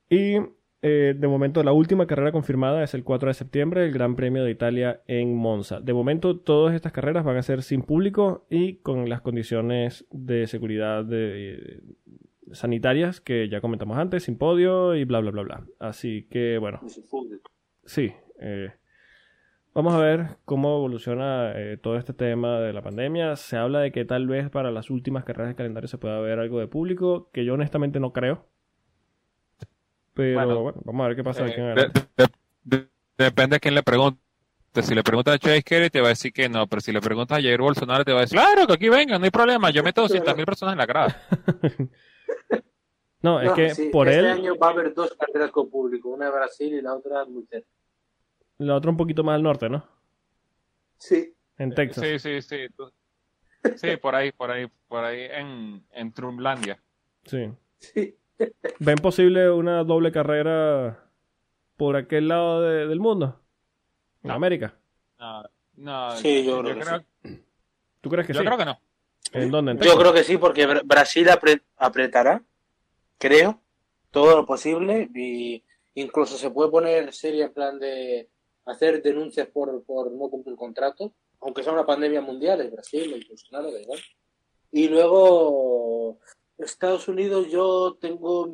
Y 0.09 0.37
eh, 0.81 1.15
de 1.17 1.27
momento 1.29 1.63
la 1.63 1.71
última 1.71 2.05
carrera 2.07 2.33
confirmada 2.33 2.83
es 2.83 2.93
el 2.93 3.05
4 3.05 3.29
de 3.29 3.33
septiembre, 3.33 3.85
el 3.85 3.93
Gran 3.93 4.17
Premio 4.17 4.43
de 4.43 4.51
Italia 4.51 5.01
en 5.07 5.33
Monza. 5.33 5.79
De 5.79 5.93
momento 5.93 6.37
todas 6.39 6.75
estas 6.75 6.91
carreras 6.91 7.23
van 7.23 7.37
a 7.37 7.41
ser 7.41 7.63
sin 7.63 7.83
público 7.83 8.45
y 8.49 8.75
con 8.77 9.07
las 9.07 9.21
condiciones 9.21 10.05
de 10.11 10.45
seguridad 10.45 11.05
de, 11.05 11.81
sanitarias 12.51 13.21
que 13.21 13.47
ya 13.47 13.61
comentamos 13.61 13.97
antes, 13.97 14.23
sin 14.23 14.37
podio 14.37 14.93
y 14.95 15.05
bla, 15.05 15.21
bla, 15.21 15.31
bla, 15.31 15.43
bla. 15.43 15.63
Así 15.79 16.27
que, 16.29 16.57
bueno, 16.57 16.81
sí. 17.85 18.11
eh, 18.39 18.73
vamos 19.73 19.93
a 19.93 19.97
ver 19.99 20.37
cómo 20.45 20.77
evoluciona 20.77 21.51
eh, 21.55 21.77
todo 21.81 21.97
este 21.97 22.13
tema 22.13 22.59
de 22.59 22.73
la 22.73 22.81
pandemia. 22.81 23.35
Se 23.35 23.57
habla 23.57 23.79
de 23.79 23.91
que 23.91 24.05
tal 24.05 24.27
vez 24.27 24.49
para 24.49 24.71
las 24.71 24.89
últimas 24.89 25.23
carreras 25.23 25.49
de 25.49 25.55
calendario 25.55 25.87
se 25.87 25.97
pueda 25.97 26.19
ver 26.19 26.39
algo 26.39 26.59
de 26.59 26.67
público, 26.67 27.29
que 27.31 27.45
yo 27.45 27.53
honestamente 27.53 27.99
no 27.99 28.13
creo. 28.13 28.45
Pero 30.13 30.45
Bueno, 30.45 30.61
bueno, 30.61 30.81
vamos 30.85 31.03
a 31.03 31.07
ver 31.07 31.15
qué 31.17 31.23
pasa 31.23 31.45
en 31.47 31.51
Eh, 31.51 31.75
de- 31.75 31.91
de- 32.17 32.29
de- 32.63 32.87
depende 33.17 33.55
a 33.55 33.59
quién 33.59 33.73
le 33.75 33.83
pregunte. 33.83 34.19
Si 34.81 34.95
le 34.95 35.03
preguntas 35.03 35.35
a 35.35 35.39
Chase 35.39 35.61
Carey 35.63 35.89
te 35.91 36.01
va 36.01 36.07
a 36.07 36.09
decir 36.09 36.33
que 36.33 36.49
no, 36.49 36.65
pero 36.65 36.81
si 36.81 36.91
le 36.91 36.99
preguntas 36.99 37.37
a 37.37 37.41
Jair 37.41 37.61
Bolsonaro 37.61 38.03
te 38.03 38.11
va 38.11 38.19
a 38.19 38.21
decir, 38.21 38.39
claro, 38.39 38.65
que 38.65 38.73
aquí 38.73 38.89
vengan, 38.89 39.21
no 39.21 39.25
hay 39.25 39.29
problema, 39.31 39.69
yo 39.69 39.83
meto 39.83 40.01
200 40.01 40.35
mil 40.35 40.45
personas 40.45 40.73
en 40.73 40.79
la 40.79 40.85
grada. 40.85 41.15
No, 43.21 43.39
es 43.39 43.47
No, 43.47 43.55
que 43.55 43.69
sí, 43.69 43.89
por 43.89 44.09
este 44.09 44.19
él, 44.19 44.25
año 44.27 44.57
va 44.57 44.67
a 44.67 44.71
haber 44.71 44.93
dos 44.93 45.15
carreras 45.17 45.49
con 45.51 45.69
público, 45.69 46.09
una 46.09 46.25
de 46.25 46.31
Brasil 46.31 46.73
y 46.73 46.81
la 46.81 46.93
otra 46.93 47.23
muy 47.23 47.45
cerca. 47.45 47.69
La 48.67 48.75
otra 48.75 48.91
un 48.91 48.97
poquito 48.97 49.23
más 49.23 49.35
al 49.35 49.43
norte, 49.43 49.69
¿no? 49.69 49.85
Sí. 50.97 51.33
En 51.57 51.73
Texas. 51.73 52.03
Sí, 52.03 52.19
sí, 52.19 52.41
sí. 52.41 52.67
Sí, 53.77 53.97
por 53.97 54.15
ahí, 54.15 54.31
por 54.31 54.51
ahí, 54.51 54.67
por 54.87 55.03
ahí 55.03 55.21
en, 55.31 55.85
en 55.91 56.11
Trumlandia. 56.13 56.81
Sí. 57.25 57.49
Sí. 57.79 58.15
¿Ven 58.79 58.97
posible 58.97 59.49
una 59.51 59.83
doble 59.83 60.11
carrera 60.11 61.05
por 61.77 61.95
aquel 61.95 62.27
lado 62.27 62.61
de- 62.61 62.87
del 62.87 62.99
mundo? 62.99 63.39
En 64.23 64.29
No. 64.29 64.33
América. 64.33 64.73
No, 65.19 65.43
no, 65.77 66.15
Sí, 66.17 66.43
yo 66.45 66.61
creo 66.61 66.75
que 66.75 66.81
creo, 66.81 67.03
¿Tú 68.01 68.09
crees 68.09 68.27
que 68.27 68.33
yo 68.33 68.39
sí? 68.41 68.45
creo 68.45 68.57
que 68.57 68.65
no. 68.65 68.79
¿En 69.31 69.49
dónde? 69.49 69.71
¿En 69.71 69.79
Yo 69.79 69.97
creo 69.97 70.13
que 70.13 70.23
sí, 70.23 70.37
porque 70.37 70.67
Bra- 70.67 70.81
Brasil 70.85 71.27
apre- 71.29 71.61
apretará, 71.77 72.43
creo, 73.17 73.61
todo 74.11 74.35
lo 74.35 74.45
posible 74.45 75.09
y 75.15 75.63
incluso 75.95 76.37
se 76.37 76.49
puede 76.51 76.69
poner 76.69 77.13
seria 77.13 77.45
en 77.45 77.53
plan 77.53 77.79
de 77.79 78.29
hacer 78.65 79.01
denuncias 79.01 79.47
por, 79.49 79.83
por 79.83 80.11
no 80.11 80.29
cumplir 80.29 80.55
contrato, 80.55 81.13
aunque 81.41 81.63
sea 81.63 81.73
una 81.73 81.85
pandemia 81.85 82.21
mundial, 82.21 82.61
es 82.61 82.71
Brasil, 82.71 83.13
es 83.13 83.27
Bolsonaro, 83.27 83.71
da 83.71 83.81
igual. 83.81 83.99
Y 84.71 84.87
luego 84.87 86.19
Estados 86.57 87.07
Unidos 87.07 87.47
yo 87.49 87.97
tengo 87.99 88.49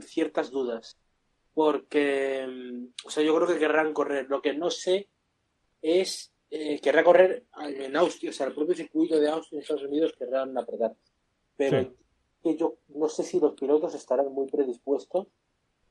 ciertas 0.00 0.50
dudas, 0.50 0.98
porque, 1.54 2.46
mm, 2.48 3.06
o 3.06 3.10
sea, 3.10 3.22
yo 3.22 3.34
creo 3.36 3.46
que 3.48 3.58
querrán 3.58 3.92
correr. 3.92 4.26
Lo 4.28 4.42
que 4.42 4.54
no 4.54 4.70
sé 4.70 5.08
es, 5.80 6.32
eh, 6.50 6.80
querrá 6.80 7.04
correr 7.04 7.44
en 7.60 7.96
Austin, 7.96 8.30
o 8.30 8.32
sea, 8.32 8.46
el 8.46 8.54
propio 8.54 8.74
circuito 8.74 9.18
de 9.18 9.28
Austin 9.28 9.58
en 9.58 9.62
Estados 9.62 9.84
Unidos 9.84 10.14
querrán 10.18 10.56
apretar. 10.58 10.94
Pero 11.56 11.80
Sí. 11.80 11.92
que 12.42 12.56
yo 12.56 12.76
no 12.88 13.08
sé 13.08 13.22
si 13.22 13.38
los 13.38 13.54
pilotos 13.54 13.94
estarán 13.94 14.32
muy 14.32 14.48
predispuestos 14.48 15.28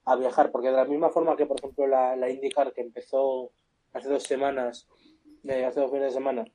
a 0.03 0.15
viajar, 0.15 0.51
porque 0.51 0.67
de 0.69 0.73
la 0.75 0.85
misma 0.85 1.09
forma 1.09 1.35
que, 1.37 1.45
por 1.45 1.57
ejemplo, 1.59 1.87
la, 1.87 2.15
la 2.15 2.29
IndyCar 2.29 2.73
que 2.73 2.81
empezó 2.81 3.51
hace 3.93 4.09
dos 4.09 4.23
semanas, 4.23 4.87
eh, 5.47 5.65
hace 5.65 5.79
dos 5.79 5.89
fines 5.91 6.07
de 6.07 6.11
semana, 6.13 6.45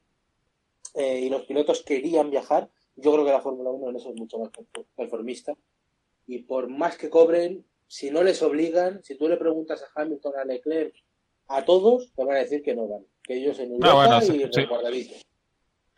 eh, 0.94 1.20
y 1.20 1.28
los 1.28 1.42
pilotos 1.42 1.82
querían 1.82 2.30
viajar, 2.30 2.68
yo 2.96 3.12
creo 3.12 3.24
que 3.24 3.32
la 3.32 3.40
Fórmula 3.42 3.70
1 3.70 3.90
en 3.90 3.96
eso 3.96 4.10
es 4.10 4.16
mucho 4.16 4.38
más 4.38 4.50
confo- 4.50 4.86
conformista. 4.94 5.52
Y 6.26 6.38
por 6.42 6.68
más 6.68 6.96
que 6.96 7.10
cobren, 7.10 7.64
si 7.86 8.10
no 8.10 8.22
les 8.22 8.42
obligan, 8.42 9.02
si 9.04 9.16
tú 9.16 9.28
le 9.28 9.36
preguntas 9.36 9.82
a 9.82 10.00
Hamilton, 10.00 10.32
a 10.40 10.44
Leclerc, 10.44 10.94
a 11.48 11.64
todos, 11.64 12.12
te 12.16 12.24
van 12.24 12.36
a 12.36 12.40
decir 12.40 12.62
que 12.62 12.74
no 12.74 12.88
van, 12.88 13.04
que 13.22 13.34
ellos 13.36 13.58
en 13.60 13.70
Europa 13.72 13.92
bueno, 13.94 14.20
sí, 14.22 14.32
y 14.32 14.40
sí. 14.52 14.60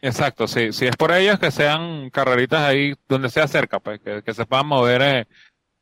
Exacto, 0.03 0.47
sí. 0.47 0.73
Si 0.73 0.87
es 0.87 0.97
por 0.97 1.13
ellos, 1.13 1.39
que 1.39 1.51
sean 1.51 2.11
carreritas 2.11 2.61
ahí 2.61 2.93
donde 3.09 3.31
sea 3.31 3.49
cerca, 3.49 3.81
pues, 3.81 4.01
que, 4.01 4.23
que 4.23 4.35
se 4.35 4.45
puedan 4.45 4.67
mover 4.67 5.03
eh, 5.03 5.27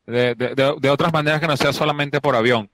de, 0.05 0.35
de, 0.35 0.55
de, 0.55 0.75
de 0.79 0.89
otras 0.89 1.11
maneras 1.11 1.39
que 1.41 1.47
no 1.47 1.57
sea 1.57 1.73
solamente 1.73 2.21
por 2.21 2.35
avión. 2.35 2.69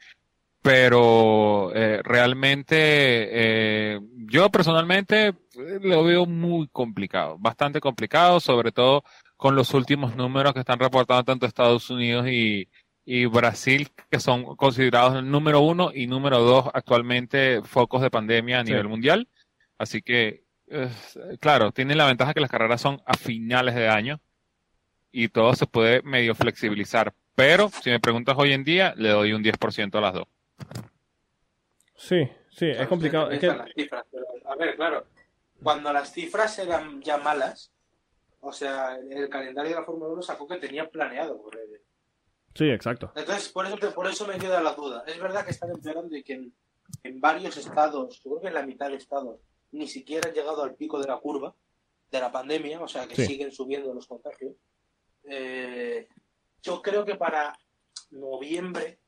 Pero 0.63 1.71
eh, 1.75 1.99
realmente 2.05 2.75
eh, 2.79 3.99
yo 4.27 4.49
personalmente 4.49 5.27
eh, 5.27 5.35
lo 5.81 6.05
veo 6.05 6.25
muy 6.25 6.69
complicado, 6.69 7.37
bastante 7.37 7.81
complicado, 7.81 8.39
sobre 8.39 8.71
todo 8.71 9.03
con 9.35 9.57
los 9.57 9.73
últimos 9.73 10.15
números 10.15 10.53
que 10.53 10.61
están 10.61 10.79
reportando 10.79 11.25
tanto 11.25 11.45
Estados 11.45 11.89
Unidos 11.89 12.27
y, 12.29 12.69
y 13.03 13.25
Brasil, 13.25 13.89
que 14.09 14.21
son 14.21 14.55
considerados 14.55 15.15
el 15.17 15.29
número 15.29 15.59
uno 15.59 15.91
y 15.93 16.07
número 16.07 16.39
dos 16.39 16.69
actualmente 16.73 17.61
focos 17.63 18.01
de 18.01 18.09
pandemia 18.09 18.61
a 18.61 18.63
Sí. 18.63 18.71
nivel 18.71 18.87
mundial. 18.87 19.27
Así 19.77 20.01
que, 20.01 20.45
eh, 20.69 20.89
claro, 21.41 21.73
tienen 21.73 21.97
la 21.97 22.05
ventaja 22.07 22.33
que 22.33 22.39
las 22.39 22.49
carreras 22.49 22.79
son 22.79 23.01
a 23.05 23.15
finales 23.17 23.75
de 23.75 23.89
año 23.89 24.21
y 25.11 25.27
todo 25.27 25.55
se 25.55 25.67
puede 25.67 26.01
medio 26.03 26.35
flexibilizar. 26.35 27.13
Pero 27.35 27.67
si 27.69 27.89
me 27.89 27.99
preguntas 27.99 28.35
hoy 28.37 28.53
en 28.53 28.63
día, 28.63 28.93
le 28.95 29.09
doy 29.09 29.33
un 29.33 29.43
10% 29.43 29.97
a 29.97 30.01
las 30.01 30.13
dos. 30.13 30.27
Sí, 31.95 32.27
sí, 32.49 32.67
es 32.67 32.75
Claro, 32.75 32.89
complicado. 32.89 33.23
ustedes 33.25 33.43
Es 33.43 33.49
que, 33.51 33.57
las 33.57 33.73
cifras, 33.73 34.05
pero, 34.11 34.25
a 34.45 34.55
ver, 34.55 34.75
claro, 34.75 35.05
cuando 35.61 35.93
las 35.93 36.11
cifras 36.11 36.57
eran 36.59 37.01
ya 37.01 37.17
malas, 37.17 37.71
o 38.41 38.51
sea, 38.51 38.97
el 38.97 39.29
calendario 39.29 39.71
de 39.71 39.79
la 39.79 39.85
Fórmula 39.85 40.11
1 40.11 40.21
sacó 40.21 40.47
que 40.47 40.57
tenía 40.57 40.89
planeado 40.89 41.41
correr. 41.41 41.81
sí, 42.55 42.69
exacto. 42.69 43.11
Entonces, 43.15 43.49
por 43.49 43.65
eso, 43.65 43.93
por 43.93 44.07
eso 44.07 44.27
me 44.27 44.37
queda 44.37 44.61
la 44.61 44.73
duda. 44.73 45.03
Es 45.07 45.19
verdad 45.19 45.45
que 45.45 45.51
están 45.51 45.71
empeorando 45.71 46.15
y 46.15 46.23
que 46.23 46.33
en, 46.33 46.53
en 47.03 47.21
varios 47.21 47.55
estados, 47.57 48.21
yo 48.23 48.31
creo 48.31 48.41
que 48.41 48.47
en 48.49 48.53
la 48.55 48.65
mitad 48.65 48.89
de 48.89 48.95
estados, 48.97 49.39
ni 49.71 49.87
siquiera 49.87 50.27
han 50.29 50.35
llegado 50.35 50.63
al 50.63 50.75
pico 50.75 50.99
de 50.99 51.07
la 51.07 51.17
curva 51.17 51.55
de 52.11 52.19
la 52.19 52.31
pandemia, 52.31 52.79
o 52.81 52.87
sea, 52.87 53.07
que 53.07 53.15
Sí. 53.15 53.25
siguen 53.25 53.51
subiendo 53.51 53.91
los 53.93 54.05
contagios. 54.07 54.53
Eh, 55.23 56.07
yo 56.61 56.81
creo 56.81 57.05
que 57.05 57.15
para 57.15 57.57
noviembre 58.11 58.99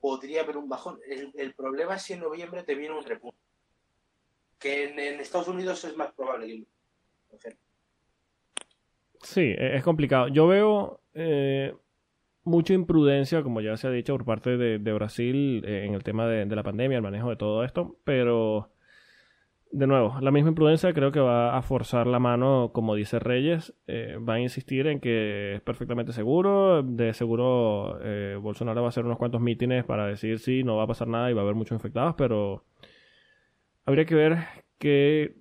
podría 0.00 0.42
haber 0.42 0.56
un 0.56 0.68
bajón. 0.68 0.98
El, 1.08 1.32
el 1.34 1.54
problema 1.54 1.96
es 1.96 2.02
si 2.02 2.14
en 2.14 2.20
noviembre 2.20 2.62
te 2.62 2.74
viene 2.74 2.96
un 2.96 3.04
repunte. 3.04 3.38
Que 4.58 4.84
en, 4.84 4.98
en 4.98 5.20
Estados 5.20 5.48
Unidos 5.48 5.84
es 5.84 5.96
más 5.96 6.12
probable. 6.12 6.64
Sí, 9.22 9.40
e- 9.40 9.76
es 9.76 9.82
complicado. 9.82 10.28
Yo 10.28 10.46
veo 10.46 11.00
eh, 11.14 11.74
mucha 12.44 12.74
imprudencia, 12.74 13.42
como 13.42 13.60
ya 13.60 13.76
se 13.76 13.86
ha 13.86 13.90
dicho, 13.90 14.14
por 14.14 14.24
parte 14.24 14.56
de, 14.56 14.78
de 14.78 14.92
Brasil 14.92 15.64
eh, 15.64 15.84
en 15.84 15.94
el 15.94 16.02
tema 16.02 16.26
de, 16.26 16.46
de 16.46 16.56
la 16.56 16.62
pandemia, 16.62 16.96
el 16.96 17.02
manejo 17.02 17.30
de 17.30 17.36
todo 17.36 17.64
esto, 17.64 17.96
pero 18.04 18.70
de 19.72 19.86
nuevo, 19.86 20.18
la 20.20 20.30
misma 20.30 20.50
imprudencia 20.50 20.92
creo 20.92 21.12
que 21.12 21.20
va 21.20 21.56
a 21.56 21.62
forzar 21.62 22.06
la 22.06 22.18
mano, 22.18 22.70
como 22.72 22.94
dice 22.94 23.18
Reyes, 23.18 23.74
eh, 23.86 24.16
va 24.16 24.34
a 24.34 24.40
insistir 24.40 24.86
en 24.86 25.00
que 25.00 25.54
es 25.54 25.60
perfectamente 25.60 26.12
seguro, 26.12 26.82
de 26.82 27.14
seguro 27.14 27.98
eh, 28.02 28.36
Bolsonaro 28.40 28.82
va 28.82 28.88
a 28.88 28.90
hacer 28.90 29.04
unos 29.04 29.18
cuantos 29.18 29.40
mítines 29.40 29.84
para 29.84 30.06
decir 30.06 30.40
sí, 30.40 30.64
no 30.64 30.76
va 30.76 30.84
a 30.84 30.88
pasar 30.88 31.08
nada 31.08 31.30
y 31.30 31.34
va 31.34 31.42
a 31.42 31.44
haber 31.44 31.54
muchos 31.54 31.76
infectados, 31.76 32.14
pero 32.16 32.64
habría 33.84 34.04
que 34.06 34.14
ver 34.14 34.38
qué 34.78 35.34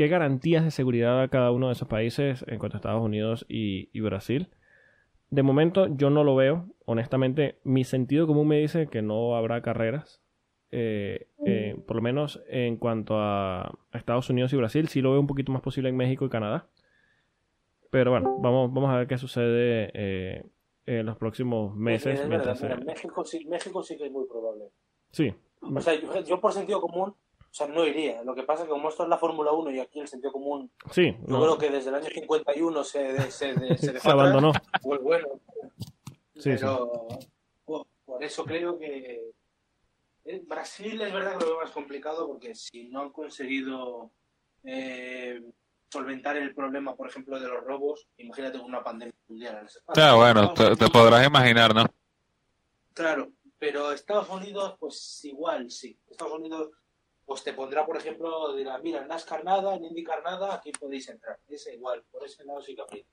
qué 0.00 0.08
garantías 0.08 0.64
de 0.64 0.70
seguridad 0.70 1.18
da 1.18 1.28
cada 1.28 1.50
uno 1.50 1.66
de 1.66 1.74
esos 1.74 1.86
países 1.86 2.42
en 2.48 2.58
cuanto 2.58 2.76
a 2.76 2.78
Estados 2.78 3.04
Unidos 3.04 3.44
y, 3.50 3.90
y 3.92 4.00
Brasil. 4.00 4.48
De 5.28 5.42
momento 5.42 5.94
yo 5.94 6.08
no 6.08 6.24
lo 6.24 6.34
veo. 6.34 6.68
Honestamente, 6.86 7.58
mi 7.64 7.84
sentido 7.84 8.26
común 8.26 8.48
me 8.48 8.58
dice 8.58 8.86
que 8.86 9.02
no 9.02 9.36
habrá 9.36 9.60
carreras. 9.60 10.19
Eh, 10.72 11.26
eh, 11.46 11.76
por 11.86 11.96
lo 11.96 12.02
menos 12.02 12.40
en 12.48 12.76
cuanto 12.76 13.14
a, 13.18 13.76
Estados 13.92 14.30
Unidos 14.30 14.52
y 14.52 14.56
Brasil, 14.56 14.88
sí 14.88 15.00
lo 15.00 15.10
veo 15.10 15.20
un 15.20 15.26
poquito 15.26 15.50
más 15.52 15.62
posible 15.62 15.88
en 15.88 15.96
México 15.96 16.24
y 16.24 16.28
Canadá. 16.30 16.68
Pero 17.90 18.12
bueno, 18.12 18.36
vamos, 18.40 18.72
vamos 18.72 18.90
a 18.90 18.98
ver 18.98 19.08
qué 19.08 19.18
sucede 19.18 19.90
eh, 19.94 20.44
en 20.86 21.06
los 21.06 21.16
próximos 21.16 21.74
meses. 21.74 22.20
Es 22.20 22.28
verdad, 22.28 22.28
mientras 22.28 22.62
mira, 22.62 22.74
se- 22.76 22.80
en 22.80 22.86
México, 22.86 23.24
sí, 23.24 23.44
México 23.46 23.82
sí 23.82 23.96
que 23.96 24.06
es 24.06 24.12
muy 24.12 24.26
probable. 24.26 24.66
Sí, 25.10 25.34
O 25.60 25.80
sea, 25.80 25.94
yo, 25.94 26.20
yo 26.22 26.40
por 26.40 26.52
sentido 26.52 26.80
común, 26.80 27.08
o 27.10 27.52
sea, 27.52 27.66
no 27.66 27.84
iría. 27.84 28.22
Lo 28.22 28.34
que 28.36 28.44
pasa 28.44 28.62
es 28.62 28.68
que 28.68 28.72
como 28.72 28.88
esto 28.88 29.02
es 29.02 29.08
la 29.08 29.18
Fórmula 29.18 29.50
1 29.50 29.72
y 29.72 29.80
aquí 29.80 29.98
el 29.98 30.06
sentido 30.06 30.30
común, 30.32 30.70
sí, 30.92 31.16
yo 31.22 31.26
no, 31.26 31.40
creo 31.40 31.58
que 31.58 31.70
desde 31.70 31.88
el 31.90 31.96
año 31.96 32.06
51 32.08 32.84
se, 32.84 33.16
se, 33.32 33.54
se, 33.54 33.76
se 33.76 33.76
se 33.78 33.92
dejó 33.92 34.10
abandonó. 34.12 34.50
atrás, 34.50 34.64
pues 34.82 35.02
bueno. 35.02 35.26
Sí, 36.36 36.50
pero 36.50 36.90
por, 37.64 37.86
por 38.04 38.22
eso 38.22 38.44
creo 38.44 38.78
que 38.78 39.32
Brasil 40.24 41.00
es 41.00 41.12
verdad 41.12 41.38
que 41.38 41.44
lo 41.44 41.52
veo 41.52 41.60
más 41.60 41.70
complicado 41.70 42.26
porque 42.26 42.54
si 42.54 42.88
no 42.88 43.02
han 43.02 43.10
conseguido 43.10 44.12
eh, 44.64 45.40
solventar 45.90 46.36
el 46.36 46.54
problema, 46.54 46.94
por 46.94 47.08
ejemplo, 47.08 47.38
de 47.40 47.48
los 47.48 47.64
robos, 47.64 48.06
imagínate 48.18 48.58
una 48.58 48.82
pandemia 48.82 49.14
mundial. 49.28 49.58
en 49.58 49.66
ese 49.66 49.78
espacio. 49.78 50.02
Ya, 50.02 50.14
bueno, 50.14 50.54
te, 50.54 50.88
podrás 50.88 51.26
imaginar, 51.26 51.74
¿no? 51.74 51.86
Claro, 52.94 53.32
pero 53.58 53.92
Estados 53.92 54.28
Unidos, 54.28 54.76
pues 54.78 55.24
igual, 55.24 55.70
sí. 55.70 55.98
Estados 56.08 56.34
Unidos, 56.34 56.70
pues 57.24 57.42
te 57.42 57.52
pondrá, 57.52 57.84
por 57.84 57.96
ejemplo, 57.96 58.54
dirá, 58.54 58.78
mira, 58.78 59.02
en 59.02 59.08
NASCAR 59.08 59.44
nada, 59.44 59.74
en 59.74 59.84
IndyCar 59.84 60.22
nada, 60.22 60.54
aquí 60.54 60.70
podéis 60.72 61.08
entrar. 61.08 61.38
Es 61.48 61.66
igual, 61.72 62.04
por 62.10 62.24
ese 62.24 62.44
lado 62.44 62.60
sí 62.60 62.74
que 62.74 62.82
aplica. 62.82 63.08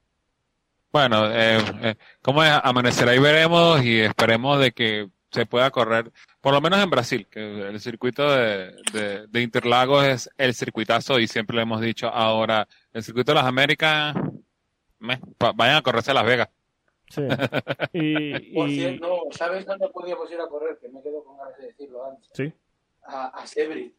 Bueno, 0.91 1.29
eh, 1.31 1.59
eh, 1.83 1.95
como 2.21 2.43
es, 2.43 2.51
amanecerá 2.63 3.13
y 3.13 3.19
veremos 3.19 3.83
y 3.83 3.99
esperemos 3.99 4.59
de 4.59 4.71
que 4.71 5.09
se 5.31 5.45
pueda 5.45 5.69
correr, 5.71 6.11
por 6.41 6.53
lo 6.53 6.61
menos 6.61 6.81
en 6.81 6.89
Brasil, 6.89 7.27
que 7.29 7.67
el 7.67 7.79
circuito 7.79 8.29
de, 8.31 8.73
de, 8.93 9.27
de 9.27 9.41
Interlagos 9.41 10.05
es 10.05 10.29
el 10.37 10.53
circuitazo 10.53 11.19
y 11.19 11.27
siempre 11.27 11.55
lo 11.55 11.61
hemos 11.61 11.81
dicho 11.81 12.07
ahora, 12.07 12.67
el 12.93 13.03
circuito 13.03 13.31
de 13.31 13.35
las 13.35 13.45
Américas, 13.45 14.15
meh, 14.99 15.19
pa- 15.37 15.51
vayan 15.51 15.77
a 15.77 15.81
correrse 15.81 16.11
a 16.11 16.15
Las 16.15 16.25
Vegas. 16.25 16.49
Sí. 17.09 17.21
Y, 17.93 18.53
Por 18.53 18.69
y- 18.69 18.75
cierto, 18.75 19.19
¿sabes 19.31 19.65
dónde 19.65 19.87
podíamos 19.89 20.29
ir 20.31 20.39
a 20.39 20.47
correr? 20.47 20.77
Que 20.81 20.89
me 20.89 21.01
quedo 21.01 21.23
con 21.23 21.37
ganas 21.37 21.57
de 21.57 21.67
decirlo 21.67 22.05
antes. 22.05 22.29
sí. 22.33 22.53
A, 23.05 23.27
a 23.27 23.47
Sebri. 23.47 23.95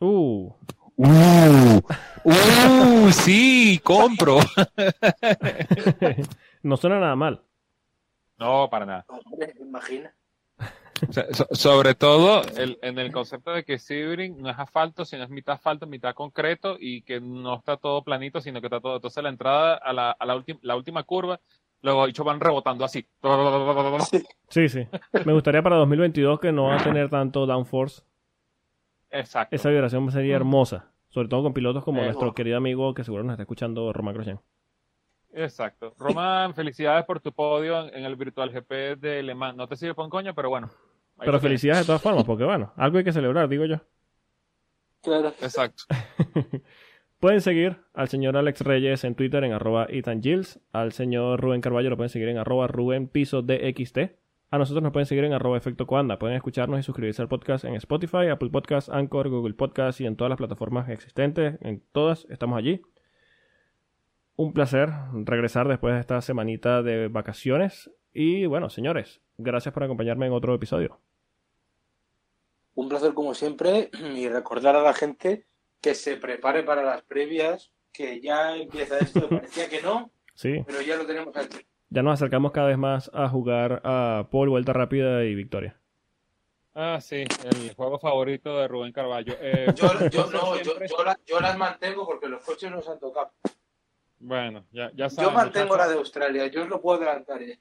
Uh, 0.00 0.52
¡Uh! 0.96 1.80
¡Uh! 2.24 3.10
Sí, 3.12 3.80
compro. 3.84 4.38
no 6.62 6.76
suena 6.76 6.98
nada 7.00 7.16
mal. 7.16 7.42
No, 8.38 8.68
para 8.70 8.86
nada. 8.86 9.04
Hombre, 9.08 9.54
imagina. 9.60 10.12
O 11.06 11.12
sea, 11.12 11.26
so- 11.34 11.46
sobre 11.52 11.94
todo 11.94 12.42
el- 12.56 12.78
en 12.82 12.98
el 12.98 13.12
concepto 13.12 13.50
de 13.52 13.64
que 13.64 13.78
Sebring 13.78 14.40
no 14.40 14.48
es 14.50 14.58
asfalto, 14.58 15.04
sino 15.04 15.24
es 15.24 15.30
mitad 15.30 15.54
asfalto, 15.56 15.86
mitad 15.86 16.14
concreto 16.14 16.76
y 16.80 17.02
que 17.02 17.20
no 17.20 17.56
está 17.56 17.76
todo 17.76 18.02
planito, 18.02 18.40
sino 18.40 18.60
que 18.60 18.66
está 18.66 18.80
todo. 18.80 18.96
Entonces 18.96 19.22
la 19.22 19.28
entrada 19.28 19.74
a 19.76 19.92
la, 19.92 20.10
a 20.12 20.26
la, 20.26 20.34
última 20.36 20.58
la 20.62 20.76
última 20.76 21.02
curva, 21.04 21.38
los 21.82 22.06
bichos 22.06 22.26
van 22.26 22.40
rebotando 22.40 22.84
así. 22.84 23.06
Sí, 24.48 24.68
sí. 24.68 24.86
Me 25.24 25.32
gustaría 25.32 25.62
para 25.62 25.76
2022 25.76 26.40
que 26.40 26.50
no 26.52 26.64
va 26.64 26.76
a 26.76 26.82
tener 26.82 27.08
tanto 27.10 27.46
downforce. 27.46 28.02
Exacto. 29.10 29.54
Esa 29.54 29.70
vibración 29.70 30.10
sería 30.10 30.36
hermosa. 30.36 30.90
Sobre 31.08 31.28
todo 31.28 31.42
con 31.44 31.54
pilotos 31.54 31.84
como 31.84 32.02
Eh, 32.02 32.04
nuestro 32.06 32.28
oh. 32.28 32.34
querido 32.34 32.56
amigo 32.58 32.92
que 32.94 33.04
seguro 33.04 33.22
nos 33.24 33.32
está 33.32 33.42
escuchando, 33.42 33.92
Román 33.92 34.14
Grosjean. 34.14 34.40
Exacto. 35.32 35.94
Román, 35.98 36.54
felicidades 36.54 37.04
por 37.04 37.20
tu 37.20 37.32
podio 37.32 37.80
en, 37.88 37.94
en 37.94 38.04
el 38.04 38.16
Virtual 38.16 38.50
GP 38.50 38.96
de 38.96 39.22
Le 39.22 39.34
Mans. 39.34 39.56
No 39.56 39.68
te 39.68 39.76
sirve 39.76 39.94
con 39.94 40.10
coño, 40.10 40.34
pero 40.34 40.48
bueno. 40.50 40.68
Pero 41.18 41.40
felicidades 41.40 41.82
de 41.82 41.86
todas 41.86 42.02
formas, 42.02 42.24
porque 42.24 42.44
bueno, 42.44 42.72
algo 42.76 42.98
hay 42.98 43.04
que 43.04 43.12
celebrar, 43.12 43.48
digo 43.48 43.64
yo. 43.64 43.80
Claro. 45.02 45.28
Exacto. 45.40 45.84
Pueden 47.20 47.40
seguir 47.40 47.78
al 47.94 48.06
señor 48.06 48.36
Alex 48.36 48.60
Reyes 48.60 49.02
en 49.02 49.16
Twitter 49.16 49.42
en 49.42 49.52
arroba 49.52 49.86
Ethan 49.88 50.22
Gilles. 50.22 50.60
Al 50.72 50.92
señor 50.92 51.40
Rubén 51.40 51.60
Carballo 51.60 51.90
lo 51.90 51.96
pueden 51.96 52.10
seguir 52.10 52.28
en 52.28 52.38
arroba 52.38 52.68
Rubén 52.68 53.08
Piso 53.08 53.42
DXT. 53.42 53.98
A 54.50 54.58
nosotros 54.58 54.84
nos 54.84 54.92
pueden 54.92 55.06
seguir 55.06 55.24
en 55.24 55.32
arroba 55.32 55.58
Efecto 55.58 55.88
Coanda. 55.88 56.20
Pueden 56.20 56.36
escucharnos 56.36 56.78
y 56.78 56.84
suscribirse 56.84 57.20
al 57.20 57.26
podcast 57.26 57.64
en 57.64 57.74
Spotify, 57.74 58.28
Apple 58.30 58.50
Podcasts, 58.50 58.88
Anchor, 58.88 59.30
Google 59.30 59.54
Podcasts 59.54 60.00
y 60.00 60.06
en 60.06 60.14
todas 60.14 60.28
las 60.28 60.38
plataformas 60.38 60.88
existentes. 60.90 61.58
En 61.60 61.82
todas 61.90 62.24
estamos 62.30 62.56
allí. 62.56 62.82
Un 64.36 64.52
placer 64.52 64.90
regresar 65.12 65.66
después 65.66 65.94
de 65.94 66.00
esta 66.00 66.20
semanita 66.20 66.84
de 66.84 67.08
vacaciones. 67.08 67.90
Y 68.12 68.46
bueno, 68.46 68.70
señores, 68.70 69.20
gracias 69.38 69.74
por 69.74 69.82
acompañarme 69.82 70.26
en 70.26 70.32
otro 70.34 70.54
episodio. 70.54 71.00
Un 72.78 72.88
placer 72.88 73.12
como 73.12 73.34
siempre 73.34 73.90
y 74.14 74.28
recordar 74.28 74.76
a 74.76 74.82
la 74.82 74.94
gente 74.94 75.46
que 75.80 75.94
se 75.94 76.16
prepare 76.16 76.62
para 76.62 76.82
las 76.84 77.02
previas, 77.02 77.72
que 77.92 78.20
ya 78.20 78.56
empieza 78.56 78.98
esto, 78.98 79.28
parecía 79.28 79.68
que 79.68 79.82
no, 79.82 80.10
Sí, 80.34 80.62
pero 80.64 80.80
ya 80.82 80.96
lo 80.96 81.04
tenemos 81.04 81.36
aquí. 81.36 81.58
ya 81.90 82.02
nos 82.02 82.14
acercamos 82.14 82.52
cada 82.52 82.68
vez 82.68 82.78
más 82.78 83.10
a 83.12 83.28
jugar 83.28 83.80
a 83.84 84.28
Paul, 84.30 84.50
Vuelta 84.50 84.72
Rápida 84.72 85.24
y 85.24 85.34
Victoria. 85.34 85.76
Ah, 86.74 87.00
sí, 87.00 87.24
el 87.44 87.74
juego 87.74 87.98
favorito 87.98 88.56
de 88.58 88.68
Rubén 88.68 88.92
Carballo. 88.92 89.34
Eh, 89.40 89.66
Yo, 89.74 89.88
yo 90.10 90.26
no, 90.30 90.56
yo, 90.58 90.62
siempre- 90.64 90.86
yo, 90.88 91.04
la- 91.04 91.18
yo 91.26 91.40
las 91.40 91.58
mantengo 91.58 92.06
porque 92.06 92.28
los 92.28 92.44
coches 92.44 92.70
nos 92.70 92.88
han 92.88 93.00
tocado. 93.00 93.32
Bueno, 94.20 94.64
ya, 94.70 94.92
ya 94.94 95.10
saben. 95.10 95.30
Yo 95.30 95.36
mantengo 95.36 95.76
la 95.76 95.88
de 95.88 95.94
Australia, 95.96 96.46
yo 96.46 96.62
os 96.62 96.68
lo 96.68 96.80
puedo 96.80 96.98
adelantar. 96.98 97.42
¿eh? 97.42 97.58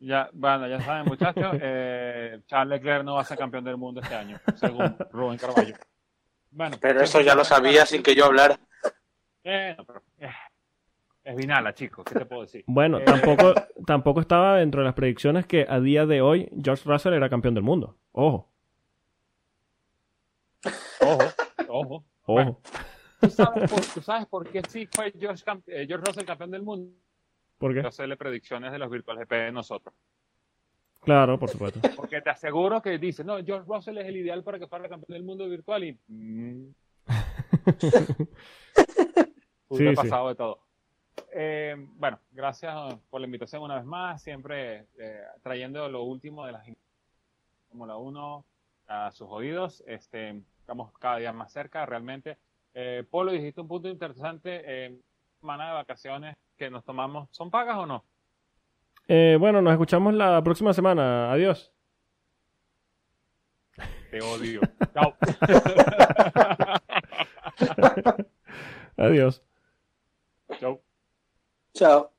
Ya, 0.00 0.30
bueno, 0.32 0.68
ya 0.68 0.80
saben, 0.80 1.06
muchachos. 1.06 1.56
eh, 1.60 2.40
Charles 2.46 2.78
Leclerc 2.78 3.04
no 3.04 3.14
va 3.14 3.22
a 3.22 3.24
ser 3.24 3.36
campeón 3.38 3.64
del 3.64 3.76
mundo 3.76 4.00
este 4.00 4.14
año, 4.14 4.38
según 4.54 4.96
Rubén 5.12 5.38
Carballo. 5.38 5.74
Bueno, 6.50 6.76
Pero 6.80 7.00
eso 7.02 7.20
ya 7.20 7.34
lo 7.34 7.44
sabía 7.44 7.84
sin 7.84 8.02
que 8.02 8.14
yo 8.14 8.26
hablara. 8.26 8.58
Eh, 9.44 9.74
no, 9.76 9.84
pero, 9.84 10.02
eh, 10.18 10.30
es 11.24 11.36
Vinala, 11.36 11.74
chicos, 11.74 12.04
¿qué 12.04 12.14
te 12.14 12.26
puedo 12.26 12.42
decir? 12.42 12.64
Bueno, 12.66 12.98
Eh, 12.98 13.04
tampoco, 13.04 13.54
tampoco 13.86 14.20
estaba 14.20 14.56
dentro 14.58 14.80
de 14.80 14.86
las 14.86 14.94
predicciones 14.94 15.46
que 15.46 15.66
a 15.68 15.80
día 15.80 16.06
de 16.06 16.20
hoy 16.22 16.48
George 16.62 16.84
Russell 16.88 17.14
era 17.14 17.28
campeón 17.28 17.54
del 17.54 17.64
mundo. 17.64 17.96
Ojo, 18.12 18.48
Ojo, 21.00 21.18
ojo. 21.68 21.84
ojo. 21.88 22.04
Bueno. 22.26 22.60
¿Tú 23.20 23.30
sabes, 23.30 23.68
por, 23.70 23.80
tú 23.80 24.00
sabes 24.00 24.26
por 24.26 24.48
qué 24.48 24.62
sí 24.68 24.86
fue 24.92 25.12
George, 25.18 25.42
Camp- 25.44 25.68
eh, 25.68 25.86
George 25.88 26.06
Russell 26.06 26.24
campeón 26.24 26.50
del 26.52 26.62
mundo? 26.62 26.92
¿Por 27.58 27.74
qué? 27.74 27.80
Hacerle 27.80 28.16
predicciones 28.16 28.72
de 28.72 28.78
los 28.78 28.90
Virtual 28.90 29.18
GP 29.18 29.32
de 29.32 29.52
nosotros. 29.52 29.94
Claro, 31.00 31.38
por 31.38 31.48
supuesto. 31.48 31.80
Porque 31.96 32.20
te 32.20 32.30
aseguro 32.30 32.80
que 32.82 32.98
dice, 32.98 33.24
no, 33.24 33.42
George 33.44 33.66
Russell 33.68 33.98
es 33.98 34.06
el 34.06 34.16
ideal 34.16 34.42
para 34.42 34.58
que 34.58 34.66
fuera 34.66 34.88
campeón 34.88 35.14
del 35.14 35.24
mundo 35.24 35.48
virtual 35.48 35.84
y... 35.84 35.98
mm, 36.08 36.74
Sí, 39.70 39.86
sí. 39.86 39.94
pasado 39.94 40.28
de 40.28 40.34
todo. 40.34 40.60
Eh, 41.32 41.76
bueno, 41.96 42.18
gracias 42.32 42.74
por 43.10 43.20
la 43.20 43.26
invitación 43.26 43.62
una 43.62 43.76
vez 43.76 43.84
más, 43.84 44.22
siempre 44.22 44.86
eh, 44.98 45.22
trayendo 45.42 45.86
lo 45.90 46.04
último 46.04 46.46
de 46.46 46.52
la 46.52 46.64
Fórmula 47.68 47.98
1 47.98 48.44
a 48.86 49.10
sus 49.12 49.28
oídos. 49.30 49.84
Este, 49.86 50.42
estamos 50.58 50.90
cada 50.98 51.18
día 51.18 51.32
más 51.34 51.52
cerca, 51.52 51.84
realmente. 51.84 52.38
Eh, 52.72 53.04
Polo, 53.10 53.32
dijiste 53.32 53.60
un 53.60 53.68
punto 53.68 53.88
interesante, 53.88 54.62
eh, 54.64 54.98
semana 55.40 55.68
de 55.68 55.74
vacaciones 55.74 56.36
que 56.56 56.70
nos 56.70 56.84
tomamos, 56.84 57.28
¿son 57.30 57.50
pagas 57.50 57.76
o 57.76 57.86
no? 57.86 58.04
Eh, 59.06 59.36
bueno, 59.38 59.62
nos 59.62 59.72
escuchamos 59.72 60.12
la 60.14 60.42
próxima 60.42 60.72
semana. 60.72 61.32
Adiós. 61.32 61.72
Te 64.10 64.20
odio. 64.20 64.60
Chao. 64.94 65.14
Adiós. 68.96 69.42
Chao. 70.58 70.82
Chao. 71.74 72.17